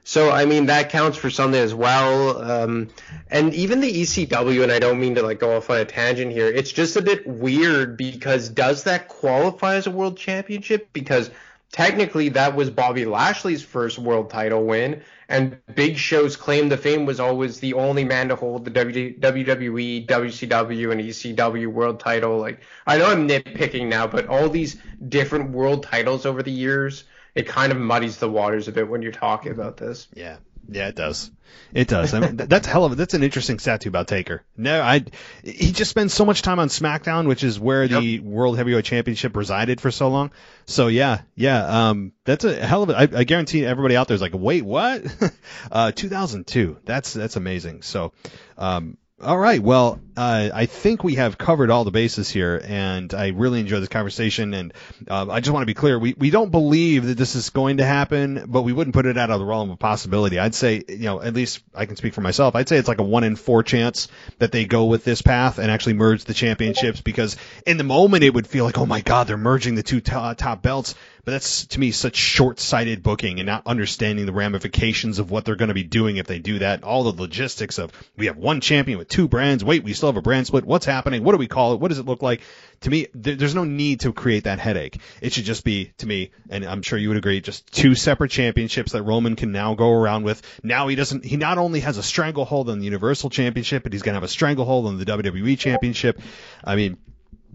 So 0.07 0.29
I 0.29 0.45
mean 0.45 0.67
that 0.67 0.91
counts 0.91 1.17
for 1.17 1.31
something 1.31 1.59
as 1.59 1.73
well. 1.73 2.39
Um, 2.39 2.89
and 3.29 3.53
even 3.55 3.81
the 3.81 3.91
ECW, 3.91 4.61
and 4.61 4.71
I 4.71 4.77
don't 4.77 4.99
mean 4.99 5.15
to 5.15 5.23
like 5.23 5.39
go 5.39 5.57
off 5.57 5.71
on 5.71 5.77
a 5.77 5.85
tangent 5.85 6.31
here. 6.31 6.47
It's 6.47 6.71
just 6.71 6.95
a 6.95 7.01
bit 7.01 7.25
weird 7.25 7.97
because 7.97 8.49
does 8.49 8.83
that 8.83 9.07
qualify 9.07 9.75
as 9.75 9.87
a 9.87 9.91
world 9.91 10.15
championship? 10.15 10.89
Because 10.93 11.31
technically 11.75 12.29
that 12.29 12.55
was 12.55 12.69
Bobby 12.69 13.03
Lashley's 13.03 13.61
first 13.61 13.99
world 13.99 14.29
title 14.29 14.63
win, 14.63 15.01
and 15.27 15.57
Big 15.75 15.97
Show's 15.97 16.37
claim 16.37 16.69
to 16.69 16.77
fame 16.77 17.05
was 17.05 17.19
always 17.19 17.59
the 17.59 17.73
only 17.73 18.05
man 18.05 18.29
to 18.29 18.37
hold 18.37 18.63
the 18.63 18.71
WWE, 18.71 20.07
WCW, 20.07 20.91
and 20.93 21.01
ECW 21.01 21.67
world 21.67 21.99
title. 21.99 22.37
Like 22.37 22.61
I 22.87 22.97
know 22.97 23.07
I'm 23.07 23.27
nitpicking 23.27 23.87
now, 23.87 24.07
but 24.07 24.27
all 24.27 24.47
these 24.47 24.77
different 25.09 25.51
world 25.51 25.83
titles 25.83 26.25
over 26.25 26.41
the 26.41 26.49
years, 26.49 27.03
it 27.35 27.45
kind 27.45 27.73
of 27.73 27.77
muddies 27.77 28.15
the 28.19 28.29
waters 28.29 28.69
a 28.69 28.71
bit 28.71 28.87
when 28.87 29.01
you're 29.01 29.11
talking 29.11 29.51
about 29.51 29.75
this. 29.75 30.07
Yeah, 30.13 30.37
yeah, 30.69 30.87
it 30.87 30.95
does. 30.95 31.31
It 31.73 31.87
does. 31.87 32.13
I 32.13 32.19
mean, 32.19 32.37
that's 32.37 32.67
a 32.67 32.69
hell 32.69 32.85
of 32.85 32.93
a, 32.93 32.95
that's 32.95 33.13
an 33.13 33.23
interesting 33.23 33.59
stat 33.59 33.81
too 33.81 33.89
about 33.89 34.07
Taker. 34.07 34.43
No, 34.55 34.81
I 34.81 35.03
he 35.43 35.71
just 35.71 35.89
spends 35.89 36.13
so 36.13 36.25
much 36.25 36.41
time 36.41 36.59
on 36.59 36.69
SmackDown, 36.69 37.27
which 37.27 37.43
is 37.43 37.59
where 37.59 37.83
yep. 37.83 38.01
the 38.01 38.19
World 38.19 38.57
Heavyweight 38.57 38.85
Championship 38.85 39.35
resided 39.35 39.81
for 39.81 39.91
so 39.91 40.09
long. 40.09 40.31
So 40.65 40.87
yeah, 40.87 41.21
yeah, 41.35 41.89
um, 41.89 42.13
that's 42.23 42.45
a 42.45 42.65
hell 42.65 42.83
of 42.83 42.89
a. 42.89 42.97
I, 42.97 43.01
I 43.19 43.23
guarantee 43.23 43.65
everybody 43.65 43.95
out 43.95 44.07
there 44.07 44.15
is 44.15 44.21
like, 44.21 44.33
wait, 44.33 44.63
what? 44.63 45.03
uh, 45.71 45.91
2002. 45.91 46.77
That's 46.85 47.13
that's 47.13 47.35
amazing. 47.35 47.81
So, 47.81 48.13
um, 48.57 48.97
all 49.23 49.37
right. 49.37 49.61
Well, 49.61 50.01
uh, 50.17 50.49
I 50.53 50.65
think 50.65 51.01
we 51.01 51.15
have 51.15 51.37
covered 51.37 51.71
all 51.71 51.85
the 51.85 51.91
bases 51.91 52.29
here, 52.29 52.61
and 52.61 53.13
I 53.13 53.29
really 53.29 53.61
enjoyed 53.61 53.81
this 53.81 53.87
conversation. 53.87 54.53
And 54.53 54.73
uh, 55.09 55.27
I 55.29 55.39
just 55.39 55.53
want 55.53 55.61
to 55.61 55.67
be 55.67 55.73
clear: 55.73 55.97
we 55.97 56.13
we 56.17 56.31
don't 56.31 56.51
believe 56.51 57.05
that 57.05 57.17
this 57.17 57.35
is 57.35 57.49
going 57.49 57.77
to 57.77 57.85
happen, 57.85 58.43
but 58.47 58.63
we 58.63 58.73
wouldn't 58.73 58.93
put 58.93 59.05
it 59.05 59.17
out 59.17 59.31
of 59.31 59.39
the 59.39 59.45
realm 59.45 59.71
of 59.71 59.79
possibility. 59.79 60.37
I'd 60.37 60.53
say, 60.53 60.83
you 60.89 61.05
know, 61.05 61.21
at 61.21 61.33
least 61.33 61.63
I 61.73 61.85
can 61.85 61.95
speak 61.95 62.13
for 62.13 62.19
myself. 62.19 62.55
I'd 62.55 62.67
say 62.67 62.75
it's 62.75 62.89
like 62.89 62.99
a 62.99 63.03
one 63.03 63.23
in 63.23 63.37
four 63.37 63.63
chance 63.63 64.09
that 64.39 64.51
they 64.51 64.65
go 64.65 64.85
with 64.85 65.05
this 65.05 65.21
path 65.21 65.59
and 65.59 65.71
actually 65.71 65.93
merge 65.93 66.25
the 66.25 66.33
championships, 66.33 66.99
because 66.99 67.37
in 67.65 67.77
the 67.77 67.85
moment 67.85 68.25
it 68.25 68.33
would 68.33 68.47
feel 68.47 68.65
like, 68.65 68.77
oh 68.77 68.85
my 68.85 68.99
God, 68.99 69.27
they're 69.27 69.37
merging 69.37 69.75
the 69.75 69.83
two 69.83 70.01
top 70.01 70.61
belts 70.61 70.93
but 71.25 71.31
that's 71.31 71.65
to 71.67 71.79
me 71.79 71.91
such 71.91 72.15
short-sighted 72.15 73.01
booking 73.01 73.39
and 73.39 73.47
not 73.47 73.65
understanding 73.65 74.25
the 74.25 74.31
ramifications 74.31 75.17
of 75.17 75.31
what 75.31 75.43
they're 75.43 75.55
going 75.55 75.69
to 75.69 75.73
be 75.73 75.83
doing 75.83 76.17
if 76.17 76.27
they 76.27 76.39
do 76.39 76.59
that. 76.59 76.83
All 76.83 77.03
the 77.03 77.21
logistics 77.21 77.79
of 77.79 77.91
we 78.15 78.27
have 78.27 78.37
one 78.37 78.61
champion 78.61 78.99
with 78.99 79.09
two 79.09 79.27
brands. 79.27 79.63
Wait, 79.63 79.83
we 79.83 79.93
still 79.93 80.09
have 80.09 80.17
a 80.17 80.21
brand 80.21 80.47
split. 80.47 80.65
What's 80.65 80.85
happening? 80.85 81.23
What 81.23 81.31
do 81.31 81.39
we 81.39 81.47
call 81.47 81.73
it? 81.73 81.79
What 81.79 81.89
does 81.89 81.97
it 81.97 82.05
look 82.05 82.21
like? 82.21 82.41
To 82.81 82.89
me, 82.89 83.07
there's 83.15 83.55
no 83.55 83.63
need 83.63 84.01
to 84.01 84.13
create 84.13 84.43
that 84.43 84.59
headache. 84.59 84.99
It 85.19 85.33
should 85.33 85.45
just 85.45 85.63
be, 85.63 85.93
to 85.97 86.05
me, 86.05 86.31
and 86.49 86.63
I'm 86.63 86.83
sure 86.83 86.99
you 86.99 87.07
would 87.07 87.17
agree, 87.17 87.41
just 87.41 87.71
two 87.73 87.95
separate 87.95 88.29
championships 88.29 88.91
that 88.91 89.01
Roman 89.01 89.35
can 89.35 89.51
now 89.51 89.73
go 89.73 89.91
around 89.91 90.23
with. 90.23 90.41
Now 90.61 90.87
he 90.87 90.95
doesn't. 90.95 91.25
He 91.25 91.37
not 91.37 91.57
only 91.57 91.79
has 91.79 91.97
a 91.97 92.03
stranglehold 92.03 92.69
on 92.69 92.79
the 92.79 92.85
Universal 92.85 93.31
Championship, 93.31 93.81
but 93.83 93.93
he's 93.93 94.03
going 94.03 94.13
to 94.13 94.17
have 94.17 94.23
a 94.23 94.27
stranglehold 94.27 94.85
on 94.85 94.99
the 94.99 95.05
WWE 95.05 95.57
Championship. 95.57 96.21
I 96.63 96.75
mean 96.75 96.97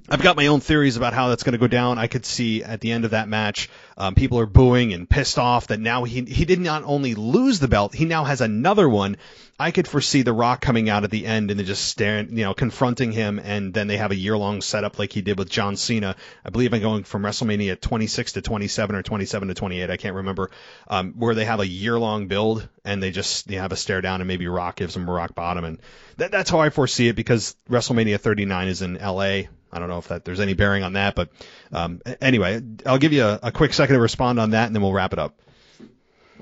I've 0.08 0.22
got 0.22 0.36
my 0.36 0.46
own 0.46 0.60
theories 0.60 0.96
about 0.96 1.12
how 1.12 1.28
that's 1.28 1.42
going 1.42 1.52
to 1.52 1.58
go 1.58 1.66
down. 1.66 1.98
I 1.98 2.06
could 2.06 2.24
see 2.24 2.62
at 2.64 2.80
the 2.80 2.92
end 2.92 3.04
of 3.04 3.12
that 3.12 3.28
match, 3.28 3.68
um, 3.96 4.14
people 4.14 4.38
are 4.38 4.46
booing 4.46 4.92
and 4.92 5.08
pissed 5.08 5.38
off 5.38 5.68
that 5.68 5.80
now 5.80 6.04
he 6.04 6.22
he 6.22 6.44
did 6.44 6.60
not 6.60 6.84
only 6.84 7.14
lose 7.14 7.58
the 7.58 7.68
belt, 7.68 7.94
he 7.94 8.04
now 8.04 8.24
has 8.24 8.40
another 8.40 8.88
one. 8.88 9.16
I 9.58 9.72
could 9.72 9.86
foresee 9.86 10.22
The 10.22 10.32
Rock 10.32 10.62
coming 10.62 10.88
out 10.88 11.04
at 11.04 11.10
the 11.10 11.26
end 11.26 11.50
and 11.50 11.60
then 11.60 11.66
just 11.66 11.84
staring, 11.84 12.36
you 12.36 12.44
know, 12.44 12.54
confronting 12.54 13.12
him, 13.12 13.38
and 13.38 13.74
then 13.74 13.88
they 13.88 13.98
have 13.98 14.10
a 14.10 14.16
year 14.16 14.36
long 14.38 14.62
setup 14.62 14.98
like 14.98 15.12
he 15.12 15.20
did 15.20 15.38
with 15.38 15.50
John 15.50 15.76
Cena. 15.76 16.16
I 16.44 16.48
believe 16.48 16.72
I'm 16.72 16.80
going 16.80 17.04
from 17.04 17.22
WrestleMania 17.22 17.78
26 17.78 18.32
to 18.32 18.42
27 18.42 18.96
or 18.96 19.02
27 19.02 19.48
to 19.48 19.54
28. 19.54 19.90
I 19.90 19.96
can't 19.98 20.16
remember. 20.16 20.50
Um, 20.88 21.12
where 21.12 21.34
they 21.34 21.44
have 21.44 21.60
a 21.60 21.66
year 21.66 21.98
long 21.98 22.26
build 22.26 22.66
and 22.86 23.02
they 23.02 23.10
just 23.10 23.50
have 23.50 23.72
a 23.72 23.76
stare 23.76 24.00
down 24.00 24.22
and 24.22 24.28
maybe 24.28 24.48
Rock 24.48 24.76
gives 24.76 24.96
him 24.96 25.06
a 25.08 25.12
rock 25.12 25.34
bottom, 25.34 25.64
and 25.64 25.78
that, 26.16 26.30
that's 26.30 26.48
how 26.48 26.60
I 26.60 26.70
foresee 26.70 27.08
it 27.08 27.16
because 27.16 27.54
WrestleMania 27.68 28.18
39 28.18 28.68
is 28.68 28.80
in 28.80 28.94
LA 28.94 29.42
I 29.72 29.78
don't 29.78 29.88
know 29.88 29.98
if 29.98 30.08
that 30.08 30.24
there's 30.24 30.40
any 30.40 30.54
bearing 30.54 30.82
on 30.82 30.94
that, 30.94 31.14
but 31.14 31.28
um, 31.72 32.00
anyway, 32.20 32.60
I'll 32.86 32.98
give 32.98 33.12
you 33.12 33.24
a, 33.24 33.38
a 33.44 33.52
quick 33.52 33.72
second 33.72 33.94
to 33.94 34.00
respond 34.00 34.40
on 34.40 34.50
that, 34.50 34.66
and 34.66 34.74
then 34.74 34.82
we'll 34.82 34.92
wrap 34.92 35.12
it 35.12 35.18
up. 35.18 35.38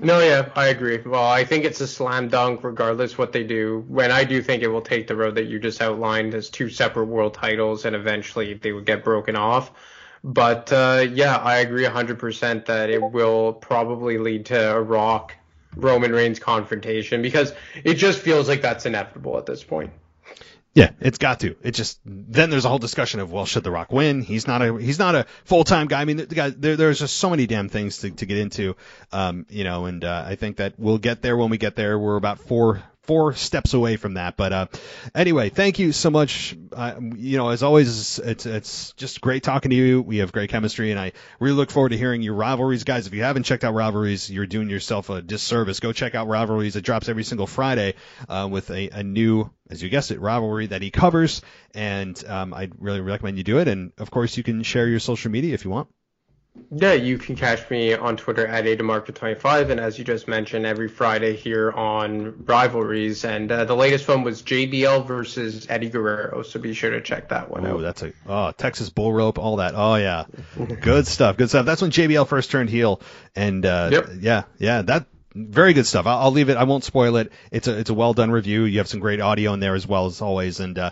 No, 0.01 0.19
yeah, 0.19 0.49
I 0.55 0.67
agree. 0.67 1.01
Well, 1.05 1.27
I 1.27 1.43
think 1.43 1.65
it's 1.65 1.81
a 1.81 1.87
slam 1.87 2.29
dunk 2.29 2.63
regardless 2.63 3.17
what 3.17 3.33
they 3.33 3.43
do. 3.43 3.83
When 3.87 4.11
I 4.11 4.23
do 4.23 4.41
think 4.41 4.63
it 4.63 4.69
will 4.69 4.81
take 4.81 5.07
the 5.07 5.15
road 5.15 5.35
that 5.35 5.45
you 5.45 5.59
just 5.59 5.81
outlined 5.81 6.33
as 6.33 6.49
two 6.49 6.69
separate 6.69 7.05
world 7.05 7.33
titles, 7.33 7.83
and 7.83 7.95
eventually 7.95 8.53
they 8.53 8.71
would 8.71 8.85
get 8.85 9.03
broken 9.03 9.35
off. 9.35 9.71
But 10.23 10.71
uh, 10.71 11.05
yeah, 11.11 11.35
I 11.37 11.57
agree 11.57 11.83
100% 11.83 12.65
that 12.65 12.89
it 12.89 13.01
will 13.01 13.53
probably 13.53 14.17
lead 14.17 14.47
to 14.47 14.75
a 14.75 14.81
Rock 14.81 15.35
Roman 15.75 16.11
Reigns 16.11 16.39
confrontation 16.39 17.21
because 17.21 17.53
it 17.83 17.95
just 17.95 18.19
feels 18.19 18.47
like 18.47 18.61
that's 18.61 18.85
inevitable 18.85 19.37
at 19.37 19.45
this 19.45 19.63
point. 19.63 19.91
Yeah, 20.75 20.91
it's 20.99 21.17
got 21.17 21.39
to. 21.41 21.55
It 21.63 21.71
just 21.71 21.99
then 22.05 22.49
there's 22.49 22.65
a 22.65 22.69
whole 22.69 22.77
discussion 22.77 23.19
of 23.19 23.31
well, 23.31 23.45
should 23.45 23.63
The 23.63 23.71
Rock 23.71 23.91
win? 23.91 24.21
He's 24.21 24.45
not 24.45 24.61
a 24.61 24.77
he's 24.77 24.99
not 24.99 25.15
a 25.15 25.25
full 25.43 25.63
time 25.63 25.87
guy. 25.87 26.01
I 26.01 26.05
mean, 26.05 26.17
the 26.17 26.27
guy, 26.27 26.51
there, 26.51 26.75
there's 26.75 26.99
just 26.99 27.17
so 27.17 27.29
many 27.29 27.47
damn 27.47 27.69
things 27.69 27.97
to, 27.99 28.11
to 28.11 28.25
get 28.25 28.37
into, 28.37 28.75
um, 29.11 29.45
you 29.49 29.63
know, 29.63 29.85
and 29.85 30.03
uh, 30.03 30.23
I 30.27 30.35
think 30.35 30.57
that 30.57 30.75
we'll 30.77 30.99
get 30.99 31.21
there 31.21 31.35
when 31.35 31.49
we 31.49 31.57
get 31.57 31.75
there. 31.75 31.97
We're 31.97 32.17
about 32.17 32.39
four 32.39 32.83
four 33.09 33.33
steps 33.33 33.73
away 33.73 33.95
from 33.95 34.13
that. 34.13 34.37
But 34.37 34.53
uh, 34.53 34.67
anyway, 35.15 35.49
thank 35.49 35.79
you 35.79 35.91
so 35.93 36.11
much. 36.11 36.55
You 37.17 37.37
know, 37.37 37.49
as 37.49 37.63
always, 37.63 38.19
it's 38.19 38.45
it's 38.45 38.93
just 38.93 39.19
great 39.19 39.41
talking 39.41 39.71
to 39.71 39.75
you. 39.75 40.03
We 40.03 40.17
have 40.17 40.31
great 40.31 40.51
chemistry, 40.51 40.91
and 40.91 40.99
I 40.99 41.13
really 41.39 41.55
look 41.55 41.71
forward 41.71 41.89
to 41.89 41.97
hearing 41.97 42.21
your 42.21 42.35
rivalries, 42.35 42.83
guys. 42.83 43.07
If 43.07 43.15
you 43.15 43.23
haven't 43.23 43.43
checked 43.43 43.63
out 43.63 43.73
rivalries, 43.73 44.29
you're 44.29 44.45
doing 44.45 44.69
yourself 44.69 45.09
a 45.09 45.23
disservice. 45.23 45.79
Go 45.79 45.91
check 45.91 46.13
out 46.13 46.27
rivalries. 46.27 46.75
It 46.75 46.81
drops 46.81 47.09
every 47.09 47.23
single 47.23 47.47
Friday 47.47 47.95
uh, 48.27 48.47
with 48.51 48.69
a, 48.69 48.89
a 48.89 49.01
new, 49.01 49.49
as 49.71 49.81
you 49.81 49.89
guessed 49.89 50.11
it, 50.11 50.21
rivalry 50.21 50.67
that 50.67 50.83
he 50.83 50.91
covers, 50.91 51.41
and 51.73 52.23
um, 52.27 52.53
I'd 52.53 52.73
really 52.77 53.01
recommend 53.01 53.39
you 53.39 53.43
do 53.43 53.57
it. 53.57 53.67
And 53.67 53.91
of 53.97 54.11
course, 54.11 54.37
you 54.37 54.43
can 54.43 54.61
share 54.61 54.87
your 54.87 54.99
social 54.99 55.31
media 55.31 55.55
if 55.55 55.65
you 55.65 55.71
want. 55.71 55.87
Yeah, 56.71 56.93
you 56.93 57.17
can 57.17 57.35
catch 57.35 57.69
me 57.69 57.93
on 57.93 58.17
Twitter 58.17 58.45
at 58.45 58.65
AdaMarket25, 58.65 59.69
and 59.69 59.79
as 59.79 59.97
you 59.97 60.03
just 60.03 60.27
mentioned, 60.27 60.65
every 60.65 60.87
Friday 60.87 61.35
here 61.35 61.71
on 61.71 62.45
Rivalries. 62.45 63.23
And 63.23 63.51
uh, 63.51 63.65
the 63.65 63.75
latest 63.75 64.07
one 64.07 64.23
was 64.23 64.43
JBL 64.43 65.07
versus 65.07 65.67
Eddie 65.69 65.89
Guerrero, 65.89 66.43
so 66.43 66.59
be 66.59 66.73
sure 66.73 66.91
to 66.91 67.01
check 67.01 67.29
that 67.29 67.49
one 67.49 67.65
oh, 67.65 67.69
out. 67.69 67.75
Oh, 67.75 67.81
that's 67.81 68.03
a 68.03 68.13
oh 68.27 68.51
Texas 68.51 68.89
bull 68.89 69.11
rope, 69.11 69.39
all 69.39 69.57
that. 69.57 69.73
Oh 69.75 69.95
yeah, 69.95 70.25
good 70.81 71.07
stuff, 71.07 71.37
good 71.37 71.49
stuff. 71.49 71.65
That's 71.65 71.81
when 71.81 71.91
JBL 71.91 72.27
first 72.27 72.51
turned 72.51 72.69
heel, 72.69 73.01
and 73.35 73.65
uh, 73.65 73.89
yep. 73.91 74.09
yeah, 74.19 74.43
yeah, 74.59 74.81
that 74.83 75.07
very 75.33 75.73
good 75.73 75.85
stuff. 75.85 76.05
I'll, 76.05 76.19
I'll, 76.19 76.31
leave 76.31 76.49
it. 76.49 76.57
I 76.57 76.63
won't 76.63 76.83
spoil 76.83 77.15
it. 77.17 77.31
It's 77.51 77.67
a 77.67 77.79
it's 77.79 77.89
a 77.89 77.93
well 77.93 78.13
done 78.13 78.31
review. 78.31 78.63
You 78.65 78.79
have 78.79 78.87
some 78.87 78.99
great 78.99 79.21
audio 79.21 79.53
in 79.53 79.59
there 79.59 79.75
as 79.75 79.87
well 79.87 80.05
as 80.05 80.21
always, 80.21 80.59
and 80.59 80.77
uh, 80.77 80.91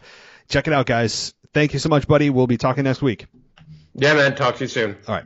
check 0.50 0.68
it 0.68 0.74
out, 0.74 0.86
guys. 0.86 1.34
Thank 1.54 1.74
you 1.74 1.80
so 1.80 1.90
much, 1.90 2.08
buddy. 2.08 2.30
We'll 2.30 2.48
be 2.48 2.58
talking 2.58 2.84
next 2.84 3.02
week. 3.02 3.28
Yeah, 3.94 4.14
man. 4.14 4.36
Talk 4.36 4.56
to 4.58 4.64
you 4.64 4.68
soon. 4.68 4.98
All 5.08 5.16
right. 5.16 5.26